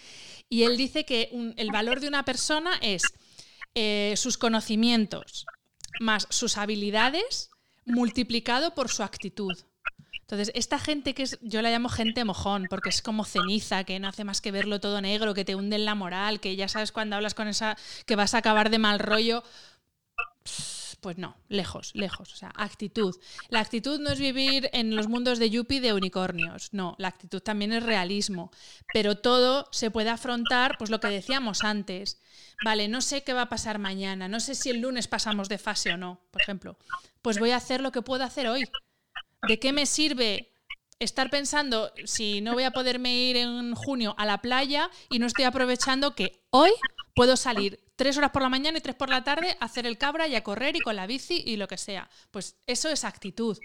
Y 0.49 0.63
él 0.63 0.77
dice 0.77 1.05
que 1.05 1.31
el 1.57 1.71
valor 1.71 2.01
de 2.01 2.09
una 2.09 2.25
persona 2.25 2.73
es 2.81 3.03
eh, 3.75 4.15
sus 4.17 4.39
conocimientos 4.39 5.47
más 6.01 6.27
sus 6.31 6.57
habilidades 6.57 7.51
multiplicado 7.85 8.75
por 8.75 8.89
su 8.89 9.03
actitud. 9.03 9.53
Entonces, 10.29 10.51
esta 10.57 10.81
gente 10.81 11.15
que 11.15 11.23
es, 11.23 11.39
yo 11.41 11.63
la 11.63 11.71
llamo 11.71 11.89
gente 11.89 12.25
mojón, 12.25 12.67
porque 12.69 12.89
es 12.89 13.01
como 13.01 13.25
ceniza, 13.25 13.85
que 13.85 14.01
no 14.01 14.09
hace 14.09 14.25
más 14.25 14.41
que 14.41 14.51
verlo 14.51 14.81
todo 14.81 15.01
negro, 15.01 15.35
que 15.35 15.45
te 15.45 15.55
hunde 15.55 15.77
en 15.77 15.85
la 15.85 15.95
moral, 15.95 16.41
que 16.41 16.57
ya 16.57 16.67
sabes 16.67 16.91
cuando 16.91 17.15
hablas 17.15 17.35
con 17.35 17.47
esa, 17.47 17.77
que 18.07 18.17
vas 18.17 18.35
a 18.35 18.39
acabar 18.39 18.71
de 18.71 18.79
mal 18.79 18.99
rollo. 18.99 19.45
Pues 21.01 21.17
no, 21.17 21.37
lejos, 21.49 21.93
lejos. 21.95 22.33
O 22.33 22.37
sea, 22.37 22.53
actitud. 22.57 23.15
La 23.51 23.61
actitud 23.61 24.01
no 24.01 24.11
es 24.11 24.19
vivir 24.19 24.69
en 24.73 24.97
los 24.97 25.07
mundos 25.07 25.39
de 25.39 25.49
Yuppie 25.49 25.81
de 25.81 25.93
unicornios. 25.93 26.73
No, 26.73 26.97
la 26.99 27.07
actitud 27.07 27.41
también 27.41 27.73
es 27.73 27.85
realismo. 27.85 28.51
Pero 28.93 29.17
todo 29.17 29.69
se 29.71 29.93
puede 29.93 30.11
afrontar, 30.11 30.77
pues 30.77 30.91
lo 30.91 30.99
que 30.99 31.07
decíamos 31.07 31.63
antes. 31.63 32.21
Vale, 32.65 32.89
no 32.89 33.01
sé 33.01 33.23
qué 33.23 33.33
va 33.33 33.43
a 33.43 33.49
pasar 33.49 33.79
mañana, 33.79 34.27
no 34.27 34.41
sé 34.41 34.57
si 34.57 34.71
el 34.71 34.81
lunes 34.81 35.07
pasamos 35.07 35.49
de 35.49 35.59
fase 35.59 35.93
o 35.93 35.97
no, 35.97 36.21
por 36.33 36.43
ejemplo. 36.43 36.77
Pues 37.23 37.39
voy 37.39 37.53
a 37.53 37.57
hacer 37.59 37.81
lo 37.81 37.93
que 37.93 38.03
puedo 38.03 38.25
hacer 38.25 38.49
hoy. 38.49 38.65
¿De 39.47 39.59
qué 39.59 39.73
me 39.73 39.87
sirve 39.87 40.53
estar 40.99 41.31
pensando 41.31 41.93
si 42.05 42.41
no 42.41 42.55
voy 42.55 42.65
a 42.65 42.71
poderme 42.71 43.15
ir 43.15 43.37
en 43.37 43.75
junio 43.75 44.15
a 44.19 44.27
la 44.27 44.39
playa 44.39 44.91
y 45.11 45.19
no 45.19 45.27
estoy 45.27 45.45
aprovechando 45.45 46.15
que 46.15 46.43
hoy 46.51 46.71
puedo 47.15 47.37
salir 47.37 47.81
tres 47.97 48.17
horas 48.17 48.31
por 48.31 48.43
la 48.43 48.49
mañana 48.49 48.79
y 48.79 48.81
tres 48.81 48.95
por 48.95 49.11
la 49.11 49.25
tarde 49.25 49.57
a 49.61 49.67
hacer 49.67 49.87
el 49.87 49.99
cabra 49.99 50.27
y 50.29 50.35
a 50.35 50.43
correr 50.43 50.77
y 50.77 50.81
con 50.81 50.97
la 50.97 51.07
bici 51.07 51.43
y 51.47 51.57
lo 51.57 51.69
que 51.69 51.79
sea? 51.79 52.09
Pues 52.31 52.57
eso 52.67 52.89
es 52.89 53.05
actitud. 53.05 53.59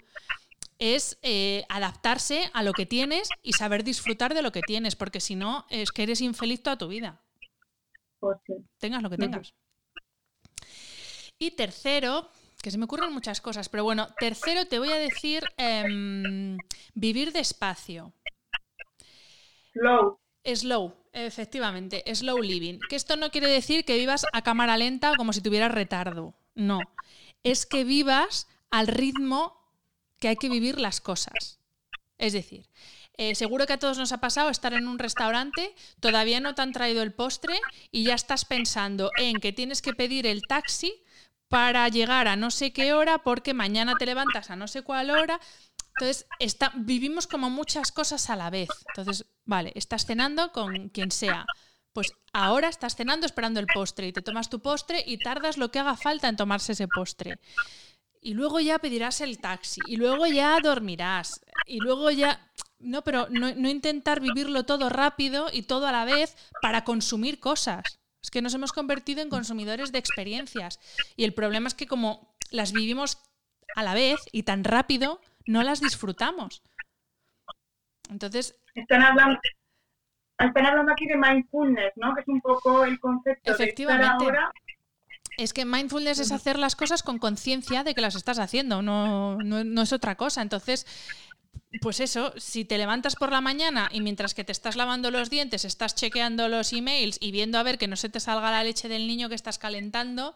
Es 0.78 1.18
eh, 1.22 1.64
adaptarse 1.68 2.50
a 2.54 2.62
lo 2.62 2.72
que 2.72 2.86
tienes 2.86 3.28
y 3.42 3.52
saber 3.52 3.84
disfrutar 3.84 4.34
de 4.34 4.42
lo 4.42 4.52
que 4.52 4.62
tienes, 4.62 4.96
porque 4.96 5.20
si 5.20 5.36
no, 5.36 5.66
es 5.70 5.92
que 5.92 6.02
eres 6.02 6.20
infeliz 6.20 6.62
toda 6.62 6.78
tu 6.78 6.88
vida. 6.88 7.22
Pues 8.18 8.38
tengas 8.78 9.02
lo 9.02 9.10
que 9.10 9.16
tengas. 9.16 9.54
Y 11.38 11.52
tercero, 11.52 12.30
que 12.62 12.70
se 12.70 12.78
me 12.78 12.84
ocurren 12.84 13.12
muchas 13.12 13.40
cosas, 13.40 13.68
pero 13.68 13.84
bueno, 13.84 14.08
tercero 14.18 14.66
te 14.66 14.78
voy 14.78 14.90
a 14.90 14.96
decir 14.96 15.44
em, 15.56 16.56
vivir 16.94 17.32
despacio. 17.32 18.12
Slow. 19.72 20.18
Slow, 20.44 20.94
efectivamente, 21.12 22.04
slow 22.14 22.40
living. 22.40 22.78
Que 22.88 22.96
esto 22.96 23.16
no 23.16 23.30
quiere 23.30 23.48
decir 23.48 23.84
que 23.84 23.98
vivas 23.98 24.24
a 24.32 24.42
cámara 24.42 24.76
lenta 24.76 25.14
como 25.16 25.32
si 25.32 25.40
tuvieras 25.40 25.72
retardo. 25.72 26.34
No. 26.54 26.78
Es 27.42 27.66
que 27.66 27.84
vivas 27.84 28.48
al 28.70 28.86
ritmo 28.86 29.60
que 30.20 30.28
hay 30.28 30.36
que 30.36 30.48
vivir 30.48 30.78
las 30.78 31.00
cosas. 31.00 31.58
Es 32.18 32.32
decir, 32.32 32.68
eh, 33.14 33.34
seguro 33.34 33.66
que 33.66 33.72
a 33.72 33.78
todos 33.78 33.98
nos 33.98 34.12
ha 34.12 34.18
pasado 34.18 34.50
estar 34.50 34.72
en 34.72 34.86
un 34.86 35.00
restaurante, 35.00 35.74
todavía 35.98 36.38
no 36.38 36.54
te 36.54 36.62
han 36.62 36.72
traído 36.72 37.02
el 37.02 37.12
postre 37.12 37.58
y 37.90 38.04
ya 38.04 38.14
estás 38.14 38.44
pensando 38.44 39.10
en 39.18 39.40
que 39.40 39.52
tienes 39.52 39.82
que 39.82 39.94
pedir 39.94 40.26
el 40.26 40.42
taxi 40.42 41.02
para 41.52 41.86
llegar 41.90 42.28
a 42.28 42.36
no 42.36 42.50
sé 42.50 42.72
qué 42.72 42.94
hora 42.94 43.18
porque 43.18 43.52
mañana 43.52 43.96
te 43.98 44.06
levantas 44.06 44.50
a 44.50 44.56
no 44.56 44.66
sé 44.66 44.80
cuál 44.80 45.10
hora. 45.10 45.38
Entonces, 45.98 46.26
está, 46.38 46.72
vivimos 46.74 47.26
como 47.26 47.50
muchas 47.50 47.92
cosas 47.92 48.30
a 48.30 48.36
la 48.36 48.48
vez. 48.48 48.70
Entonces, 48.88 49.26
vale, 49.44 49.70
estás 49.74 50.06
cenando 50.06 50.50
con 50.50 50.88
quien 50.88 51.10
sea. 51.10 51.44
Pues 51.92 52.14
ahora 52.32 52.70
estás 52.70 52.96
cenando 52.96 53.26
esperando 53.26 53.60
el 53.60 53.66
postre 53.66 54.06
y 54.06 54.14
te 54.14 54.22
tomas 54.22 54.48
tu 54.48 54.62
postre 54.62 55.04
y 55.06 55.18
tardas 55.18 55.58
lo 55.58 55.70
que 55.70 55.78
haga 55.78 55.94
falta 55.94 56.30
en 56.30 56.36
tomarse 56.36 56.72
ese 56.72 56.88
postre. 56.88 57.38
Y 58.22 58.32
luego 58.32 58.58
ya 58.58 58.78
pedirás 58.78 59.20
el 59.20 59.38
taxi 59.38 59.82
y 59.86 59.96
luego 59.96 60.26
ya 60.26 60.56
dormirás 60.62 61.42
y 61.66 61.80
luego 61.80 62.10
ya... 62.10 62.50
No, 62.78 63.02
pero 63.02 63.28
no, 63.28 63.54
no 63.54 63.68
intentar 63.68 64.20
vivirlo 64.20 64.64
todo 64.64 64.88
rápido 64.88 65.48
y 65.52 65.64
todo 65.64 65.86
a 65.86 65.92
la 65.92 66.06
vez 66.06 66.34
para 66.62 66.82
consumir 66.82 67.40
cosas. 67.40 68.00
Es 68.22 68.30
que 68.30 68.42
nos 68.42 68.54
hemos 68.54 68.72
convertido 68.72 69.20
en 69.20 69.28
consumidores 69.28 69.92
de 69.92 69.98
experiencias. 69.98 70.78
Y 71.16 71.24
el 71.24 71.34
problema 71.34 71.68
es 71.68 71.74
que 71.74 71.86
como 71.86 72.34
las 72.50 72.72
vivimos 72.72 73.18
a 73.74 73.82
la 73.82 73.94
vez 73.94 74.20
y 74.30 74.44
tan 74.44 74.64
rápido, 74.64 75.20
no 75.46 75.62
las 75.62 75.80
disfrutamos. 75.80 76.62
Entonces... 78.10 78.56
Están 78.74 79.02
hablando, 79.02 79.38
están 80.38 80.66
hablando 80.66 80.92
aquí 80.92 81.06
de 81.06 81.16
mindfulness, 81.16 81.92
¿no? 81.96 82.14
Que 82.14 82.20
es 82.20 82.28
un 82.28 82.40
poco 82.40 82.84
el 82.84 82.98
concepto 83.00 83.52
Efectivamente. 83.52 84.32
Es 85.38 85.52
que 85.52 85.64
mindfulness 85.64 86.18
es 86.18 86.30
hacer 86.30 86.58
las 86.58 86.76
cosas 86.76 87.02
con 87.02 87.18
conciencia 87.18 87.84
de 87.84 87.94
que 87.94 88.02
las 88.02 88.14
estás 88.14 88.38
haciendo, 88.38 88.82
no, 88.82 89.36
no, 89.36 89.64
no, 89.64 89.82
es 89.82 89.92
otra 89.92 90.14
cosa. 90.14 90.42
Entonces, 90.42 90.86
pues 91.80 92.00
eso, 92.00 92.32
si 92.36 92.64
te 92.64 92.78
levantas 92.78 93.16
por 93.16 93.32
la 93.32 93.40
mañana 93.40 93.88
y 93.92 94.00
mientras 94.00 94.34
que 94.34 94.44
te 94.44 94.52
estás 94.52 94.76
lavando 94.76 95.10
los 95.10 95.30
dientes 95.30 95.64
estás 95.64 95.94
chequeando 95.94 96.48
los 96.48 96.72
emails 96.72 97.16
y 97.20 97.32
viendo 97.32 97.58
a 97.58 97.62
ver 97.62 97.78
que 97.78 97.88
no 97.88 97.96
se 97.96 98.08
te 98.08 98.20
salga 98.20 98.50
la 98.50 98.64
leche 98.64 98.88
del 98.88 99.06
niño 99.06 99.28
que 99.28 99.34
estás 99.34 99.58
calentando, 99.58 100.34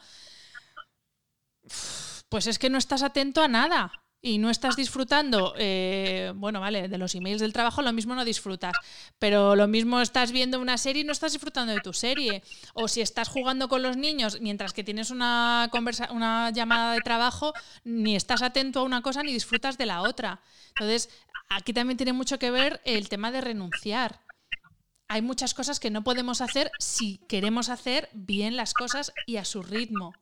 pues 2.29 2.47
es 2.47 2.59
que 2.59 2.71
no 2.71 2.79
estás 2.79 3.03
atento 3.03 3.43
a 3.43 3.49
nada 3.49 3.93
y 4.27 4.39
no 4.39 4.51
estás 4.51 4.75
disfrutando, 4.75 5.55
eh, 5.57 6.33
bueno, 6.35 6.61
vale, 6.61 6.89
de 6.89 6.99
los 6.99 7.15
emails 7.15 7.41
del 7.41 7.53
trabajo 7.53 7.81
lo 7.81 7.93
mismo 7.93 8.15
no 8.15 8.25
disfrutas, 8.25 8.75
pero 9.21 9.55
lo 9.55 9.69
mismo 9.69 10.01
estás 10.01 10.33
viendo 10.33 10.59
una 10.59 10.79
serie 10.79 11.03
y 11.03 11.05
no 11.05 11.13
estás 11.13 11.33
disfrutando 11.33 11.73
de 11.73 11.81
tu 11.81 11.93
serie. 11.93 12.43
O 12.75 12.89
si 12.89 13.03
estás 13.03 13.29
jugando 13.29 13.69
con 13.69 13.83
los 13.83 13.97
niños 13.97 14.39
mientras 14.41 14.73
que 14.73 14.83
tienes 14.83 15.11
una, 15.11 15.69
conversa 15.71 16.09
una 16.11 16.51
llamada 16.51 16.95
de 16.95 17.01
trabajo, 17.03 17.53
ni 17.85 18.17
estás 18.17 18.43
atento 18.43 18.81
a 18.81 18.83
una 18.83 19.01
cosa 19.01 19.23
ni 19.23 19.33
disfrutas 19.33 19.79
de 19.79 19.87
la 19.87 20.03
otra. 20.03 20.41
Entonces, 20.71 21.09
aquí 21.49 21.73
también 21.73 21.97
tiene 21.97 22.13
mucho 22.13 22.39
que 22.39 22.51
ver 22.51 22.81
el 22.85 23.09
tema 23.09 23.31
de 23.33 23.41
renunciar. 23.41 24.21
Hay 25.09 25.23
muchas 25.23 25.55
cosas 25.55 25.79
que 25.79 25.91
no 25.91 26.03
podemos 26.03 26.41
hacer 26.41 26.71
si 26.79 27.19
queremos 27.29 27.69
hacer 27.69 28.09
bien 28.13 28.57
las 28.57 28.75
cosas 28.75 29.13
y 29.27 29.37
a 29.37 29.45
su 29.45 29.63
ritmo 29.63 30.13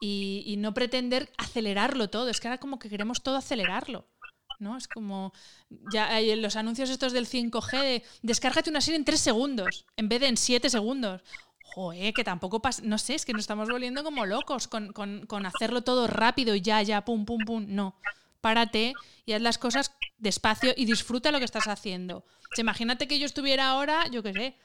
y, 0.00 0.56
no 0.58 0.74
pretender 0.74 1.30
acelerarlo 1.38 2.10
todo. 2.10 2.28
Es 2.28 2.40
que 2.40 2.48
ahora 2.48 2.58
como 2.58 2.78
que 2.78 2.88
queremos 2.88 3.22
todo 3.22 3.36
acelerarlo. 3.36 4.06
¿no? 4.58 4.76
Es 4.76 4.86
como 4.86 5.32
ya 5.92 6.08
hay 6.14 6.34
los 6.36 6.56
anuncios 6.56 6.88
estos 6.88 7.12
del 7.12 7.26
5G 7.26 7.80
de 7.80 8.02
descárgate 8.22 8.70
una 8.70 8.80
serie 8.80 8.98
en 8.98 9.04
3 9.04 9.20
segundos 9.20 9.86
en 9.96 10.08
vez 10.08 10.20
de 10.20 10.28
en 10.28 10.36
7 10.36 10.70
segundos. 10.70 11.22
Joder, 11.74 12.12
que 12.12 12.22
tampoco 12.22 12.60
pasa, 12.60 12.82
no 12.84 12.98
sé, 12.98 13.14
es 13.14 13.24
que 13.24 13.32
nos 13.32 13.40
estamos 13.40 13.68
volviendo 13.68 14.04
como 14.04 14.26
locos 14.26 14.68
con, 14.68 14.92
con, 14.92 15.46
hacerlo 15.46 15.82
todo 15.82 16.06
rápido 16.06 16.54
y 16.54 16.60
ya, 16.60 16.82
ya, 16.82 17.04
pum, 17.04 17.24
pum, 17.24 17.38
pum. 17.46 17.64
No, 17.66 17.96
párate 18.42 18.92
y 19.24 19.32
haz 19.32 19.40
las 19.40 19.56
cosas 19.56 19.92
despacio 20.18 20.74
y 20.76 20.84
disfruta 20.84 21.32
lo 21.32 21.38
que 21.38 21.46
estás 21.46 21.66
haciendo. 21.68 22.26
imagínate 22.58 23.08
que 23.08 23.18
yo 23.18 23.24
estuviera 23.24 23.68
ahora, 23.68 24.06
yo 24.08 24.22
qué 24.22 24.34
sé, 24.34 24.56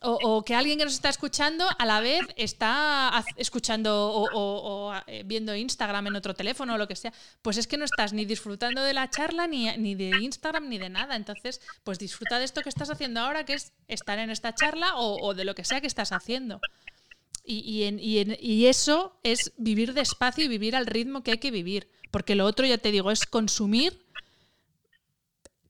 o, 0.00 0.44
que 0.44 0.54
alguien 0.54 0.78
que 0.78 0.84
nos 0.84 0.94
está 0.94 1.08
escuchando 1.08 1.64
a 1.78 1.86
la 1.86 2.00
vez 2.00 2.20
está 2.36 3.24
escuchando 3.36 4.12
o, 4.12 4.94
eh, 5.06 5.22
viendo 5.24 5.54
Instagram 5.54 6.08
en 6.08 6.16
otro 6.16 6.34
teléfono 6.34 6.74
o 6.74 6.78
lo 6.78 6.86
que 6.86 6.96
sea. 6.96 7.12
Pues 7.42 7.56
es 7.56 7.66
que 7.66 7.78
no 7.78 7.84
estás 7.84 8.12
ni 8.12 8.24
disfrutando 8.24 8.82
de 8.82 8.92
la 8.92 9.08
charla, 9.08 9.46
ni, 9.46 9.74
ni, 9.78 9.94
de 9.94 10.10
Instagram, 10.20 10.68
ni 10.68 10.78
de 10.78 10.90
nada. 10.90 11.16
Entonces, 11.16 11.60
pues 11.82 11.98
disfruta 11.98 12.38
de 12.38 12.44
esto 12.44 12.60
que 12.60 12.68
estás 12.68 12.90
haciendo 12.90 13.20
ahora, 13.20 13.44
que 13.44 13.54
es 13.54 13.72
estar 13.88 14.18
en 14.18 14.30
esta 14.30 14.54
charla 14.54 14.96
o, 14.96 15.34
de 15.34 15.44
lo 15.44 15.54
que 15.54 15.64
sea 15.64 15.80
que 15.80 15.86
estás 15.86 16.12
haciendo. 16.12 16.60
Y, 17.44 18.66
eso 18.66 19.18
es 19.22 19.52
vivir 19.56 19.94
despacio 19.94 20.44
y 20.44 20.48
vivir 20.48 20.76
al 20.76 20.86
ritmo 20.86 21.22
que 21.22 21.32
hay 21.32 21.38
que 21.38 21.50
vivir. 21.50 21.88
Porque 22.16 22.34
lo 22.34 22.46
otro, 22.46 22.64
ya 22.64 22.78
te 22.78 22.92
digo, 22.92 23.10
es 23.10 23.26
consumir 23.26 23.92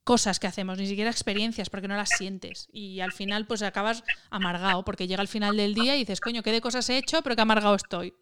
cosas 0.05 0.39
que 0.39 0.47
hacemos, 0.47 0.79
ni 0.79 0.87
siquiera 0.87 1.11
experiencias, 1.11 1.71
porque 1.71 1.89
no 1.89 1.97
las 1.97 2.11
sientes. 2.11 2.69
Y 2.73 3.01
al 3.01 3.11
final, 3.11 3.49
pues 3.49 3.63
acabas 3.63 4.05
amargado, 4.31 4.85
porque 4.85 5.09
llega 5.09 5.23
el 5.23 5.27
final 5.27 5.57
del 5.57 5.75
día 5.75 5.97
y 5.97 5.99
dices, 5.99 6.21
coño, 6.21 6.45
¿qué 6.45 6.53
de 6.53 6.61
cosas 6.61 6.89
he 6.89 6.99
hecho, 6.99 7.21
pero 7.23 7.35
qué 7.35 7.43
amargado 7.43 7.75
estoy? 7.75 8.15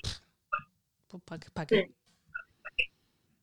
Pues, 1.11 1.51
¿Para 1.53 1.67
qué? 1.67 1.91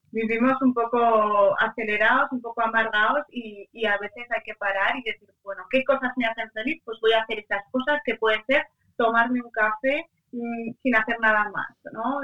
Vivimos 0.09 0.59
un 0.63 0.73
poco 0.73 1.55
acelerados, 1.59 2.31
un 2.31 2.41
poco 2.41 2.63
amargados 2.63 3.23
y, 3.29 3.69
y, 3.71 3.85
a 3.85 3.99
veces 3.99 4.25
hay 4.31 4.41
que 4.43 4.55
parar 4.55 4.95
y 4.97 5.03
decir, 5.03 5.29
bueno, 5.43 5.61
¿qué 5.69 5.83
cosas 5.83 6.11
me 6.15 6.25
hacen 6.25 6.49
feliz? 6.53 6.81
Pues 6.83 6.97
voy 7.01 7.11
a 7.11 7.21
hacer 7.21 7.37
estas 7.37 7.61
cosas 7.69 8.01
que 8.03 8.15
puede 8.15 8.43
ser 8.45 8.65
tomarme 8.97 9.43
un 9.43 9.51
café 9.51 10.09
mm, 10.31 10.71
sin 10.81 10.95
hacer 10.95 11.19
nada 11.19 11.51
más, 11.51 11.69
¿no? 11.93 12.19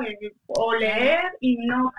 O 0.48 0.74
leer 0.74 1.38
y 1.40 1.56
no 1.68 1.94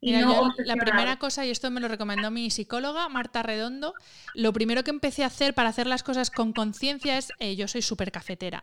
Mira, 0.00 0.20
la 0.64 0.76
primera 0.76 1.18
cosa, 1.18 1.44
y 1.44 1.50
esto 1.50 1.70
me 1.70 1.80
lo 1.80 1.88
recomendó 1.88 2.30
mi 2.30 2.50
psicóloga, 2.50 3.08
Marta 3.08 3.42
Redondo, 3.42 3.94
lo 4.34 4.52
primero 4.52 4.84
que 4.84 4.90
empecé 4.90 5.24
a 5.24 5.26
hacer 5.26 5.54
para 5.54 5.70
hacer 5.70 5.88
las 5.88 6.04
cosas 6.04 6.30
con 6.30 6.52
conciencia 6.52 7.18
es, 7.18 7.32
eh, 7.40 7.56
yo 7.56 7.66
soy 7.66 7.82
súper 7.82 8.12
cafetera. 8.12 8.62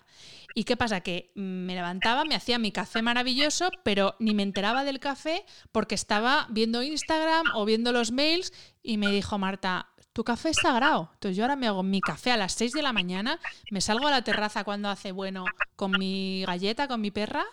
¿Y 0.54 0.64
qué 0.64 0.78
pasa? 0.78 1.02
Que 1.02 1.32
me 1.36 1.76
levantaba, 1.76 2.24
me 2.24 2.36
hacía 2.36 2.58
mi 2.58 2.72
café 2.72 3.02
maravilloso, 3.02 3.70
pero 3.84 4.16
ni 4.20 4.34
me 4.34 4.44
enteraba 4.44 4.86
del 4.86 5.02
café 5.02 5.46
porque 5.74 5.96
estaba 5.96 6.48
viendo 6.50 6.82
Instagram 6.82 7.48
o 7.54 7.66
viendo 7.66 7.92
los 7.92 8.12
mails 8.12 8.54
y 8.82 8.98
me 8.98 9.12
dijo 9.12 9.38
Marta, 9.38 9.90
tu 10.14 10.24
café 10.24 10.52
es 10.52 10.58
sagrado. 10.62 11.10
Entonces 11.16 11.36
yo 11.36 11.44
ahora 11.44 11.58
me 11.58 11.68
hago 11.68 11.84
mi 11.84 12.00
café 12.00 12.32
a 12.32 12.38
las 12.38 12.54
6 12.54 12.72
de 12.72 12.82
la 12.82 12.94
mañana, 12.94 13.40
me 13.70 13.82
salgo 13.82 14.08
a 14.08 14.12
la 14.12 14.24
terraza 14.24 14.64
cuando 14.64 14.88
hace 14.88 15.12
bueno 15.12 15.44
con 15.76 15.92
mi 15.92 16.46
galleta, 16.46 16.88
con 16.88 17.02
mi 17.02 17.12
perra, 17.12 17.44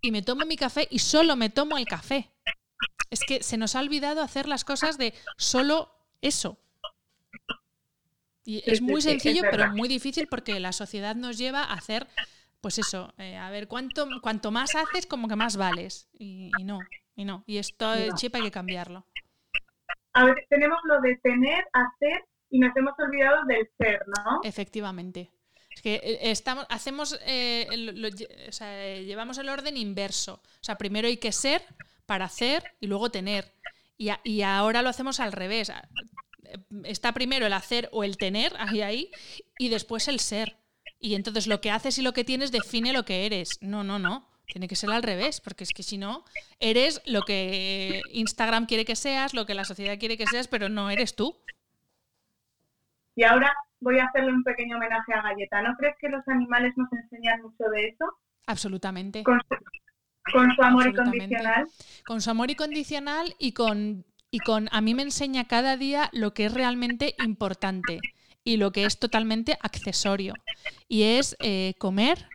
y 0.00 0.10
me 0.10 0.22
tomo 0.22 0.46
mi 0.46 0.56
café 0.56 0.88
y 0.90 1.00
solo 1.00 1.36
me 1.36 1.50
tomo 1.50 1.76
el 1.76 1.84
café. 1.84 2.30
Es 3.10 3.20
que 3.26 3.42
se 3.42 3.56
nos 3.56 3.74
ha 3.74 3.80
olvidado 3.80 4.22
hacer 4.22 4.48
las 4.48 4.64
cosas 4.64 4.96
de 4.96 5.14
solo 5.36 5.92
eso. 6.22 6.58
Y 8.44 8.62
es 8.70 8.80
muy 8.80 9.02
sencillo, 9.02 9.42
pero 9.50 9.68
muy 9.72 9.88
difícil 9.88 10.26
porque 10.28 10.58
la 10.60 10.72
sociedad 10.72 11.14
nos 11.14 11.38
lleva 11.38 11.62
a 11.62 11.74
hacer, 11.74 12.06
pues 12.60 12.78
eso, 12.78 13.12
eh, 13.18 13.36
a 13.36 13.50
ver, 13.50 13.68
cuánto, 13.68 14.08
cuanto 14.22 14.50
más 14.50 14.74
haces, 14.74 15.06
como 15.06 15.28
que 15.28 15.36
más 15.36 15.56
vales. 15.56 16.08
Y, 16.18 16.50
no, 16.64 16.78
y 17.14 17.24
no. 17.24 17.44
Y 17.46 17.58
esto, 17.58 17.92
el 17.94 18.14
chip 18.14 18.34
hay 18.34 18.42
que 18.42 18.50
cambiarlo. 18.50 19.06
A 20.12 20.24
ver, 20.24 20.46
tenemos 20.48 20.78
lo 20.84 21.00
de 21.00 21.16
tener, 21.16 21.64
hacer 21.72 22.24
y 22.50 22.58
nos 22.58 22.74
hemos 22.76 22.94
olvidado 22.98 23.44
del 23.46 23.68
ser, 23.78 24.02
¿no? 24.06 24.40
Efectivamente. 24.42 25.30
Es 25.70 25.82
que 25.82 25.94
eh, 25.94 26.18
estamos, 26.30 26.66
hacemos, 26.68 27.18
eh, 27.26 27.68
o 28.48 28.52
sea, 28.52 28.96
llevamos 28.96 29.38
el 29.38 29.48
orden 29.48 29.76
inverso. 29.76 30.42
O 30.44 30.64
sea, 30.64 30.76
primero 30.76 31.06
hay 31.06 31.18
que 31.18 31.30
ser 31.30 31.62
para 32.10 32.24
hacer 32.24 32.64
y 32.80 32.88
luego 32.88 33.12
tener. 33.12 33.52
Y, 33.96 34.10
y, 34.24 34.42
ahora 34.42 34.82
lo 34.82 34.88
hacemos 34.88 35.20
al 35.20 35.30
revés. 35.30 35.72
Está 36.82 37.12
primero 37.12 37.46
el 37.46 37.52
hacer 37.52 37.88
o 37.92 38.02
el 38.02 38.16
tener, 38.16 38.52
ahí, 38.58 38.82
ahí, 38.82 39.10
y 39.60 39.68
después 39.68 40.08
el 40.08 40.18
ser. 40.18 40.56
Y 40.98 41.14
entonces 41.14 41.46
lo 41.46 41.60
que 41.60 41.70
haces 41.70 41.98
y 41.98 42.02
lo 42.02 42.12
que 42.12 42.24
tienes 42.24 42.50
define 42.50 42.92
lo 42.92 43.04
que 43.04 43.26
eres. 43.26 43.58
No, 43.60 43.84
no, 43.84 44.00
no. 44.00 44.28
Tiene 44.46 44.66
que 44.66 44.74
ser 44.74 44.90
al 44.90 45.04
revés, 45.04 45.40
porque 45.40 45.62
es 45.62 45.70
que 45.70 45.84
si 45.84 45.98
no, 45.98 46.24
eres 46.58 47.00
lo 47.06 47.22
que 47.22 48.02
Instagram 48.10 48.66
quiere 48.66 48.84
que 48.84 48.96
seas, 48.96 49.32
lo 49.32 49.46
que 49.46 49.54
la 49.54 49.64
sociedad 49.64 49.96
quiere 49.96 50.18
que 50.18 50.26
seas, 50.26 50.48
pero 50.48 50.68
no 50.68 50.90
eres 50.90 51.14
tú. 51.14 51.36
Y 53.14 53.22
ahora 53.22 53.54
voy 53.78 54.00
a 54.00 54.06
hacerle 54.06 54.32
un 54.32 54.42
pequeño 54.42 54.78
homenaje 54.78 55.14
a 55.14 55.22
Galleta. 55.22 55.62
¿No 55.62 55.76
crees 55.76 55.94
que 56.00 56.08
los 56.08 56.26
animales 56.26 56.72
nos 56.76 56.92
enseñan 56.92 57.40
mucho 57.40 57.70
de 57.70 57.86
eso? 57.86 58.04
Absolutamente. 58.48 59.22
Con 59.22 59.40
su, 60.30 60.62
amor 60.62 60.88
incondicional. 60.88 61.66
Con 62.06 62.20
su 62.20 62.30
amor 62.30 62.50
incondicional 62.50 63.34
y 63.38 63.52
con, 63.52 64.04
y 64.30 64.38
con, 64.38 64.68
a 64.72 64.80
mí 64.80 64.94
me 64.94 65.02
enseña 65.02 65.46
cada 65.46 65.76
día 65.76 66.10
lo 66.12 66.34
que 66.34 66.46
es 66.46 66.54
realmente 66.54 67.14
importante 67.24 68.00
y 68.44 68.56
lo 68.56 68.72
que 68.72 68.84
es 68.84 68.98
totalmente 68.98 69.58
accesorio. 69.60 70.34
Y 70.88 71.02
es 71.02 71.36
eh, 71.40 71.74
comer, 71.78 72.28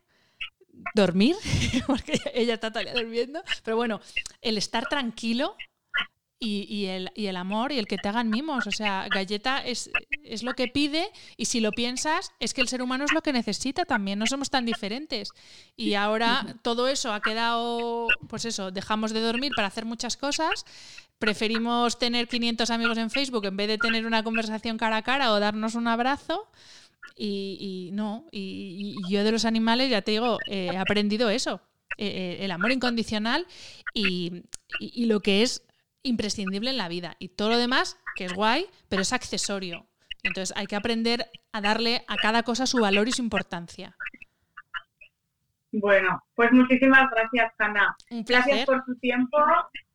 dormir, 0.93 1.35
porque 1.87 2.19
ella 2.33 2.55
está 2.55 2.71
todavía 2.71 2.93
durmiendo, 2.93 3.43
pero 3.63 3.77
bueno, 3.77 4.01
el 4.41 4.57
estar 4.57 4.87
tranquilo 4.87 5.55
y, 6.39 6.85
el, 6.85 7.11
y, 7.15 7.27
el, 7.27 7.37
amor 7.37 7.71
y 7.71 7.79
el 7.79 7.87
que 7.87 7.97
te 7.97 8.09
hagan 8.09 8.29
mimos. 8.29 8.67
O 8.67 8.71
sea, 8.71 9.07
galleta 9.09 9.59
es, 9.59 9.89
es, 10.23 10.43
lo 10.43 10.53
que 10.53 10.67
pide 10.67 11.09
y 11.37 11.45
si 11.45 11.59
lo 11.59 11.71
piensas, 11.71 12.31
es 12.39 12.53
que 12.53 12.61
el 12.61 12.67
ser 12.67 12.81
humano 12.81 13.05
es 13.05 13.13
lo 13.13 13.21
que 13.21 13.33
necesita 13.33 13.85
también, 13.85 14.19
no 14.19 14.27
somos 14.27 14.49
tan 14.49 14.65
diferentes. 14.65 15.29
Y 15.75 15.93
ahora 15.93 16.55
todo 16.61 16.87
eso 16.87 17.13
ha 17.13 17.21
quedado, 17.21 18.07
pues 18.27 18.45
eso, 18.45 18.71
dejamos 18.71 19.11
de 19.11 19.21
dormir 19.21 19.51
para 19.55 19.67
hacer 19.67 19.85
muchas 19.85 20.17
cosas. 20.17 20.65
Preferimos 21.19 21.97
tener 21.97 22.27
500 22.27 22.69
amigos 22.69 22.97
en 22.97 23.09
Facebook 23.09 23.45
en 23.45 23.57
vez 23.57 23.67
de 23.67 23.77
tener 23.77 24.05
una 24.05 24.23
conversación 24.23 24.77
cara 24.77 24.97
a 24.97 25.01
cara 25.01 25.31
o 25.31 25.39
darnos 25.39 25.75
un 25.75 25.87
abrazo. 25.87 26.49
Y, 27.17 27.91
no, 27.93 28.25
y, 28.31 28.95
yo 29.09 29.23
de 29.23 29.31
los 29.31 29.45
animales, 29.45 29.89
ya 29.89 30.01
te 30.01 30.11
digo, 30.11 30.37
he 30.47 30.75
aprendido 30.77 31.29
eso, 31.29 31.61
eh, 31.97 32.07
eh, 32.41 32.43
el 32.45 32.51
amor 32.51 32.73
incondicional 32.73 33.47
y, 33.93 34.43
lo 34.97 35.21
que 35.21 35.41
es 35.43 35.64
imprescindible 36.05 36.69
en 36.69 36.77
la 36.77 36.87
vida. 36.87 37.15
Y 37.19 37.29
todo 37.29 37.49
lo 37.49 37.57
demás, 37.57 37.97
que 38.15 38.25
es 38.25 38.33
guay, 38.33 38.67
pero 38.89 39.01
es 39.01 39.13
accesorio. 39.13 39.87
Entonces 40.23 40.55
hay 40.57 40.65
que 40.65 40.75
aprender 40.75 41.25
a 41.51 41.61
darle 41.61 42.03
a 42.07 42.15
cada 42.15 42.43
cosa 42.43 42.65
su 42.65 42.79
valor 42.79 43.07
y 43.07 43.11
su 43.11 43.21
importancia. 43.21 43.95
Bueno, 45.71 46.23
pues 46.35 46.51
muchísimas 46.51 47.09
gracias, 47.11 47.53
Hanna. 47.59 47.95
Gracias 48.09 48.65
por 48.65 48.83
tu 48.85 48.95
tiempo, 48.95 49.37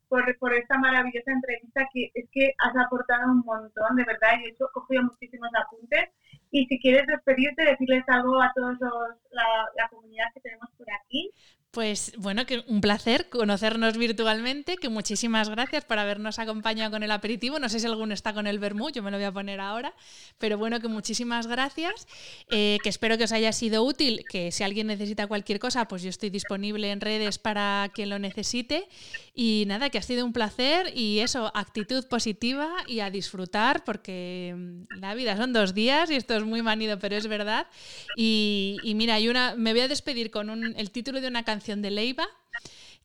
por, 0.07 0.37
por, 0.37 0.53
esta 0.53 0.77
maravillosa 0.77 1.31
entrevista 1.31 1.87
que 1.91 2.11
es 2.13 2.29
que 2.31 2.53
has 2.59 2.75
aportado 2.85 3.31
un 3.31 3.39
montón, 3.39 3.95
de 3.95 4.03
verdad, 4.05 4.39
y 4.39 4.45
he 4.45 4.49
hecho, 4.49 4.69
cogido 4.73 5.03
muchísimos 5.03 5.49
apuntes. 5.55 6.09
Y 6.51 6.65
si 6.67 6.79
quieres 6.79 7.07
despedirte, 7.07 7.65
decirles 7.65 8.03
algo 8.07 8.41
a 8.41 8.51
toda 8.53 8.77
la, 9.31 9.43
la 9.75 9.89
comunidad 9.89 10.25
que 10.33 10.41
tenemos 10.41 10.69
por 10.77 10.87
aquí. 10.91 11.31
Pues 11.71 12.11
bueno, 12.17 12.45
que 12.45 12.65
un 12.67 12.81
placer 12.81 13.29
conocernos 13.29 13.97
virtualmente, 13.97 14.75
que 14.75 14.89
muchísimas 14.89 15.47
gracias 15.47 15.85
por 15.85 15.99
habernos 15.99 16.37
acompañado 16.37 16.91
con 16.91 17.01
el 17.01 17.11
aperitivo. 17.11 17.59
No 17.59 17.69
sé 17.69 17.79
si 17.79 17.85
alguno 17.85 18.13
está 18.13 18.33
con 18.33 18.45
el 18.45 18.59
vermú, 18.59 18.89
yo 18.89 19.01
me 19.01 19.09
lo 19.09 19.15
voy 19.15 19.23
a 19.23 19.31
poner 19.31 19.61
ahora, 19.61 19.93
pero 20.37 20.57
bueno, 20.57 20.81
que 20.81 20.89
muchísimas 20.89 21.47
gracias, 21.47 22.09
eh, 22.49 22.77
que 22.83 22.89
espero 22.89 23.17
que 23.17 23.23
os 23.23 23.31
haya 23.31 23.53
sido 23.53 23.85
útil, 23.85 24.25
que 24.29 24.51
si 24.51 24.65
alguien 24.65 24.87
necesita 24.87 25.27
cualquier 25.27 25.59
cosa, 25.59 25.87
pues 25.87 26.01
yo 26.01 26.09
estoy 26.09 26.29
disponible 26.29 26.91
en 26.91 26.99
redes 26.99 27.39
para 27.39 27.89
quien 27.93 28.09
lo 28.09 28.19
necesite. 28.19 28.89
Y 29.33 29.63
nada, 29.65 29.89
que 29.89 29.97
ha 29.97 30.01
sido 30.01 30.25
un 30.25 30.33
placer 30.33 30.91
y 30.93 31.19
eso, 31.19 31.53
actitud 31.55 32.05
positiva 32.09 32.69
y 32.85 32.99
a 32.99 33.09
disfrutar, 33.09 33.85
porque 33.85 34.53
mm, 34.57 34.99
la 34.99 35.15
vida 35.15 35.37
son 35.37 35.53
dos 35.53 35.73
días 35.73 36.11
y 36.11 36.15
esto 36.15 36.35
es 36.35 36.43
muy 36.43 36.61
manido, 36.61 36.99
pero 36.99 37.15
es 37.15 37.27
verdad. 37.27 37.67
Y, 38.17 38.77
mira, 38.95 39.15
hay 39.15 39.31
me 39.55 39.71
voy 39.71 39.79
a 39.79 39.87
despedir 39.87 40.31
con 40.31 40.75
el 40.75 40.91
título 40.91 41.21
de 41.21 41.29
una 41.29 41.43
canción 41.43 41.60
de 41.63 41.91
Leiva, 41.91 42.27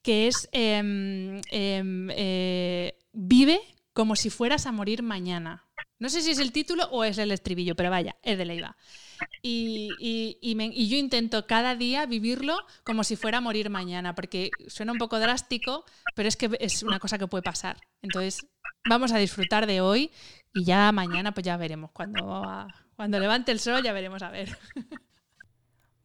que 0.02 0.28
es 0.28 0.48
em, 0.52 1.40
em, 1.50 2.08
eh, 2.10 2.98
Vive 3.12 3.60
como 3.92 4.14
si 4.14 4.28
fueras 4.30 4.66
a 4.66 4.72
morir 4.72 5.02
mañana. 5.02 5.64
No 5.98 6.10
sé 6.10 6.20
si 6.20 6.30
es 6.30 6.38
el 6.38 6.52
título 6.52 6.84
o 6.90 7.04
es 7.04 7.16
el 7.16 7.32
estribillo, 7.32 7.74
pero 7.74 7.90
vaya, 7.90 8.16
es 8.22 8.36
de 8.36 8.44
Leiva. 8.44 8.76
Y, 9.40 9.88
y, 9.98 10.88
yo 10.88 10.96
intento 10.98 11.46
cada 11.46 11.74
día 11.74 12.04
vivirlo 12.04 12.58
como 12.84 13.04
si 13.04 13.16
fuera 13.16 13.38
a 13.38 13.40
morir 13.40 13.70
mañana, 13.70 14.14
porque 14.14 14.50
suena 14.68 14.92
un 14.92 14.98
poco 14.98 15.18
drástico, 15.18 15.86
pero 16.14 16.28
es 16.28 16.36
que 16.36 16.50
es 16.60 16.82
una 16.82 16.98
cosa 16.98 17.18
que 17.18 17.26
puede 17.26 17.42
pasar. 17.42 17.78
Entonces, 18.02 18.46
vamos 18.88 19.12
a 19.12 19.18
disfrutar 19.18 19.66
de 19.66 19.80
hoy 19.80 20.10
y 20.52 20.64
ya 20.64 20.92
mañana 20.92 21.32
pues 21.32 21.44
ya 21.44 21.56
veremos. 21.56 21.90
Cuando, 21.92 22.68
cuando 22.94 23.18
levante 23.18 23.52
el 23.52 23.60
sol 23.60 23.82
ya 23.82 23.92
veremos 23.92 24.22
a 24.22 24.30
ver. 24.30 24.58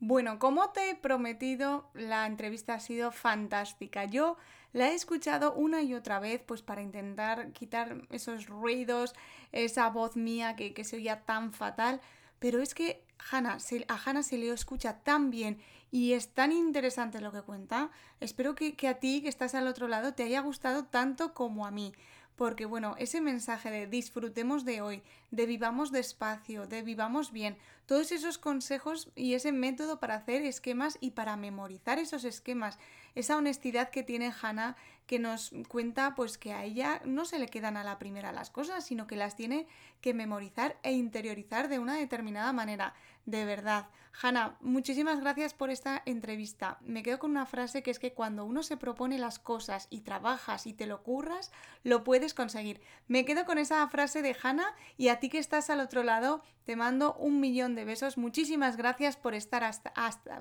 Bueno, 0.04 0.40
como 0.40 0.72
te 0.72 0.90
he 0.90 0.96
prometido, 0.96 1.88
la 1.94 2.26
entrevista 2.26 2.74
ha 2.74 2.80
sido 2.80 3.12
fantástica. 3.12 4.06
Yo 4.06 4.36
la 4.74 4.90
he 4.90 4.96
escuchado 4.96 5.54
una 5.54 5.84
y 5.84 5.94
otra 5.94 6.20
vez, 6.20 6.42
pues 6.44 6.64
para 6.64 6.82
intentar 6.82 7.52
quitar 7.52 8.02
esos 8.10 8.48
ruidos, 8.48 9.14
esa 9.52 9.88
voz 9.92 10.16
mía 10.16 10.56
que, 10.56 10.84
se 10.84 10.96
oía 10.96 11.22
tan 11.22 11.54
fatal. 11.54 12.02
Pero 12.40 12.64
es 12.64 12.74
que 12.74 13.06
a 13.32 13.38
Hannah 13.38 14.24
se 14.24 14.38
le 14.40 14.50
escucha 14.50 15.04
tan 15.04 15.30
bien 15.30 15.62
y 15.92 16.14
es 16.14 16.34
tan 16.34 16.52
interesante 16.52 17.22
lo 17.22 17.32
que 17.32 17.44
cuenta. 17.44 17.92
Espero 18.20 18.56
que, 18.56 18.76
que 18.76 18.88
a 18.88 18.96
ti, 18.96 19.22
que 19.22 19.30
estás 19.30 19.54
al 19.54 19.68
otro 19.68 19.88
lado, 19.88 20.16
te 20.16 20.24
haya 20.24 20.42
gustado 20.42 20.86
tanto 20.86 21.36
como 21.36 21.68
a 21.68 21.70
mí 21.70 21.94
porque 22.36 22.66
bueno, 22.66 22.96
ese 22.98 23.22
mensaje 23.22 23.70
de 23.70 23.88
disfrutemos 23.88 24.66
de 24.66 24.82
hoy, 24.82 25.04
de 25.32 25.46
vivamos 25.46 25.92
despacio, 25.92 26.68
de 26.68 26.82
vivamos 26.82 27.32
bien, 27.32 27.58
todos 27.86 28.12
esos 28.12 28.38
consejos 28.38 29.10
y 29.16 29.34
ese 29.34 29.52
método 29.52 30.00
para 30.00 30.16
hacer 30.16 30.42
esquemas 30.44 30.98
y 31.02 31.12
para 31.12 31.36
memorizar 31.36 32.00
esos 32.00 32.24
esquemas, 32.24 32.80
esa 33.16 33.38
honestidad 33.38 33.90
que 33.90 34.04
tiene 34.04 34.34
Hannah 34.42 34.76
que 35.06 35.20
nos 35.20 35.52
cuenta 35.68 36.16
pues 36.16 36.38
que 36.38 36.54
a 36.54 36.64
ella 36.64 37.02
no 37.04 37.26
se 37.26 37.38
le 37.38 37.48
quedan 37.48 37.76
a 37.76 37.84
la 37.84 38.00
primera 38.00 38.32
las 38.32 38.50
cosas, 38.50 38.86
sino 38.86 39.08
que 39.08 39.18
las 39.18 39.36
tiene 39.36 39.68
que 40.00 40.14
memorizar 40.14 40.78
e 40.84 40.94
interiorizar 40.94 41.68
de 41.68 41.80
una 41.80 41.96
determinada 41.96 42.54
manera. 42.54 42.94
De 43.26 43.46
verdad. 43.46 43.88
Hanna, 44.22 44.58
muchísimas 44.62 45.22
gracias 45.22 45.54
por 45.54 45.70
esta 45.70 46.02
entrevista. 46.06 46.78
Me 46.82 47.02
quedo 47.02 47.20
con 47.20 47.32
una 47.32 47.46
frase 47.46 47.82
que 47.82 47.92
es 47.92 48.00
que 48.00 48.14
cuando 48.14 48.46
uno 48.46 48.62
se 48.62 48.78
propone 48.78 49.18
las 49.18 49.40
cosas 49.40 49.88
y 49.90 50.02
trabajas 50.02 50.68
y 50.68 50.74
te 50.74 50.86
lo 50.86 51.02
curras, 51.02 51.52
lo 51.84 52.04
puedes 52.04 52.34
conseguir. 52.34 52.82
Me 53.08 53.26
quedo 53.26 53.46
con 53.46 53.58
esa 53.58 53.88
frase 53.88 54.22
de 54.22 54.36
Hanna 54.42 54.76
y 54.98 55.08
a 55.08 55.20
ti 55.20 55.30
que 55.30 55.40
estás 55.40 55.70
al 55.70 55.80
otro 55.80 56.04
lado, 56.04 56.44
te 56.72 56.78
mando 56.78 57.16
un 57.16 57.42
millón 57.42 57.76
de 57.76 57.84
besos. 57.84 58.18
Muchísimas 58.18 58.78
gracias 58.78 59.18
por 59.18 59.34
estar 59.34 59.66
hasta, 59.66 59.92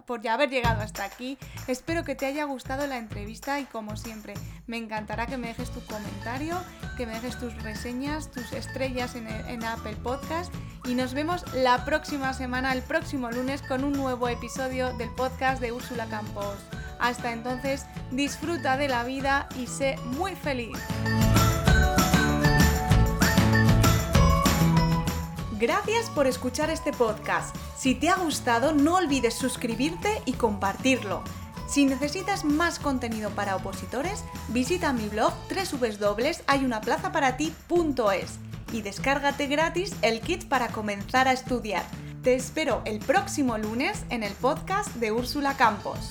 por 0.06 0.22
ya 0.22 0.34
haber 0.34 0.48
llegado 0.48 0.80
hasta 0.80 1.02
aquí. 1.02 1.36
Espero 1.66 2.04
que 2.04 2.14
te 2.14 2.24
haya 2.24 2.44
gustado 2.44 2.86
la 2.86 2.98
entrevista 2.98 3.58
y 3.58 3.64
como 3.64 3.96
siempre, 3.96 4.34
me 4.68 4.76
encantará 4.76 5.26
que 5.26 5.36
me 5.38 5.48
dejes 5.48 5.72
tu 5.72 5.84
comentario, 5.86 6.56
que 6.96 7.04
me 7.04 7.14
dejes 7.14 7.36
tus 7.36 7.60
reseñas, 7.64 8.30
tus 8.30 8.52
estrellas 8.52 9.16
en, 9.16 9.26
en 9.26 9.64
Apple 9.64 9.96
Podcast 10.04 10.54
y 10.84 10.94
nos 10.94 11.14
vemos 11.14 11.42
la 11.52 11.84
próxima 11.84 12.32
semana, 12.32 12.72
el 12.74 12.82
próximo 12.82 13.28
lunes, 13.32 13.60
con 13.62 13.82
un 13.82 13.94
nuevo 13.94 14.28
episodio 14.28 14.96
del 14.98 15.10
podcast 15.16 15.60
de 15.60 15.72
Úrsula 15.72 16.06
Campos. 16.06 16.58
Hasta 17.00 17.32
entonces, 17.32 17.86
disfruta 18.12 18.76
de 18.76 18.86
la 18.86 19.02
vida 19.02 19.48
y 19.58 19.66
sé 19.66 19.96
muy 20.16 20.36
feliz. 20.36 20.78
Gracias 25.60 26.10
por 26.10 26.26
escuchar 26.26 26.70
este 26.70 26.90
podcast. 26.90 27.54
Si 27.76 27.94
te 27.94 28.08
ha 28.08 28.16
gustado, 28.16 28.72
no 28.72 28.96
olvides 28.96 29.34
suscribirte 29.34 30.22
y 30.24 30.32
compartirlo. 30.32 31.22
Si 31.68 31.84
necesitas 31.84 32.46
más 32.46 32.78
contenido 32.78 33.28
para 33.30 33.56
opositores, 33.56 34.24
visita 34.48 34.94
mi 34.94 35.06
blog 35.08 35.34
www.hayunaplazaparati.es 35.50 38.38
y 38.72 38.80
descárgate 38.80 39.48
gratis 39.48 39.94
el 40.00 40.22
kit 40.22 40.48
para 40.48 40.68
comenzar 40.68 41.28
a 41.28 41.32
estudiar. 41.32 41.84
Te 42.22 42.34
espero 42.34 42.80
el 42.86 42.98
próximo 42.98 43.58
lunes 43.58 44.06
en 44.08 44.22
el 44.22 44.32
podcast 44.32 44.94
de 44.94 45.12
Úrsula 45.12 45.58
Campos. 45.58 46.08